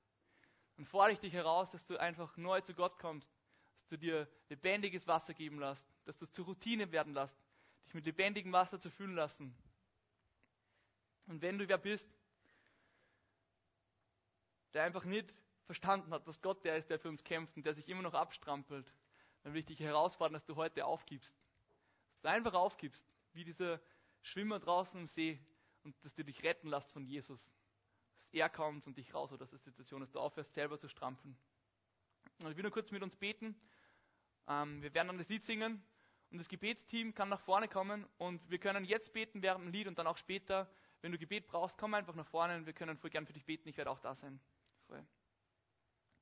dann 0.78 0.86
fordere 0.86 1.14
ich 1.14 1.20
dich 1.20 1.34
heraus, 1.34 1.72
dass 1.72 1.86
du 1.86 1.98
einfach 1.98 2.36
neu 2.38 2.62
zu 2.62 2.74
Gott 2.74 3.00
kommst, 3.00 3.32
dass 3.80 3.88
du 3.90 3.98
dir 3.98 4.28
lebendiges 4.50 5.08
Wasser 5.08 5.34
geben 5.34 5.60
lässt, 5.60 5.88
dass 6.06 6.18
du 6.18 6.26
es 6.26 6.32
zur 6.32 6.46
Routine 6.46 6.92
werden 6.92 7.14
lässt, 7.14 7.38
dich 7.86 7.94
mit 7.94 8.06
lebendigem 8.06 8.52
Wasser 8.52 8.80
zu 8.80 8.92
füllen 8.92 9.16
lassen. 9.16 9.56
Und 11.28 11.42
wenn 11.42 11.58
du 11.58 11.68
wer 11.68 11.78
bist, 11.78 12.10
der 14.76 14.84
einfach 14.84 15.06
nicht 15.06 15.34
verstanden 15.64 16.14
hat, 16.14 16.28
dass 16.28 16.42
Gott 16.42 16.64
der 16.64 16.78
ist, 16.78 16.90
der 16.90 17.00
für 17.00 17.10
uns 17.10 17.24
kämpft 17.24 17.58
und 17.58 17.66
der 17.66 17.74
sich 17.74 17.90
immer 17.90 18.04
noch 18.04 18.14
abstrampelt, 18.14 18.94
dann 19.42 19.54
will 19.54 19.60
ich 19.60 19.66
dich 19.66 19.80
herausfordern, 19.80 20.34
dass 20.34 20.46
du 20.46 20.56
heute 20.56 20.86
aufgibst. 20.86 21.40
Dass 22.12 22.22
du 22.22 22.30
einfach 22.30 22.54
aufgibst, 22.54 23.06
wie 23.34 23.44
dieser 23.44 23.80
Schwimmer 24.22 24.60
draußen 24.60 25.00
im 25.00 25.08
See 25.08 25.40
und 25.84 25.96
dass 26.04 26.14
du 26.14 26.24
dich 26.24 26.44
retten 26.44 26.68
lässt 26.68 26.92
von 26.92 27.06
Jesus. 27.06 27.52
Dass 28.18 28.30
er 28.30 28.50
kommt 28.50 28.86
und 28.86 28.98
dich 28.98 29.14
rausholt 29.14 29.42
aus 29.42 29.50
der 29.50 29.60
Situation, 29.60 30.02
dass 30.02 30.12
du 30.12 30.20
aufhörst, 30.20 30.54
selber 30.54 30.78
zu 30.78 30.88
strampeln. 30.88 31.38
Und 32.44 32.52
ich 32.52 32.58
will 32.58 32.64
nur 32.64 32.72
kurz 32.72 32.92
mit 32.92 33.02
uns 33.02 33.16
beten. 33.16 33.56
Ähm, 34.48 34.82
wir 34.82 34.94
werden 34.94 35.08
dann 35.08 35.18
das 35.18 35.30
Lied 35.30 35.44
singen 35.44 35.84
und 36.32 36.38
das 36.38 36.50
Gebetsteam 36.50 37.14
kann 37.14 37.30
nach 37.30 37.40
vorne 37.40 37.68
kommen 37.68 38.06
und 38.18 38.50
wir 38.50 38.58
können 38.58 38.84
jetzt 38.84 39.14
beten 39.14 39.42
während 39.42 39.66
dem 39.66 39.72
Lied 39.72 39.88
und 39.88 39.98
dann 39.98 40.08
auch 40.08 40.18
später. 40.18 40.70
Wenn 41.02 41.12
du 41.12 41.18
Gebet 41.18 41.48
brauchst, 41.48 41.78
komm 41.78 41.94
einfach 41.94 42.16
nach 42.16 42.28
vorne 42.28 42.58
und 42.58 42.66
wir 42.66 42.74
können 42.74 42.98
voll 42.98 43.12
gern 43.12 43.28
für 43.28 43.34
dich 43.34 43.46
beten. 43.46 43.70
Ich 43.70 43.78
werde 43.78 43.92
auch 43.92 44.00
da 44.00 44.16
sein. 44.16 44.40
Voll. 44.88 45.06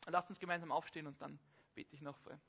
Lasst 0.07 0.29
uns 0.29 0.39
gemeinsam 0.39 0.71
aufstehen 0.71 1.07
und 1.07 1.21
dann 1.21 1.39
bete 1.73 1.93
ich 1.95 2.01
noch 2.01 2.17
voll. 2.17 2.39